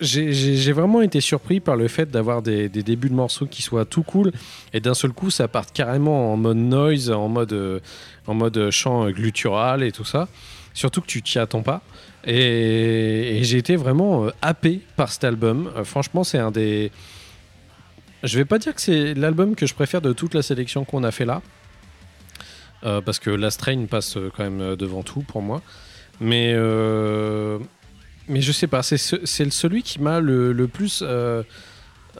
J'ai- 0.00 0.72
vraiment 0.72 1.02
été 1.02 1.20
surpris 1.20 1.60
par 1.60 1.76
le 1.76 1.86
fait 1.86 2.10
d'avoir 2.10 2.40
des, 2.40 2.68
débuts 2.68 3.10
de 3.10 3.14
morceaux 3.14 3.46
qui 3.46 3.60
soient 3.60 3.84
tout 3.84 4.02
cool 4.02 4.32
et 4.72 4.80
d'un 4.80 4.94
seul 4.94 5.12
coup 5.12 5.30
ça 5.30 5.46
parte 5.46 5.72
carrément 5.72 6.32
en 6.32 6.36
mode 6.36 6.56
noise, 6.56 7.10
en 7.10 7.28
mode, 7.28 7.52
euh, 7.52 7.80
en 8.26 8.34
mode 8.34 8.70
chant 8.70 9.06
euh, 9.06 9.10
guttural 9.10 9.82
et 9.82 9.92
tout 9.92 10.04
ça. 10.04 10.28
Surtout 10.72 11.02
que 11.02 11.06
tu 11.06 11.20
t'y 11.20 11.38
attends 11.38 11.62
pas. 11.62 11.82
Et, 12.24 13.40
j'ai 13.42 13.58
été 13.58 13.76
vraiment 13.76 14.24
euh, 14.24 14.30
happé 14.40 14.80
par 14.96 15.12
cet 15.12 15.24
album. 15.24 15.70
Franchement, 15.84 16.24
c'est 16.24 16.38
un 16.38 16.50
des. 16.50 16.90
Je 18.22 18.38
vais 18.38 18.44
pas 18.44 18.58
dire 18.58 18.74
que 18.74 18.80
c'est 18.80 19.14
l'album 19.14 19.54
que 19.54 19.66
je 19.66 19.74
préfère 19.74 20.00
de 20.00 20.12
toute 20.12 20.34
la 20.34 20.42
sélection 20.42 20.84
qu'on 20.84 21.04
a 21.04 21.10
fait 21.10 21.24
là. 21.24 21.42
Parce 22.82 23.18
que 23.18 23.28
Last 23.28 23.60
Train 23.60 23.84
passe 23.84 24.16
quand 24.34 24.42
même 24.42 24.74
devant 24.76 25.02
tout 25.02 25.20
pour 25.20 25.42
moi. 25.42 25.60
Mais, 26.18 26.54
mais 28.30 28.40
je 28.40 28.52
sais 28.52 28.66
pas, 28.66 28.82
c'est 28.82 28.96
ce- 28.96 29.24
c'est 29.24 29.50
celui 29.52 29.82
qui 29.82 30.00
m'a 30.00 30.20
le, 30.20 30.52
le 30.52 30.68
plus 30.68 31.02
euh, 31.04 31.42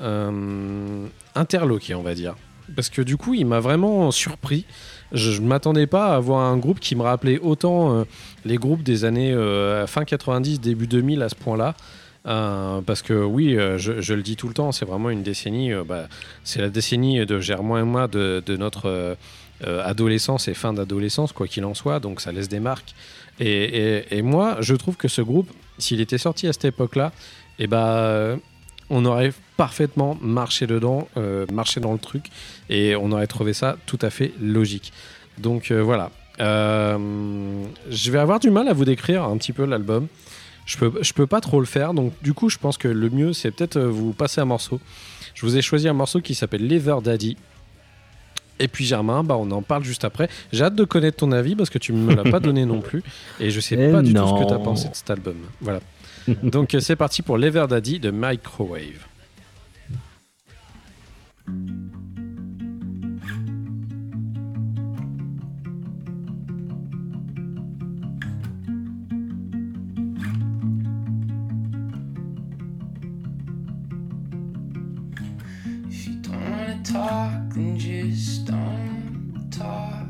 euh, 0.03 1.07
interloqué, 1.35 1.95
on 1.95 2.03
va 2.03 2.15
dire. 2.15 2.35
Parce 2.77 2.89
que 2.89 3.03
du 3.03 3.17
coup, 3.17 3.35
il 3.35 3.47
m'a 3.47 3.59
vraiment 3.61 4.11
surpris. 4.11 4.65
Je 5.13 5.41
ne 5.41 5.47
m'attendais 5.47 5.87
pas 5.89 6.13
à 6.13 6.17
avoir 6.17 6.41
un 6.47 6.57
groupe 6.57 6.79
qui 6.79 6.95
me 6.95 7.03
rappelait 7.03 7.39
autant 7.41 7.93
euh, 7.93 8.05
les 8.45 8.57
groupes 8.57 8.83
des 8.83 9.05
années 9.05 9.35
fin 9.89 10.05
90, 10.05 10.61
début 10.61 10.87
2000 10.87 11.23
à 11.23 11.29
ce 11.29 11.35
point-là. 11.35 11.75
Parce 12.25 13.03
que 13.03 13.15
oui, 13.15 13.57
je, 13.79 14.15
le 14.15 14.23
dis 14.23 14.37
tout 14.37 14.47
le 14.47 14.55
temps, 14.55 14.71
c'est 14.71 14.85
vraiment 14.85 15.11
une 15.11 15.23
décennie. 15.25 15.73
bah, 15.85 16.07
c'est 16.45 16.61
la 16.61 16.69
décennie 16.69 17.25
de 17.27 17.41
Germain 17.41 17.81
et 17.81 17.85
moi 17.85 18.07
de, 18.07 18.43
notre 18.57 19.17
adolescence 19.67 20.47
et 20.47 20.55
fin 20.55 20.73
d'adolescence, 20.73 21.33
quoi 21.33 21.49
qu'il 21.49 21.65
en 21.65 21.75
soit. 21.75 21.99
Donc 21.99 22.21
ça 22.21 22.31
laisse 22.31 22.49
des 22.49 22.61
marques. 22.61 22.95
Et, 23.41 24.23
moi, 24.23 24.59
je 24.61 24.75
trouve 24.75 24.97
que 24.97 25.09
ce 25.09 25.23
groupe, 25.23 25.51
s'il 25.79 26.01
était 26.01 26.19
sorti 26.19 26.47
à 26.47 26.53
cette 26.53 26.67
époque-là, 26.67 27.13
et 27.59 27.67
bah, 27.67 27.97
euh, 27.97 28.37
on 28.91 29.05
aurait 29.07 29.33
parfaitement 29.57 30.19
marché 30.21 30.67
dedans, 30.67 31.09
euh, 31.17 31.47
marché 31.53 31.81
dans 31.81 31.93
le 31.93 31.99
truc, 31.99 32.27
et 32.69 32.95
on 32.97 33.13
aurait 33.13 33.27
trouvé 33.27 33.55
ça 33.55 33.77
tout 33.87 33.99
à 34.03 34.11
fait 34.11 34.33
logique. 34.41 34.93
Donc 35.39 35.71
euh, 35.71 35.83
voilà. 35.83 36.11
Je 36.39 38.11
vais 38.11 38.19
avoir 38.19 38.41
du 38.41 38.51
mal 38.51 38.69
à 38.69 38.73
vous 38.73 38.85
décrire 38.85 39.25
un 39.25 39.37
petit 39.37 39.53
peu 39.53 39.65
l'album. 39.65 40.07
Je 40.67 40.77
peux, 40.77 40.93
je 41.03 41.13
peux 41.13 41.27
pas 41.27 41.41
trop 41.41 41.61
le 41.61 41.67
faire, 41.67 41.95
donc 41.95 42.13
du 42.23 42.33
coup, 42.33 42.49
je 42.49 42.59
pense 42.59 42.79
que 42.79 42.89
le 42.89 43.11
mieux, 43.11 43.33
c'est 43.33 43.51
peut-être 43.51 43.81
vous 43.81 44.13
passer 44.13 44.41
un 44.41 44.45
morceau. 44.45 44.81
Je 45.35 45.47
vous 45.47 45.57
ai 45.57 45.63
choisi 45.63 45.89
un 45.89 45.95
morceau 45.95 46.21
qui 46.21 46.35
s'appelle 46.35 46.67
Lever 46.67 46.97
Daddy. 47.03 47.37
Et 48.61 48.69
puis 48.69 48.85
Germain, 48.85 49.25
bah, 49.25 49.37
on 49.39 49.51
en 49.51 49.63
parle 49.63 49.83
juste 49.83 50.05
après. 50.05 50.29
J'ai 50.53 50.65
hâte 50.65 50.75
de 50.77 50.85
connaître 50.85 51.17
ton 51.17 51.33
avis 51.33 51.57
parce 51.57 51.71
que 51.71 51.79
tu 51.79 51.93
me 51.93 52.15
l'as 52.15 52.31
pas 52.31 52.41
donné 52.41 52.65
non 52.65 52.81
plus. 52.81 53.03
Et 53.41 53.51
je 53.51 53.59
sais 53.59 53.77
pas 53.91 54.03
du 54.03 54.15
tout 54.15 54.27
ce 54.27 54.43
que 54.43 54.49
tu 54.49 54.55
as 54.55 54.59
pensé 54.59 54.89
de 54.89 54.95
cet 54.95 55.11
album. 55.11 55.37
Voilà. 55.61 55.81
Donc 56.43 56.75
euh, 56.75 56.81
c'est 56.81 56.97
parti 56.97 57.23
pour 57.23 57.39
Lever 57.39 57.67
Daddy 57.69 57.99
de 57.99 58.11
Microwave. 58.11 59.07
Talk, 76.93 77.55
then 77.55 77.79
just 77.79 78.47
don't 78.47 79.49
talk. 79.53 80.09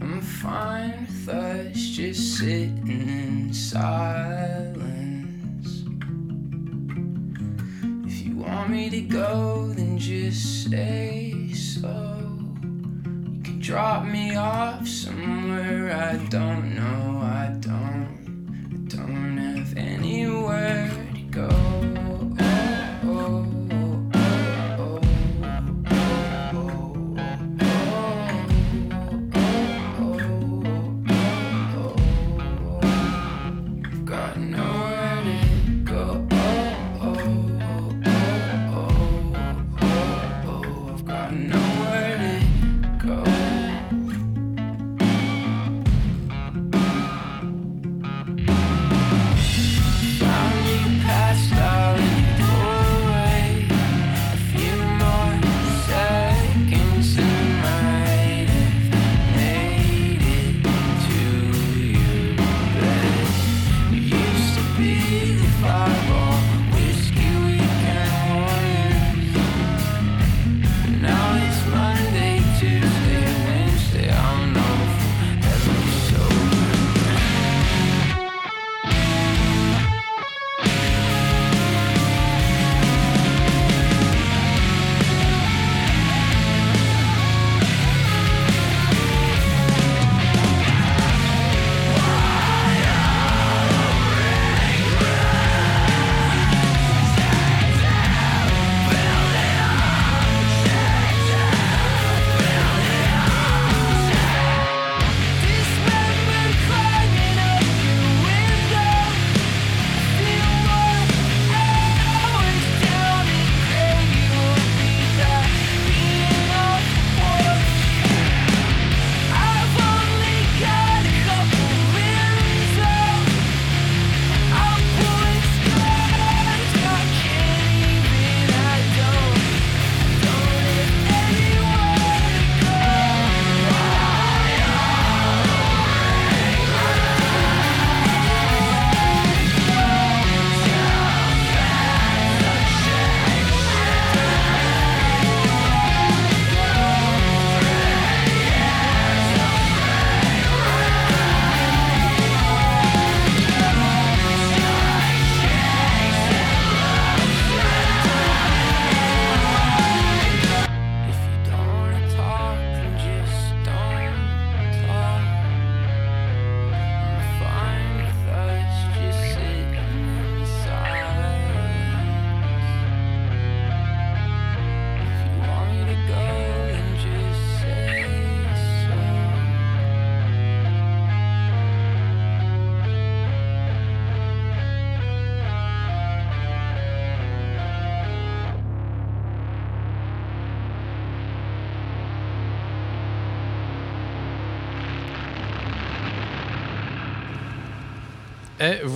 I'm 0.00 0.20
fine 0.20 1.06
with 1.08 1.28
us 1.28 1.76
just 1.76 2.38
sitting 2.38 3.08
in 3.08 3.52
silence. 3.52 4.78
If 8.06 8.26
you 8.26 8.36
want 8.36 8.70
me 8.70 8.90
to 8.90 9.00
go, 9.00 9.72
then 9.74 9.98
just 9.98 10.70
say 10.70 11.52
so. 11.52 11.88
You 12.62 13.42
can 13.42 13.58
drop 13.58 14.04
me 14.04 14.36
off 14.36 14.86
somewhere 14.86 15.92
I 15.92 16.16
don't 16.28 16.76
know. 16.76 17.20
I 17.22 17.56
don't. 17.58 18.08
I 18.72 18.96
don't 18.96 19.36
have 19.36 19.76
anywhere 19.76 20.90
to 21.14 21.22
go. 21.22 22.07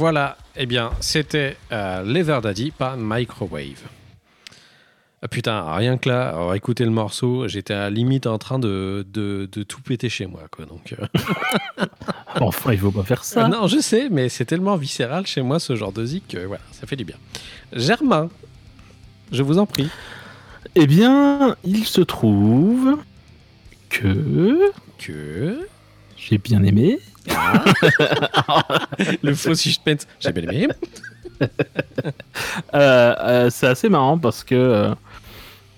Voilà, 0.03 0.37
eh 0.57 0.66
bien, 0.66 0.91
c'était 0.99 1.57
euh, 1.70 2.03
Leather 2.03 2.41
Daddy 2.43 2.73
par 2.73 2.97
Microwave. 2.97 3.85
Ah, 5.23 5.29
putain, 5.29 5.77
rien 5.77 5.97
que 5.97 6.09
là, 6.09 6.31
alors, 6.31 6.57
écouter 6.57 6.83
le 6.85 6.91
morceau, 6.91 7.47
j'étais 7.47 7.73
à 7.73 7.83
la 7.83 7.91
limite 7.91 8.27
en 8.27 8.37
train 8.37 8.59
de, 8.59 9.07
de, 9.12 9.49
de 9.53 9.62
tout 9.62 9.81
péter 9.81 10.09
chez 10.09 10.27
moi. 10.27 10.41
Quoi, 10.51 10.65
donc, 10.65 10.97
euh, 10.99 11.85
Enfin, 12.41 12.73
il 12.73 12.81
faut 12.81 12.91
pas 12.91 13.05
faire 13.05 13.23
ça. 13.23 13.47
Non, 13.47 13.69
je 13.69 13.79
sais, 13.79 14.09
mais 14.11 14.29
c'est 14.29 14.45
tellement 14.45 14.74
viscéral 14.74 15.24
chez 15.24 15.41
moi 15.41 15.61
ce 15.61 15.77
genre 15.77 15.93
de 15.93 16.05
zik 16.05 16.27
que 16.27 16.39
voilà, 16.47 16.65
ça 16.73 16.89
fait 16.89 16.97
du 16.97 17.05
bien. 17.05 17.16
Germain, 17.73 18.29
je 19.31 19.45
vous 19.45 19.59
en 19.59 19.66
prie. 19.66 19.89
Eh 20.74 20.89
bien, 20.89 21.55
il 21.62 21.85
se 21.85 22.01
trouve 22.01 22.99
que 23.89 24.73
Que 24.99 25.69
j'ai 26.28 26.39
bien 26.39 26.62
aimé. 26.62 26.99
le 29.23 29.35
faux 29.35 29.55
suspense, 29.55 30.07
j'ai 30.20 30.32
bien 30.32 30.51
aimé. 30.51 30.69
Euh, 32.74 33.15
euh, 33.20 33.51
c'est 33.51 33.66
assez 33.66 33.89
marrant 33.89 34.16
parce 34.16 34.44
que 34.44 34.55
euh, 34.55 34.94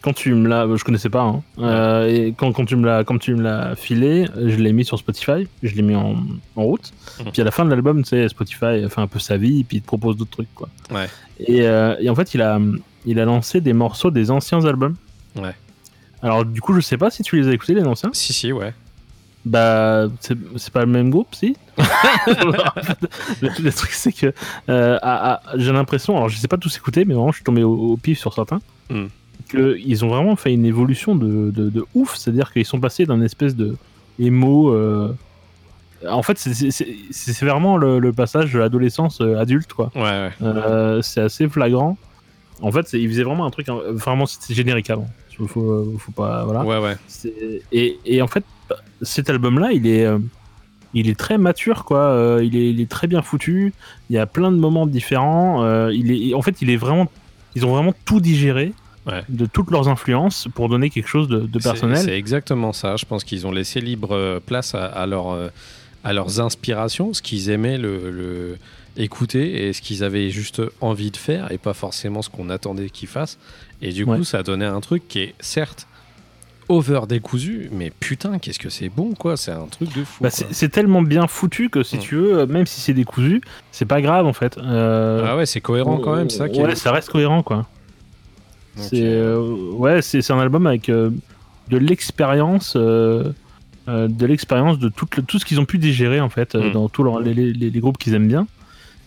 quand 0.02 0.12
tu 0.12 0.34
me 0.34 0.48
l'as, 0.48 0.66
je 0.76 0.84
connaissais 0.84 1.08
pas, 1.08 1.22
hein, 1.22 1.42
euh, 1.58 2.06
et 2.08 2.34
quand, 2.36 2.52
quand 2.52 2.64
tu 2.66 2.76
me 2.76 2.84
l'as, 2.84 3.04
quand 3.04 3.18
tu 3.18 3.34
me 3.34 3.42
l'as 3.42 3.74
filé, 3.74 4.26
je 4.36 4.56
l'ai 4.56 4.72
mis 4.72 4.84
sur 4.84 4.98
Spotify, 4.98 5.48
je 5.62 5.74
l'ai 5.74 5.82
mis 5.82 5.94
en, 5.94 6.16
en 6.56 6.62
route. 6.62 6.92
Mhm. 7.20 7.32
Puis 7.32 7.42
à 7.42 7.44
la 7.44 7.50
fin 7.50 7.64
de 7.64 7.70
l'album, 7.70 8.02
tu 8.02 8.10
sais, 8.10 8.28
Spotify 8.28 8.86
fait 8.88 9.00
un 9.00 9.06
peu 9.06 9.18
sa 9.18 9.36
vie, 9.36 9.64
puis 9.64 9.78
il 9.78 9.80
te 9.80 9.86
propose 9.86 10.16
d'autres 10.16 10.30
trucs, 10.32 10.54
quoi. 10.54 10.68
Ouais. 10.90 11.08
Et, 11.40 11.62
euh, 11.62 11.96
et 12.00 12.10
en 12.10 12.14
fait, 12.14 12.34
il 12.34 12.42
a, 12.42 12.60
il 13.06 13.18
a 13.18 13.24
lancé 13.24 13.60
des 13.60 13.72
morceaux 13.72 14.10
des 14.10 14.30
anciens 14.30 14.64
albums. 14.64 14.96
Ouais. 15.36 15.54
Alors 16.22 16.44
du 16.44 16.60
coup, 16.60 16.74
je 16.74 16.80
sais 16.80 16.98
pas 16.98 17.10
si 17.10 17.22
tu 17.22 17.36
les 17.40 17.48
as 17.48 17.52
écoutés 17.52 17.74
les 17.74 17.84
anciens. 17.84 18.10
Si, 18.12 18.32
si, 18.32 18.52
ouais. 18.52 18.74
Bah, 19.44 20.06
c'est 20.20 20.38
c'est 20.56 20.72
pas 20.72 20.80
le 20.80 20.90
même 20.90 21.10
groupe, 21.10 21.34
si? 21.34 21.56
Le, 23.42 23.48
le 23.62 23.72
truc, 23.72 23.90
c'est 23.92 24.12
que 24.12 24.32
euh, 24.68 24.98
j'ai 25.56 25.72
l'impression, 25.72 26.16
alors 26.16 26.28
je 26.28 26.36
sais 26.38 26.48
pas 26.48 26.56
tous 26.56 26.76
écouter, 26.76 27.04
mais 27.04 27.14
vraiment, 27.14 27.30
je 27.30 27.36
suis 27.36 27.44
tombé 27.44 27.62
au, 27.62 27.74
au 27.74 27.96
pif 27.96 28.18
sur 28.18 28.32
certains, 28.32 28.60
Hmm. 28.90 29.06
que 29.48 29.76
ils 29.78 30.04
ont 30.04 30.08
vraiment 30.08 30.36
fait 30.36 30.52
une 30.52 30.64
évolution 30.66 31.14
de, 31.16 31.50
de, 31.50 31.70
de 31.70 31.84
ouf. 31.94 32.16
C'est-à-dire 32.16 32.52
qu'ils 32.52 32.66
sont 32.66 32.80
passés 32.80 33.06
d'un 33.06 33.20
espèce 33.22 33.56
de 33.56 33.76
émo. 34.18 34.70
euh, 34.72 35.12
En 36.08 36.22
fait, 36.22 36.38
c'est- 36.38 37.44
vraiment 37.44 37.76
le, 37.78 37.98
le 37.98 38.12
passage 38.12 38.52
de 38.52 38.58
l'adolescence 38.58 39.20
euh, 39.22 39.38
adulte, 39.38 39.72
quoi. 39.72 39.90
Ouais, 39.94 40.02
ouais. 40.02 40.30
Euh, 40.42 41.00
c'est 41.02 41.20
assez 41.22 41.48
flagrant. 41.48 41.96
En 42.60 42.70
fait, 42.72 42.86
c'est- 42.88 43.00
ils 43.00 43.08
faisaient 43.08 43.22
vraiment 43.24 43.46
un 43.46 43.50
truc, 43.50 43.68
hein, 43.70 43.78
vraiment, 43.90 44.26
c'était 44.26 44.52
générique 44.54 44.90
avant. 44.90 45.08
Faut, 45.36 45.46
faut, 45.48 45.94
faut 45.98 46.12
pas, 46.12 46.44
voilà. 46.44 46.62
Ouais, 46.64 46.78
ouais. 46.78 46.96
Et, 47.72 47.98
et 48.04 48.20
en 48.22 48.28
fait, 48.28 48.44
cet 49.02 49.30
album-là, 49.30 49.72
il 49.72 49.86
est, 49.86 50.04
euh, 50.04 50.18
il 50.94 51.08
est 51.08 51.18
très 51.18 51.38
mature, 51.38 51.84
quoi. 51.84 51.98
Euh, 51.98 52.44
il, 52.44 52.56
est, 52.56 52.70
il 52.70 52.80
est 52.80 52.90
très 52.90 53.06
bien 53.06 53.22
foutu. 53.22 53.72
Il 54.10 54.16
y 54.16 54.18
a 54.18 54.26
plein 54.26 54.50
de 54.52 54.56
moments 54.56 54.86
différents. 54.86 55.64
Euh, 55.64 55.92
il 55.92 56.10
est, 56.10 56.34
en 56.34 56.42
fait, 56.42 56.62
il 56.62 56.70
est 56.70 56.76
vraiment, 56.76 57.10
ils 57.54 57.64
ont 57.66 57.70
vraiment 57.72 57.94
tout 58.04 58.20
digéré 58.20 58.72
Ouais. 59.06 59.22
de 59.28 59.44
toutes 59.44 59.70
leurs 59.70 59.88
influences 59.88 60.48
pour 60.54 60.70
donner 60.70 60.88
quelque 60.88 61.08
chose 61.08 61.28
de, 61.28 61.46
personnel. 61.58 61.98
C'est 61.98 62.16
exactement 62.16 62.72
ça. 62.72 62.96
Je 62.96 63.04
pense 63.04 63.22
qu'ils 63.22 63.46
ont 63.46 63.52
laissé 63.52 63.82
libre 63.82 64.40
place 64.46 64.74
à, 64.74 64.86
à 64.86 65.04
leur, 65.06 65.36
à 66.04 66.12
leurs 66.14 66.40
inspirations, 66.40 67.12
ce 67.12 67.20
qu'ils 67.20 67.50
aimaient 67.50 67.76
le, 67.76 68.10
le- 68.10 68.56
écouter 68.96 69.66
et 69.68 69.74
ce 69.74 69.82
qu'ils 69.82 70.04
avaient 70.04 70.30
juste 70.30 70.62
envie 70.80 71.10
de 71.10 71.18
faire 71.18 71.52
et 71.52 71.58
pas 71.58 71.74
forcément 71.74 72.22
ce 72.22 72.30
qu'on 72.30 72.48
attendait 72.48 72.88
qu'ils 72.88 73.08
fassent. 73.08 73.38
Et 73.82 73.92
du 73.92 74.04
Ouais. 74.04 74.16
coup, 74.16 74.24
ça 74.24 74.38
a 74.38 74.42
donné 74.42 74.64
un 74.64 74.80
truc 74.80 75.06
qui 75.06 75.18
est 75.18 75.34
certes 75.38 75.86
over 76.68 77.00
décousu, 77.08 77.68
mais 77.72 77.92
putain, 78.00 78.38
qu'est-ce 78.38 78.58
que 78.58 78.68
c'est 78.70 78.88
bon, 78.88 79.12
quoi. 79.14 79.36
C'est 79.36 79.52
un 79.52 79.66
truc 79.66 79.94
de 79.96 80.04
fou. 80.04 80.22
Bah, 80.22 80.30
c'est 80.30 80.68
tellement 80.68 81.02
bien 81.02 81.26
foutu 81.26 81.68
que 81.70 81.82
si 81.82 81.96
Mm. 81.96 82.00
tu 82.00 82.14
veux, 82.16 82.38
euh, 82.40 82.46
même 82.46 82.66
si 82.66 82.80
c'est 82.80 82.94
décousu, 82.94 83.40
c'est 83.72 83.84
pas 83.84 84.00
grave 84.00 84.26
en 84.26 84.32
fait. 84.32 84.56
Euh, 84.58 85.24
Ah 85.26 85.36
ouais, 85.36 85.46
c'est 85.46 85.60
cohérent 85.60 85.98
quand 85.98 86.16
même, 86.16 86.30
ça. 86.30 86.48
Qui 86.48 86.60
est- 86.60 86.64
Ouais, 86.64 86.74
ça 86.74 86.92
reste 86.92 87.10
cohérent 87.10 87.42
quoi. 87.42 87.66
C'est 88.76 89.02
euh, 89.02 89.36
euh, 89.38 89.72
ouais, 89.72 90.02
c'est 90.02 90.28
un 90.30 90.38
album 90.40 90.66
avec 90.66 90.88
euh, 90.88 91.10
de 91.68 91.76
l'expérience, 91.78 92.74
euh, 92.76 93.32
euh, 93.88 94.08
de 94.08 94.26
l'expérience 94.26 94.78
de 94.78 94.88
tout, 94.88 95.06
le- 95.16 95.22
tout 95.22 95.38
ce 95.38 95.44
qu'ils 95.44 95.60
ont 95.60 95.64
pu 95.64 95.78
digérer 95.78 96.20
en 96.20 96.28
fait 96.28 96.54
euh, 96.54 96.70
Mm. 96.70 96.72
dans 96.72 96.88
tous 96.88 97.02
leurs- 97.04 97.20
les, 97.20 97.34
les- 97.34 97.52
les 97.52 97.80
groupes 97.80 97.98
qu'ils 97.98 98.14
aiment 98.14 98.28
bien. 98.28 98.46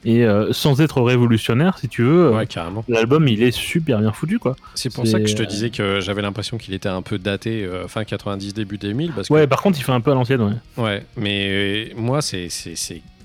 Et 0.10 0.26
euh, 0.26 0.54
sans 0.54 0.80
être 0.80 1.02
révolutionnaire, 1.02 1.78
si 1.78 1.90
tu 1.90 2.02
veux, 2.04 2.28
euh, 2.28 2.32
Ouais, 2.38 2.48
carrément. 2.48 2.86
l'album 2.88 3.28
il 3.28 3.44
est 3.44 3.52
super 3.52 4.00
bien 4.00 4.14
foutu 4.14 4.40
quoi. 4.40 4.56
C'est 4.74 4.94
pour 4.94 5.06
ça 5.06 5.20
que 5.20 5.28
je 5.28 5.36
te 5.36 5.44
euh, 5.44 5.46
disais 5.46 5.70
que 5.70 6.00
j'avais 6.00 6.22
l'impression 6.22 6.58
qu'il 6.58 6.74
était 6.74 6.88
un 6.88 7.02
peu 7.02 7.18
daté 7.20 7.66
euh, 7.66 7.88
fin 7.90 8.06
90, 8.06 8.54
début 8.54 8.78
2000. 8.78 9.12
Parce 9.12 9.28
que 9.28 9.34
Ouais, 9.34 9.48
par 9.48 9.62
contre 9.62 9.78
il 9.80 9.84
fait 9.84 9.92
un 9.92 10.00
peu 10.00 10.12
à 10.12 10.14
l'ancienne. 10.16 10.42
Ouais. 10.78 10.84
Ouais, 10.84 11.04
mais 11.18 11.92
moi, 11.98 12.22
c'est 12.22 12.48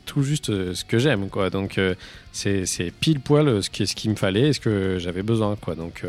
tout 0.06 0.22
juste 0.22 0.46
ce 0.74 0.84
que 0.84 0.98
j'aime, 0.98 1.28
quoi. 1.28 1.50
Donc, 1.50 1.78
c'est 2.32 2.92
pile 3.00 3.20
poil 3.20 3.62
ce 3.62 3.70
qui, 3.70 3.86
ce 3.86 3.94
qu'il 3.94 4.10
me 4.10 4.16
fallait 4.16 4.48
et 4.48 4.52
ce 4.52 4.60
que 4.60 4.98
j'avais 4.98 5.22
besoin, 5.22 5.54
quoi. 5.56 5.76
Donc, 5.76 6.04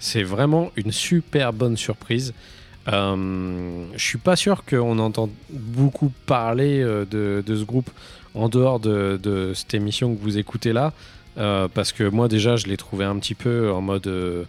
c'est 0.00 0.24
vraiment 0.24 0.72
une 0.76 0.90
super 0.90 1.52
bonne 1.52 1.76
surprise. 1.76 2.34
Euh, 2.88 3.84
je 3.94 4.04
suis 4.04 4.18
pas 4.18 4.36
sûr 4.36 4.64
qu'on 4.64 4.98
entende 4.98 5.30
beaucoup 5.50 6.10
parler 6.26 6.80
euh, 6.80 7.04
de, 7.04 7.42
de 7.46 7.56
ce 7.56 7.64
groupe 7.64 7.90
en 8.34 8.48
dehors 8.48 8.80
de, 8.80 9.52
cette 9.54 9.74
émission 9.74 10.14
que 10.14 10.20
vous 10.20 10.38
écoutez 10.38 10.72
là, 10.72 10.92
euh, 11.38 11.68
parce 11.72 11.92
que 11.92 12.04
moi 12.04 12.28
déjà 12.28 12.56
je 12.56 12.66
l'ai 12.66 12.76
trouvé 12.76 13.04
un 13.04 13.18
petit 13.18 13.34
peu 13.34 13.70
en 13.70 13.80
mode 13.80 14.06
euh, 14.06 14.44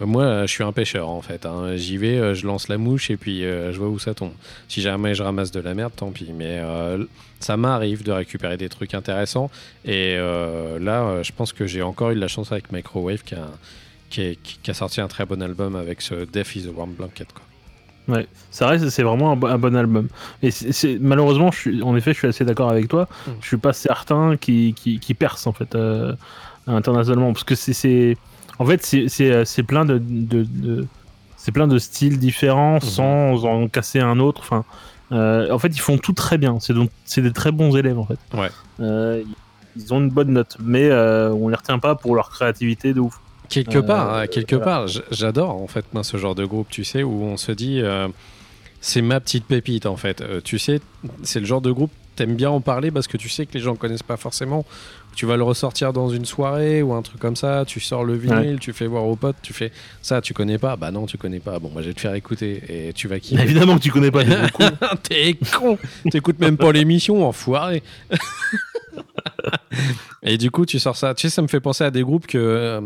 moi 0.00 0.46
je 0.46 0.52
suis 0.52 0.64
un 0.64 0.72
pêcheur 0.72 1.08
en 1.08 1.20
fait, 1.20 1.46
hein. 1.46 1.76
j'y 1.76 1.96
vais, 1.96 2.18
euh, 2.18 2.34
je 2.34 2.46
lance 2.46 2.68
la 2.68 2.78
mouche 2.78 3.10
et 3.10 3.16
puis 3.16 3.42
je 3.42 3.76
vois 3.76 3.88
où 3.88 3.98
ça 3.98 4.14
tombe. 4.14 4.32
Si 4.68 4.80
jamais 4.80 5.14
je 5.14 5.22
ramasse 5.22 5.50
de 5.50 5.60
la 5.60 5.74
merde, 5.74 5.92
tant 5.94 6.10
pis, 6.10 6.32
mais 6.32 6.60
ça 7.40 7.56
m'arrive 7.56 8.02
de 8.02 8.12
récupérer 8.12 8.56
des 8.56 8.68
trucs 8.68 8.94
intéressants 8.94 9.50
et 9.84 10.16
là 10.16 11.22
je 11.22 11.32
pense 11.32 11.52
que 11.52 11.66
j'ai 11.66 11.82
encore 11.82 12.10
eu 12.10 12.14
de 12.14 12.20
la 12.20 12.28
chance 12.28 12.52
avec 12.52 12.72
Microwave 12.72 13.22
qui 13.22 13.34
a 13.34 14.74
sorti 14.74 15.00
un 15.00 15.08
très 15.08 15.26
bon 15.26 15.42
album 15.42 15.76
avec 15.76 16.02
ce 16.02 16.24
Death 16.24 16.56
is 16.56 16.68
a 16.68 16.70
Warm 16.70 16.92
Blanket 16.92 17.32
quoi. 17.32 17.42
Ouais, 18.08 18.26
ça 18.50 18.66
reste, 18.66 18.88
c'est 18.90 19.04
vraiment 19.04 19.32
un, 19.32 19.36
bo- 19.36 19.46
un 19.46 19.58
bon 19.58 19.76
album. 19.76 20.08
Et 20.42 20.50
c'est, 20.50 20.98
malheureusement, 21.00 21.52
je 21.52 21.58
suis, 21.58 21.82
en 21.82 21.94
effet, 21.96 22.12
je 22.12 22.18
suis 22.18 22.28
assez 22.28 22.44
d'accord 22.44 22.68
avec 22.70 22.88
toi. 22.88 23.08
Mm. 23.26 23.30
Je 23.40 23.46
suis 23.46 23.56
pas 23.58 23.72
certain 23.72 24.36
qui, 24.36 24.74
qui, 24.74 24.98
qui 24.98 25.14
perce 25.14 25.46
en 25.46 25.52
fait 25.52 25.74
euh, 25.76 26.12
internationalement, 26.66 27.32
parce 27.32 27.44
que 27.44 27.54
c'est, 27.54 28.16
en 28.58 28.66
fait, 28.66 28.84
c'est, 28.84 29.08
euh, 29.30 29.44
plein 29.66 29.84
de, 29.84 29.98
de, 29.98 30.42
de- 30.42 30.86
c'est 31.36 31.52
plein 31.52 31.68
de 31.68 31.78
styles 31.78 32.18
différents 32.18 32.78
sans 32.80 33.44
en 33.44 33.68
casser 33.68 34.00
un 34.00 34.18
autre. 34.18 34.40
Enfin, 34.42 34.64
euh, 35.12 35.50
en 35.52 35.58
fait, 35.58 35.68
ils 35.68 35.80
font 35.80 35.98
tout 35.98 36.12
très 36.12 36.38
bien. 36.38 36.58
C'est 36.60 36.72
donc, 36.74 36.90
c'est 37.04 37.22
des 37.22 37.32
très 37.32 37.52
bons 37.52 37.76
élèves 37.76 37.98
en 37.98 38.04
fait. 38.06 38.18
Ouais. 38.34 38.50
Euh, 38.80 39.22
ils 39.76 39.92
ont 39.94 39.98
une 40.00 40.10
bonne 40.10 40.32
note, 40.32 40.56
mais 40.62 40.90
on 40.92 41.48
les 41.48 41.56
retient 41.56 41.78
pas 41.78 41.94
pour 41.94 42.14
leur 42.14 42.30
créativité 42.30 42.94
de 42.94 43.00
ouf. 43.00 43.18
Quelque 43.52 43.78
Euh, 43.78 43.82
part, 43.82 44.14
hein, 44.14 44.26
quelque 44.26 44.56
voilà. 44.56 44.86
part, 44.86 45.02
j'adore 45.10 45.50
en 45.60 45.66
fait 45.66 45.84
ce 46.02 46.16
genre 46.16 46.34
de 46.34 46.44
groupe, 46.44 46.68
tu 46.70 46.84
sais, 46.84 47.02
où 47.02 47.22
on 47.24 47.36
se 47.36 47.52
dit 47.52 47.80
euh, 47.82 48.08
c'est 48.80 49.02
ma 49.02 49.20
petite 49.20 49.44
pépite 49.46 49.86
en 49.86 49.96
fait. 49.96 50.20
Euh, 50.22 50.40
tu 50.42 50.58
sais, 50.58 50.80
c'est 51.22 51.40
le 51.40 51.46
genre 51.46 51.60
de 51.60 51.70
groupe 51.70 51.90
t'aimes 52.14 52.34
bien 52.34 52.50
en 52.50 52.60
parler 52.60 52.90
parce 52.90 53.06
que 53.06 53.16
tu 53.16 53.30
sais 53.30 53.46
que 53.46 53.54
les 53.54 53.60
gens 53.60 53.74
connaissent 53.74 54.02
pas 54.02 54.18
forcément. 54.18 54.66
Tu 55.16 55.24
vas 55.24 55.38
le 55.38 55.42
ressortir 55.44 55.94
dans 55.94 56.10
une 56.10 56.26
soirée 56.26 56.82
ou 56.82 56.92
un 56.92 57.00
truc 57.00 57.18
comme 57.18 57.36
ça. 57.36 57.64
Tu 57.66 57.80
sors 57.80 58.04
le 58.04 58.14
vinyle, 58.14 58.58
tu 58.60 58.74
fais 58.74 58.86
voir 58.86 59.04
aux 59.06 59.16
potes, 59.16 59.36
tu 59.42 59.54
fais 59.54 59.72
ça, 60.02 60.20
tu 60.20 60.34
connais 60.34 60.58
pas. 60.58 60.76
Bah 60.76 60.90
non, 60.90 61.06
tu 61.06 61.16
connais 61.16 61.40
pas. 61.40 61.58
Bon, 61.58 61.70
bah, 61.74 61.80
je 61.82 61.88
vais 61.88 61.94
te 61.94 62.00
faire 62.00 62.12
écouter 62.14 62.62
et 62.68 62.92
tu 62.92 63.08
vas 63.08 63.18
kiffer. 63.18 63.42
Évidemment 63.42 63.76
que 63.78 63.82
tu 63.82 63.90
connais 63.90 64.10
pas. 64.10 64.24
t'es 65.02 65.38
con 65.56 65.78
T'écoutes 66.10 66.38
même 66.38 66.56
pas 66.58 66.70
l'émission, 66.72 67.26
enfoiré 67.26 67.82
Et 70.22 70.38
du 70.38 70.50
coup, 70.50 70.66
tu 70.66 70.78
sors 70.78 70.96
ça. 70.96 71.14
Tu 71.14 71.28
sais, 71.28 71.34
ça 71.34 71.42
me 71.42 71.48
fait 71.48 71.60
penser 71.60 71.84
à 71.84 71.90
des 71.90 72.02
groupes 72.02 72.26
que... 72.26 72.38
euh, 72.38 72.80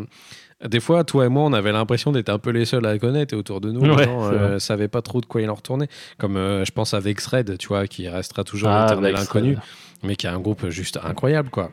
des 0.65 0.81
fois, 0.81 1.05
toi 1.05 1.27
et 1.27 1.29
moi, 1.29 1.43
on 1.45 1.53
avait 1.53 1.73
l'impression 1.73 2.13
d'être 2.13 2.29
un 2.31 2.39
peu 2.39 2.51
les 2.51 2.65
seuls 2.65 2.85
à 2.87 2.93
la 2.93 2.99
connaître 2.99 3.35
et 3.35 3.37
autour 3.37 3.61
de 3.61 3.71
nous, 3.71 3.81
Ouais, 3.83 3.97
les 3.97 4.05
gens 4.05 4.25
euh, 4.33 4.59
savaient 4.59 4.89
pas 4.89 5.03
trop 5.03 5.21
de 5.21 5.27
quoi 5.27 5.43
il 5.43 5.51
en 5.51 5.55
retournait. 5.55 5.89
Comme 6.19 6.37
euh, 6.37 6.65
je 6.65 6.73
pense 6.73 6.95
à 6.95 7.01
Vexred, 7.01 7.59
tu 7.59 7.69
vois, 7.69 7.87
qui 7.87 8.09
restera 8.09 8.43
toujours 8.45 8.69
Ah, 8.71 8.85
l'éternel 8.85 9.17
inconnu, 9.17 9.57
mais 10.03 10.17
qui 10.17 10.27
a 10.27 10.35
un 10.35 10.41
groupe 10.41 10.69
juste 10.71 10.99
incroyable, 11.03 11.51
quoi. 11.51 11.71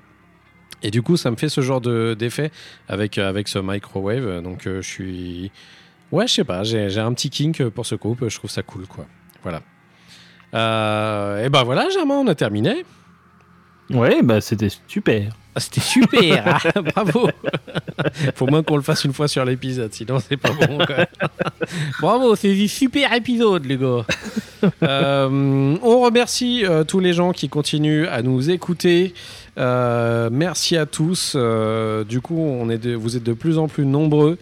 Et 0.81 0.91
du 0.91 1.01
coup, 1.01 1.15
ça 1.15 1.31
me 1.31 1.37
fait 1.37 1.47
ce 1.49 1.61
genre 1.61 1.79
de- 1.79 2.13
d'effet 2.13 2.51
avec, 2.89 3.17
euh, 3.17 3.29
avec 3.29 3.47
ce 3.47 3.57
microwave. 3.59 4.41
Donc, 4.41 4.67
euh, 4.67 4.81
je 4.81 4.87
suis. 4.89 5.51
Ouais, 6.11 6.27
je 6.27 6.33
sais 6.33 6.43
pas, 6.43 6.63
j'ai 6.63 6.99
un 6.99 7.13
petit 7.13 7.29
kink 7.29 7.63
pour 7.69 7.85
ce 7.85 7.95
groupe, 7.95 8.27
je 8.27 8.35
trouve 8.37 8.51
ça 8.51 8.61
cool, 8.63 8.85
quoi. 8.85 9.05
Voilà. 9.43 9.61
Et 10.53 11.49
ben 11.49 11.63
voilà, 11.63 11.89
Germain, 11.89 12.15
on 12.15 12.27
a 12.27 12.35
terminé. 12.35 12.85
Ouais, 13.93 14.21
bah 14.23 14.41
c'était 14.41 14.69
super. 14.87 15.35
Ah, 15.55 15.59
C'était 15.59 15.81
super, 15.81 16.59
ah, 16.75 16.81
bravo. 16.95 17.29
Faut 18.33 18.47
moins 18.47 18.63
qu'on 18.63 18.75
le 18.75 18.81
fasse 18.81 19.03
une 19.03 19.13
fois 19.13 19.27
sur 19.27 19.45
l'épisode, 19.45 19.93
sinon 19.93 20.17
c'est 20.19 20.35
pas 20.37 20.49
bon. 20.51 20.79
quoi. 20.79 21.05
bravo, 22.01 22.35
c'est 22.35 22.51
un 22.51 22.67
super 22.67 23.13
épisode, 23.13 23.65
les 23.65 23.77
gars. 23.77 24.05
Euh, 24.81 25.75
on 25.83 25.99
remercie 25.99 26.65
euh, 26.65 26.85
tous 26.85 27.01
les 27.01 27.11
gens 27.11 27.33
qui 27.33 27.49
continuent 27.49 28.07
à 28.07 28.21
nous 28.21 28.49
écouter. 28.49 29.13
Euh, 29.57 30.29
merci 30.31 30.77
à 30.77 30.85
tous. 30.85 31.35
Du 32.07 32.21
coup, 32.21 32.37
on 32.39 32.69
est 32.69 32.77
de- 32.77 32.95
vous 32.95 33.17
êtes 33.17 33.23
de 33.23 33.33
plus 33.33 33.57
en 33.57 33.67
plus 33.67 33.85
nombreux. 33.85 34.37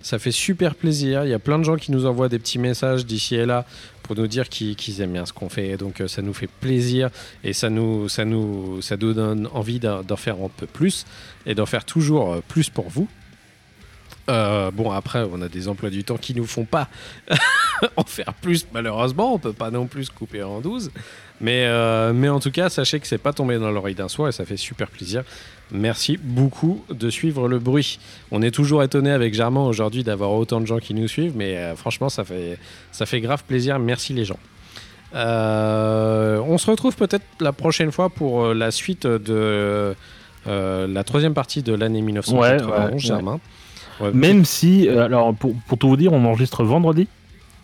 Ça 0.00 0.18
fait 0.18 0.30
super 0.30 0.74
plaisir. 0.76 1.24
Il 1.24 1.30
y 1.30 1.34
a 1.34 1.38
plein 1.38 1.58
de 1.58 1.64
gens 1.64 1.76
qui 1.76 1.92
nous 1.92 2.06
envoient 2.06 2.30
des 2.30 2.38
petits 2.38 2.58
messages 2.58 3.04
d'ici 3.04 3.34
et 3.34 3.44
là 3.44 3.66
pour 4.06 4.16
nous 4.16 4.26
dire 4.26 4.48
qu'ils 4.48 5.00
aiment 5.00 5.12
bien 5.12 5.26
ce 5.26 5.32
qu'on 5.32 5.48
fait. 5.48 5.76
Donc 5.76 6.00
euh, 6.00 6.08
ça 6.08 6.22
nous 6.22 6.34
fait 6.34 6.46
plaisir 6.46 7.10
et 7.44 7.52
ça 7.52 7.70
nous, 7.70 8.08
ça 8.08 8.24
nous, 8.24 8.80
ça 8.82 8.96
donne 8.96 9.48
envie 9.52 9.80
d'en 9.80 10.02
d'en 10.02 10.16
faire 10.16 10.36
un 10.36 10.48
peu 10.48 10.66
plus 10.66 11.04
et 11.44 11.54
d'en 11.54 11.66
faire 11.66 11.84
toujours 11.84 12.34
euh, 12.34 12.40
plus 12.46 12.70
pour 12.70 12.88
vous. 12.88 13.08
Euh, 14.28 14.72
bon 14.72 14.90
après 14.90 15.24
on 15.32 15.40
a 15.40 15.48
des 15.48 15.68
emplois 15.68 15.88
du 15.88 16.02
temps 16.02 16.16
qui 16.16 16.34
nous 16.34 16.46
font 16.46 16.64
pas 16.64 16.88
en 17.96 18.02
faire 18.02 18.34
plus 18.34 18.66
malheureusement. 18.72 19.34
On 19.34 19.38
peut 19.38 19.52
pas 19.52 19.70
non 19.70 19.86
plus 19.86 20.06
se 20.06 20.10
couper 20.10 20.42
en 20.42 20.60
12 20.60 20.90
mais, 21.40 21.66
euh, 21.66 22.12
mais 22.12 22.28
en 22.28 22.40
tout 22.40 22.50
cas 22.50 22.68
sachez 22.68 22.98
que 22.98 23.06
c'est 23.06 23.18
pas 23.18 23.32
tombé 23.32 23.58
dans 23.58 23.70
l'oreille 23.70 23.94
d'un 23.94 24.08
soir 24.08 24.28
et 24.28 24.32
ça 24.32 24.44
fait 24.44 24.56
super 24.56 24.88
plaisir. 24.88 25.22
Merci 25.70 26.18
beaucoup 26.20 26.84
de 26.90 27.10
suivre 27.10 27.48
le 27.48 27.58
bruit. 27.58 27.98
On 28.30 28.42
est 28.42 28.50
toujours 28.50 28.82
étonné 28.82 29.10
avec 29.10 29.34
Germain 29.34 29.64
aujourd'hui 29.64 30.02
d'avoir 30.02 30.32
autant 30.32 30.60
de 30.60 30.66
gens 30.66 30.78
qui 30.78 30.94
nous 30.94 31.08
suivent 31.08 31.36
mais 31.36 31.56
euh, 31.56 31.76
franchement 31.76 32.08
ça 32.08 32.24
fait, 32.24 32.58
ça 32.90 33.06
fait 33.06 33.20
grave 33.20 33.44
plaisir. 33.44 33.78
Merci 33.78 34.12
les 34.12 34.24
gens. 34.24 34.38
On 35.14 36.58
se 36.58 36.70
retrouve 36.70 36.96
peut-être 36.96 37.24
la 37.40 37.52
prochaine 37.52 37.92
fois 37.92 38.10
pour 38.10 38.52
la 38.52 38.70
suite 38.70 39.06
de 39.06 39.94
la 40.46 41.04
troisième 41.04 41.32
partie 41.32 41.62
de 41.62 41.74
l'année 41.74 42.02
1991 42.02 42.66
Ouais, 42.66 42.92
ouais, 42.92 42.98
Germain. 42.98 43.34
Ouais, 43.34 43.40
Même 44.12 44.44
si, 44.44 44.88
euh, 44.88 45.04
alors 45.04 45.34
pour, 45.34 45.54
pour 45.68 45.78
tout 45.78 45.88
vous 45.88 45.96
dire, 45.96 46.12
on 46.12 46.24
enregistre 46.24 46.64
vendredi. 46.64 47.08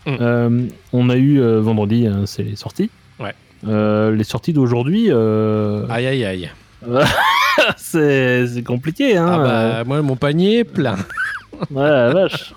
Mm. 0.06 0.10
Euh, 0.20 0.66
on 0.92 1.08
a 1.10 1.16
eu 1.16 1.40
euh, 1.40 1.60
vendredi, 1.60 2.06
euh, 2.06 2.26
c'est 2.26 2.42
les 2.42 2.56
sorties. 2.56 2.90
Ouais. 3.20 3.34
Euh, 3.68 4.14
les 4.14 4.24
sorties 4.24 4.52
d'aujourd'hui, 4.52 5.06
euh, 5.10 5.86
Aïe 5.88 6.06
aïe 6.06 6.24
aïe. 6.24 6.50
c'est 7.76 8.64
compliqué. 8.66 9.16
Hein, 9.16 9.28
Ah 9.30 9.38
bah, 9.38 9.84
moi, 9.84 10.02
mon 10.02 10.16
panier 10.16 10.58
est 10.60 10.64
plein. 10.64 10.96
ouais, 11.70 11.88
la 11.90 12.10
vache. 12.12 12.50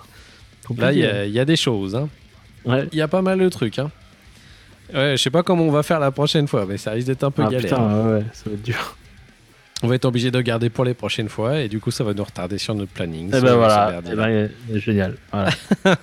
Là, 0.76 0.92
il 0.92 0.98
y 0.98 1.02
Compliqué. 1.02 1.06
a- 1.06 1.24
il 1.26 1.32
y, 1.32 1.38
a 1.40 1.44
des 1.44 1.56
choses. 1.56 1.94
hein. 1.94 2.08
Ouais. 2.64 2.88
Il 2.92 2.98
y 2.98 3.02
a 3.02 3.08
pas 3.08 3.22
mal 3.22 3.38
de 3.38 3.48
trucs. 3.48 3.78
Hein. 3.78 3.90
Ouais, 4.92 5.14
je 5.16 5.22
sais 5.22 5.30
pas 5.30 5.42
comment 5.44 5.64
on 5.64 5.70
va 5.70 5.82
faire 5.84 6.00
la 6.00 6.10
prochaine 6.10 6.48
fois, 6.48 6.64
mais 6.68 6.76
ça 6.76 6.90
risque 6.92 7.06
d'être 7.06 7.22
un 7.24 7.30
peu 7.30 7.42
Ah, 7.46 7.50
galère. 7.50 7.62
putain, 7.70 8.06
ouais, 8.08 8.22
ça 8.32 8.42
va 8.50 8.52
être 8.54 8.62
dur. 8.62 8.96
On 9.82 9.88
va 9.88 9.94
être 9.94 10.06
obligé 10.06 10.30
de 10.30 10.40
garder 10.40 10.70
pour 10.70 10.84
les 10.84 10.94
prochaines 10.94 11.28
fois, 11.28 11.60
et 11.60 11.68
du 11.68 11.80
coup, 11.80 11.90
ça 11.90 12.02
va 12.02 12.14
nous 12.14 12.24
retarder 12.24 12.56
sur 12.56 12.74
notre 12.74 12.92
planning. 12.92 13.28
Et 13.28 13.32
Ça 13.32 13.40
ben 13.42 13.56
voilà, 13.56 13.86
s'emmerder, 13.86 14.10
eh 14.12 14.16
ben, 14.16 14.28
euh, 14.28 14.48
génial. 14.78 15.16
Voilà. 15.30 15.50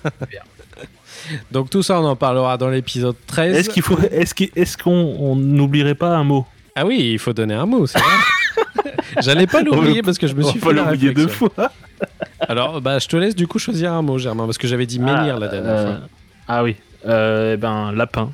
Donc 1.51 1.69
tout 1.69 1.81
ça, 1.81 1.99
on 1.99 2.05
en 2.05 2.15
parlera 2.15 2.57
dans 2.57 2.69
l'épisode 2.69 3.15
13. 3.27 3.55
Est-ce 3.55 3.69
qu'il 3.69 3.81
faut, 3.81 3.97
est-ce 4.11 4.77
qu'on 4.77 4.91
on 4.91 5.35
n'oublierait 5.35 5.95
pas 5.95 6.15
un 6.15 6.23
mot? 6.23 6.45
Ah 6.75 6.85
oui, 6.85 7.11
il 7.13 7.19
faut 7.19 7.33
donner 7.33 7.53
un 7.53 7.65
mot, 7.65 7.85
c'est 7.87 7.99
vrai. 7.99 8.91
J'allais 9.21 9.47
pas 9.47 9.61
l'oublier 9.61 10.01
parce 10.01 10.17
que 10.17 10.27
je 10.27 10.33
me 10.33 10.43
On 10.43 10.49
suis 10.49 10.59
va 10.59 10.67
fait 10.67 10.73
l'oublier 10.73 11.13
deux 11.13 11.27
fois. 11.27 11.49
Alors, 12.39 12.81
bah, 12.81 12.99
je 12.99 13.07
te 13.07 13.15
laisse 13.15 13.35
du 13.35 13.47
coup 13.47 13.59
choisir 13.59 13.93
un 13.93 14.01
mot, 14.01 14.17
Germain, 14.17 14.45
parce 14.45 14.57
que 14.57 14.67
j'avais 14.67 14.85
dit 14.85 14.99
menhir 14.99 15.35
Ah, 15.37 15.39
la 15.39 15.47
dernière 15.47 15.71
euh, 15.71 15.97
fois. 15.97 16.07
Ah 16.47 16.63
oui. 16.63 16.75
Euh, 17.05 17.53
eh 17.53 17.57
ben 17.57 17.91
lapin. 17.91 18.31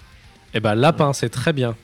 Eh 0.54 0.60
ben, 0.60 0.76
lapin, 0.76 1.14
c'est 1.14 1.30
très 1.30 1.54
bien. 1.54 1.76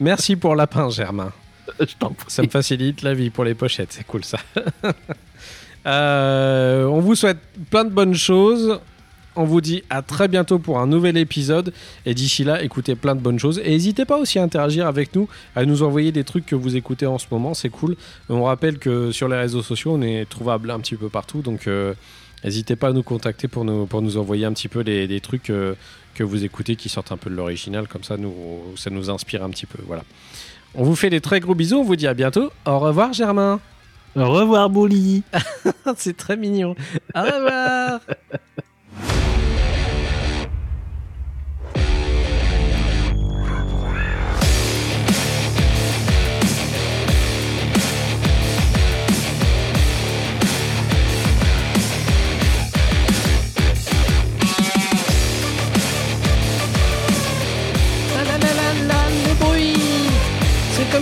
Merci 0.00 0.36
pour 0.36 0.54
lapin, 0.54 0.88
Germain. 0.88 1.32
Ça 2.28 2.42
me 2.42 2.48
facilite 2.48 3.02
la 3.02 3.14
vie 3.14 3.30
pour 3.30 3.44
les 3.44 3.54
pochettes, 3.54 3.92
c'est 3.92 4.06
cool 4.06 4.24
ça. 4.24 4.38
Euh, 5.86 6.86
on 6.86 7.00
vous 7.00 7.14
souhaite 7.14 7.36
plein 7.68 7.84
de 7.84 7.90
bonnes 7.90 8.14
choses. 8.14 8.80
On 9.36 9.44
vous 9.44 9.60
dit 9.60 9.82
à 9.90 10.00
très 10.00 10.28
bientôt 10.28 10.58
pour 10.58 10.78
un 10.78 10.86
nouvel 10.86 11.16
épisode. 11.16 11.72
Et 12.06 12.14
d'ici 12.14 12.44
là, 12.44 12.62
écoutez 12.62 12.94
plein 12.94 13.14
de 13.14 13.20
bonnes 13.20 13.38
choses. 13.38 13.60
Et 13.64 13.70
n'hésitez 13.70 14.04
pas 14.04 14.16
aussi 14.16 14.38
à 14.38 14.42
interagir 14.42 14.86
avec 14.86 15.14
nous, 15.14 15.28
à 15.56 15.66
nous 15.66 15.82
envoyer 15.82 16.12
des 16.12 16.24
trucs 16.24 16.46
que 16.46 16.54
vous 16.54 16.76
écoutez 16.76 17.04
en 17.06 17.18
ce 17.18 17.26
moment. 17.30 17.52
C'est 17.52 17.68
cool. 17.68 17.96
On 18.28 18.44
rappelle 18.44 18.78
que 18.78 19.10
sur 19.10 19.28
les 19.28 19.36
réseaux 19.36 19.62
sociaux, 19.62 19.92
on 19.94 20.02
est 20.02 20.24
trouvable 20.28 20.70
un 20.70 20.78
petit 20.78 20.96
peu 20.96 21.08
partout. 21.08 21.42
Donc 21.42 21.66
euh, 21.66 21.94
n'hésitez 22.44 22.76
pas 22.76 22.88
à 22.88 22.92
nous 22.92 23.02
contacter 23.02 23.48
pour 23.48 23.64
nous, 23.64 23.86
pour 23.86 24.02
nous 24.02 24.16
envoyer 24.16 24.44
un 24.46 24.52
petit 24.52 24.68
peu 24.68 24.84
des, 24.84 25.08
des 25.08 25.20
trucs 25.20 25.50
euh, 25.50 25.74
que 26.14 26.22
vous 26.22 26.44
écoutez 26.44 26.76
qui 26.76 26.88
sortent 26.88 27.12
un 27.12 27.16
peu 27.16 27.28
de 27.28 27.34
l'original. 27.34 27.88
Comme 27.88 28.04
ça, 28.04 28.16
nous, 28.16 28.34
ça 28.76 28.90
nous 28.90 29.10
inspire 29.10 29.42
un 29.42 29.50
petit 29.50 29.66
peu. 29.66 29.78
Voilà. 29.86 30.04
On 30.76 30.82
vous 30.82 30.96
fait 30.96 31.10
des 31.10 31.20
très 31.20 31.40
gros 31.40 31.54
bisous. 31.54 31.78
On 31.78 31.84
vous 31.84 31.96
dit 31.96 32.06
à 32.06 32.14
bientôt. 32.14 32.50
Au 32.66 32.78
revoir, 32.78 33.12
Germain. 33.12 33.60
Au 34.16 34.30
revoir, 34.30 34.70
Bolly. 34.70 35.22
C'est 35.96 36.16
très 36.16 36.36
mignon. 36.36 36.74
Au 37.14 37.20
revoir. 37.20 38.00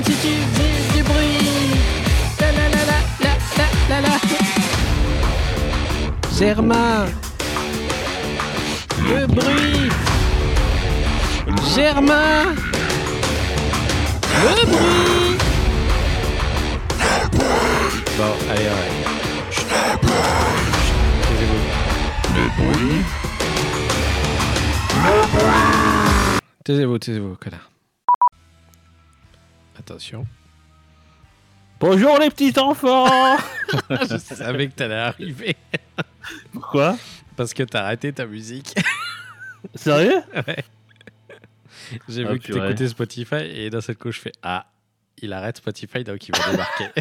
Si 0.05 0.13
tu 0.13 0.33
faisais 0.55 0.97
du 0.97 1.03
bruit. 1.03 1.79
La 2.41 2.49
la 2.53 2.67
la 2.69 2.83
la 2.91 3.01
la 3.25 3.35
la 3.59 3.67
la 3.91 3.99
la. 4.01 4.15
Germain. 6.39 7.07
Le 9.09 9.27
bruit. 9.27 9.91
Germain. 11.75 12.55
Le 14.45 14.55
bruit. 14.67 15.39
Bon, 18.19 18.33
allez, 18.51 18.65
ouais. 18.65 18.91
Chut. 19.51 19.69
Taisez-vous. 21.23 21.63
Taisez-vous, 26.65 26.99
taisez-vous, 26.99 27.37
connard. 27.37 27.72
Attention. 29.87 30.27
Bonjour 31.81 32.17
les 32.21 32.31
petits 32.31 32.57
enfants. 32.59 33.37
Je 33.91 34.17
savais 34.19 34.69
que 34.69 34.75
t'allais 34.75 34.95
arriver. 34.95 35.57
Pourquoi? 36.53 36.97
Parce 37.37 37.53
que 37.53 37.65
t'as 37.65 37.83
arrêté 37.85 38.13
ta 38.13 38.25
musique. 38.27 38.75
Sérieux? 39.75 40.23
J'ai 42.09 42.25
Ah, 42.25 42.33
vu 42.33 42.39
que 42.39 42.53
t'écoutais 42.53 42.87
Spotify 42.89 43.35
et 43.43 43.71
d'un 43.71 43.81
seul 43.81 43.97
coup 43.97 44.13
je 44.13 44.21
fais 44.21 44.33
Ah, 44.43 44.67
il 45.21 45.33
arrête 45.33 45.57
Spotify 45.57 46.05
donc 46.05 46.29
il 46.29 46.37
va 46.37 46.51
débarquer. 46.51 46.89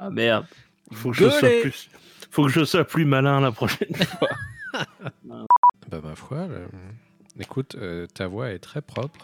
Ah 0.00 0.10
merde. 0.10 0.46
Faut 0.92 1.10
que 1.10 1.16
je 1.16 1.28
sois 1.30 1.48
plus. 1.62 1.88
Faut 2.30 2.44
que 2.44 2.50
je 2.52 2.64
sois 2.64 2.84
plus 2.84 3.04
malin 3.04 3.40
la 3.40 3.50
prochaine 3.50 3.92
fois. 3.96 4.28
bah 5.24 6.00
ma 6.04 6.14
foi, 6.14 6.36
euh, 6.38 6.68
écoute, 7.40 7.74
euh, 7.80 8.06
ta 8.06 8.28
voix 8.28 8.50
est 8.50 8.60
très 8.60 8.80
propre. 8.80 9.18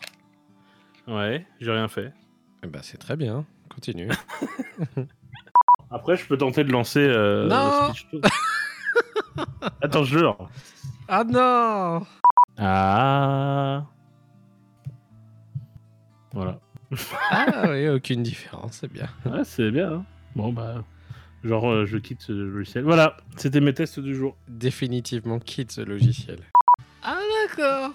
Ouais, 1.06 1.46
j'ai 1.60 1.70
rien 1.70 1.88
fait. 1.88 2.12
Eh 2.62 2.66
bah 2.66 2.80
c'est 2.82 2.98
très 2.98 3.16
bien, 3.16 3.44
continue. 3.72 4.10
Après, 5.90 6.16
je 6.16 6.26
peux 6.26 6.36
tenter 6.38 6.64
de 6.64 6.72
lancer. 6.72 7.00
Euh, 7.06 7.46
Non. 7.48 7.92
Attends, 9.82 10.04
je 10.04 10.18
jure. 10.18 10.48
ah 11.08 11.24
non 11.24 12.06
Ah. 12.58 13.84
Voilà. 16.32 16.58
Ah 17.30 17.64
oui, 17.70 17.88
aucune 17.88 18.22
différence, 18.22 18.78
c'est 18.80 18.92
bien. 18.92 19.08
Ouais, 19.26 19.44
c'est 19.44 19.70
bien. 19.70 19.92
hein. 19.92 20.04
Bon, 20.34 20.52
bah. 20.52 20.84
Genre, 21.44 21.70
euh, 21.70 21.86
je 21.86 21.98
quitte 21.98 22.22
ce 22.22 22.32
logiciel. 22.32 22.84
Voilà, 22.84 23.16
c'était 23.36 23.60
mes 23.60 23.74
tests 23.74 24.00
du 24.00 24.14
jour. 24.14 24.36
Définitivement 24.48 25.38
quitte 25.38 25.72
ce 25.72 25.82
logiciel. 25.82 26.38
Ah 27.02 27.18
d'accord. 27.46 27.90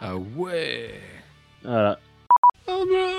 Ah 0.00 0.16
ouais 0.16 1.00
Voilà. 1.64 1.98
Oh 2.66 2.84
bébé 2.86 3.12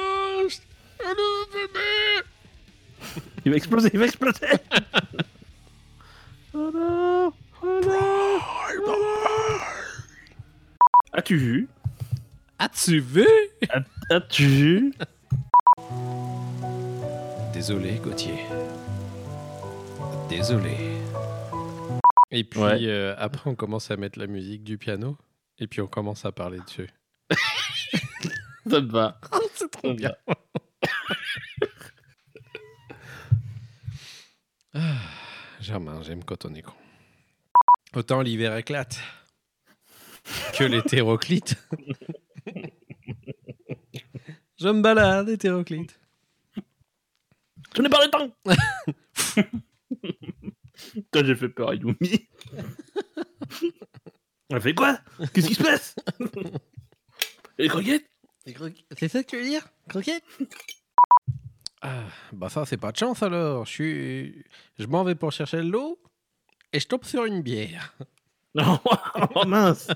Il 3.46 3.52
va 3.52 3.58
exploser, 3.58 3.90
il 3.94 4.00
va 4.00 4.06
exploser 4.06 4.48
Oh 6.54 6.72
non 6.74 7.34
Oh 7.62 7.80
non 7.86 8.40
As-tu 11.14 11.38
vu? 11.38 11.68
As-tu 12.60 13.00
vu? 13.00 13.28
As-tu 14.10 14.46
vu? 14.46 14.94
Désolé, 17.54 18.00
Gauthier. 18.04 18.40
Désolé. 20.30 20.76
Et 22.32 22.44
puis 22.44 22.60
Ouais. 22.60 22.78
euh, 22.84 23.16
après, 23.18 23.50
on 23.50 23.56
commence 23.56 23.92
à 23.92 23.98
mettre 23.98 24.20
la 24.20 24.28
musique 24.28 24.64
du 24.64 24.78
piano. 24.78 25.18
Et 25.60 25.68
puis 25.68 25.82
on 25.82 25.88
commence 25.88 26.26
à 26.26 26.32
parler 26.32 26.60
dessus. 26.66 26.90
Ça 28.70 28.82
me 28.82 28.92
va. 28.92 29.20
C'est 29.56 29.72
trop 29.72 29.94
bien. 29.94 30.14
Ah, 34.76 34.98
Germain, 35.62 36.02
j'aime 36.02 36.24
quand 36.24 36.46
on 36.46 36.56
est 36.56 36.64
con. 36.64 36.74
Autant 37.96 38.22
l'hiver 38.22 38.58
éclate 38.58 39.00
que 40.58 40.64
l'hétéroclite. 40.64 41.64
Je 44.60 44.70
me 44.70 44.82
balade, 44.82 45.30
hétéroclite. 45.30 46.00
Je 47.76 47.82
n'ai 47.84 47.90
pas 47.90 48.04
le 48.04 48.10
temps 48.10 48.36
Toi, 51.12 51.24
j'ai 51.24 51.36
fait 51.36 51.50
peur 51.50 51.70
à 51.70 51.76
Yumi. 51.76 52.28
Elle 54.50 54.62
fait 54.62 54.74
quoi? 54.74 55.00
Qu'est-ce 55.34 55.48
qui 55.48 55.56
se 55.56 55.64
passe? 55.64 55.96
Les 57.60 57.68
croquettes 57.68 58.10
C'est 58.98 59.08
ça 59.08 59.24
que 59.24 59.30
tu 59.30 59.38
veux 59.38 59.44
dire? 59.44 59.66
Croquette? 59.88 60.24
Ah, 61.82 62.04
bah 62.32 62.50
ça, 62.50 62.66
c'est 62.66 62.78
pas 62.78 62.92
de 62.92 62.98
chance 62.98 63.24
alors. 63.24 63.66
Je 63.66 63.72
suis. 63.72 64.46
Je 64.80 64.86
m'en 64.88 65.04
vais 65.04 65.16
pour 65.16 65.32
chercher 65.32 65.58
de 65.58 65.70
l'eau 65.70 66.00
et 66.72 66.80
je 66.80 66.88
tombe 66.88 67.04
sur 67.06 67.26
une 67.26 67.42
bière. 67.42 67.94
Non, 68.56 68.80
oh 69.36 69.46
mince 69.46 69.88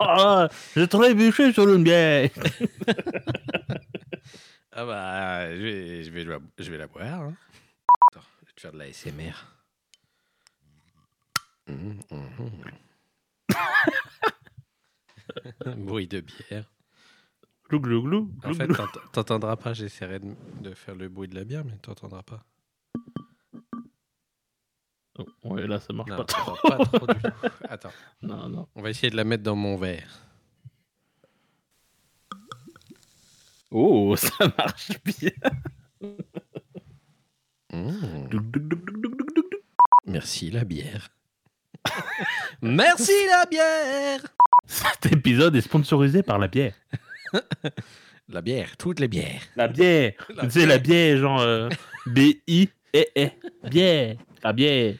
oh, 0.00 0.46
J'ai 0.76 0.86
trébuché 0.86 1.52
sur 1.52 1.68
une 1.68 1.82
bière 1.82 2.30
Ah 4.72 4.84
bah, 4.86 5.56
je 5.56 5.60
vais, 5.60 6.02
je 6.04 6.10
vais, 6.12 6.22
la- 6.24 6.38
je 6.58 6.70
vais 6.70 6.78
la 6.78 6.86
boire. 6.86 7.22
hein. 7.22 7.34
Attends, 8.12 8.24
je 8.42 8.46
vais 8.46 8.52
te 8.54 8.60
faire 8.60 8.72
de 8.72 8.78
la 8.78 8.92
SMR. 8.92 9.46
Hum, 11.68 12.00
hum, 12.10 12.28
hum. 12.38 12.62
Bruit 15.84 16.06
de 16.06 16.20
bière. 16.20 16.64
Glou 17.68 17.80
glou 17.80 18.02
glou. 18.02 18.30
En 18.44 18.54
fait, 18.54 18.68
t'entendras 19.12 19.56
pas, 19.56 19.74
j'essaierai 19.74 20.20
de, 20.20 20.34
de 20.62 20.72
faire 20.74 20.94
le 20.94 21.08
bruit 21.08 21.28
de 21.28 21.34
la 21.34 21.44
bière, 21.44 21.64
mais 21.64 21.76
t'entendras 21.82 22.22
pas. 22.22 22.44
Oh, 25.18 25.26
ouais, 25.44 25.66
là 25.66 25.80
ça 25.80 25.92
marche 25.92 26.08
Non, 26.10 26.16
pas 26.18 26.24
trop. 26.24 26.54
t'entends 26.56 26.76
pas 26.78 26.84
trop 26.98 27.06
du 27.08 27.20
tout. 27.20 27.28
Attends, 27.68 27.90
Non, 28.22 28.48
non. 28.48 28.68
on 28.74 28.82
va 28.82 28.90
essayer 28.90 29.10
de 29.10 29.16
la 29.16 29.24
mettre 29.24 29.42
dans 29.42 29.56
mon 29.56 29.76
verre. 29.76 30.20
Oh, 33.70 34.14
ça 34.16 34.46
marche 34.56 34.92
bien. 35.04 35.30
Glou. 38.30 38.40
Merci 40.06 40.50
la 40.50 40.64
bière. 40.64 41.08
Merci 42.62 43.12
la 43.28 43.44
bière 43.46 44.20
Cet 44.66 45.06
épisode 45.12 45.54
est 45.56 45.60
sponsorisé 45.60 46.22
par 46.22 46.38
la 46.38 46.48
bière. 46.48 46.74
La 48.30 48.42
bière, 48.42 48.76
toutes 48.76 49.00
les 49.00 49.08
bières. 49.08 49.40
La 49.56 49.68
bière 49.68 50.12
La 50.34 50.44
Tu 50.44 50.50
sais, 50.50 50.66
la 50.66 50.78
bière, 50.78 51.16
genre 51.16 51.40
euh, 51.40 51.70
B-I-E-E. 52.06 53.30
Bière 53.64 54.16
La 54.42 54.52
bière 54.52 54.94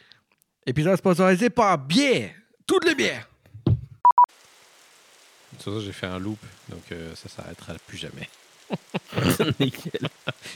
Épisode 0.67 0.97
sponsorisé 0.97 1.51
par 1.51 1.77
bière. 1.79 2.31
Toutes 2.67 2.87
les 2.87 2.95
bières. 2.95 3.29
De 3.67 3.73
toute 5.53 5.63
façon, 5.63 5.81
j'ai 5.81 5.93
fait 5.93 6.07
un 6.07 6.19
loop, 6.19 6.39
donc 6.69 6.83
euh, 6.93 7.15
ça 7.15 7.29
s'arrêtera 7.29 7.75
plus 7.87 7.99
jamais. 7.99 8.29
Nickel. 9.61 10.09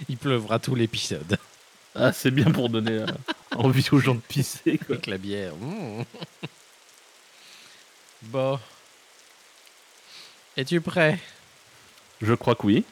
Il 0.09 0.17
pleuvra 0.17 0.59
tout 0.59 0.75
l'épisode. 0.75 1.39
Ah, 1.95 2.13
c'est 2.13 2.31
bien 2.31 2.51
pour 2.51 2.69
donner 2.71 3.01
euh, 3.01 3.07
envie 3.57 3.87
aux 3.93 3.99
gens 3.99 4.15
de 4.15 4.21
pisser, 4.21 4.79
quoi. 4.79 4.95
Avec 4.95 5.07
la 5.07 5.19
bière. 5.19 5.55
mmh. 5.57 6.05
bon. 8.23 8.59
Es-tu 10.57 10.81
prêt? 10.81 11.19
Je 12.23 12.35
crois 12.35 12.55
que 12.55 12.67
oui. 12.67 12.85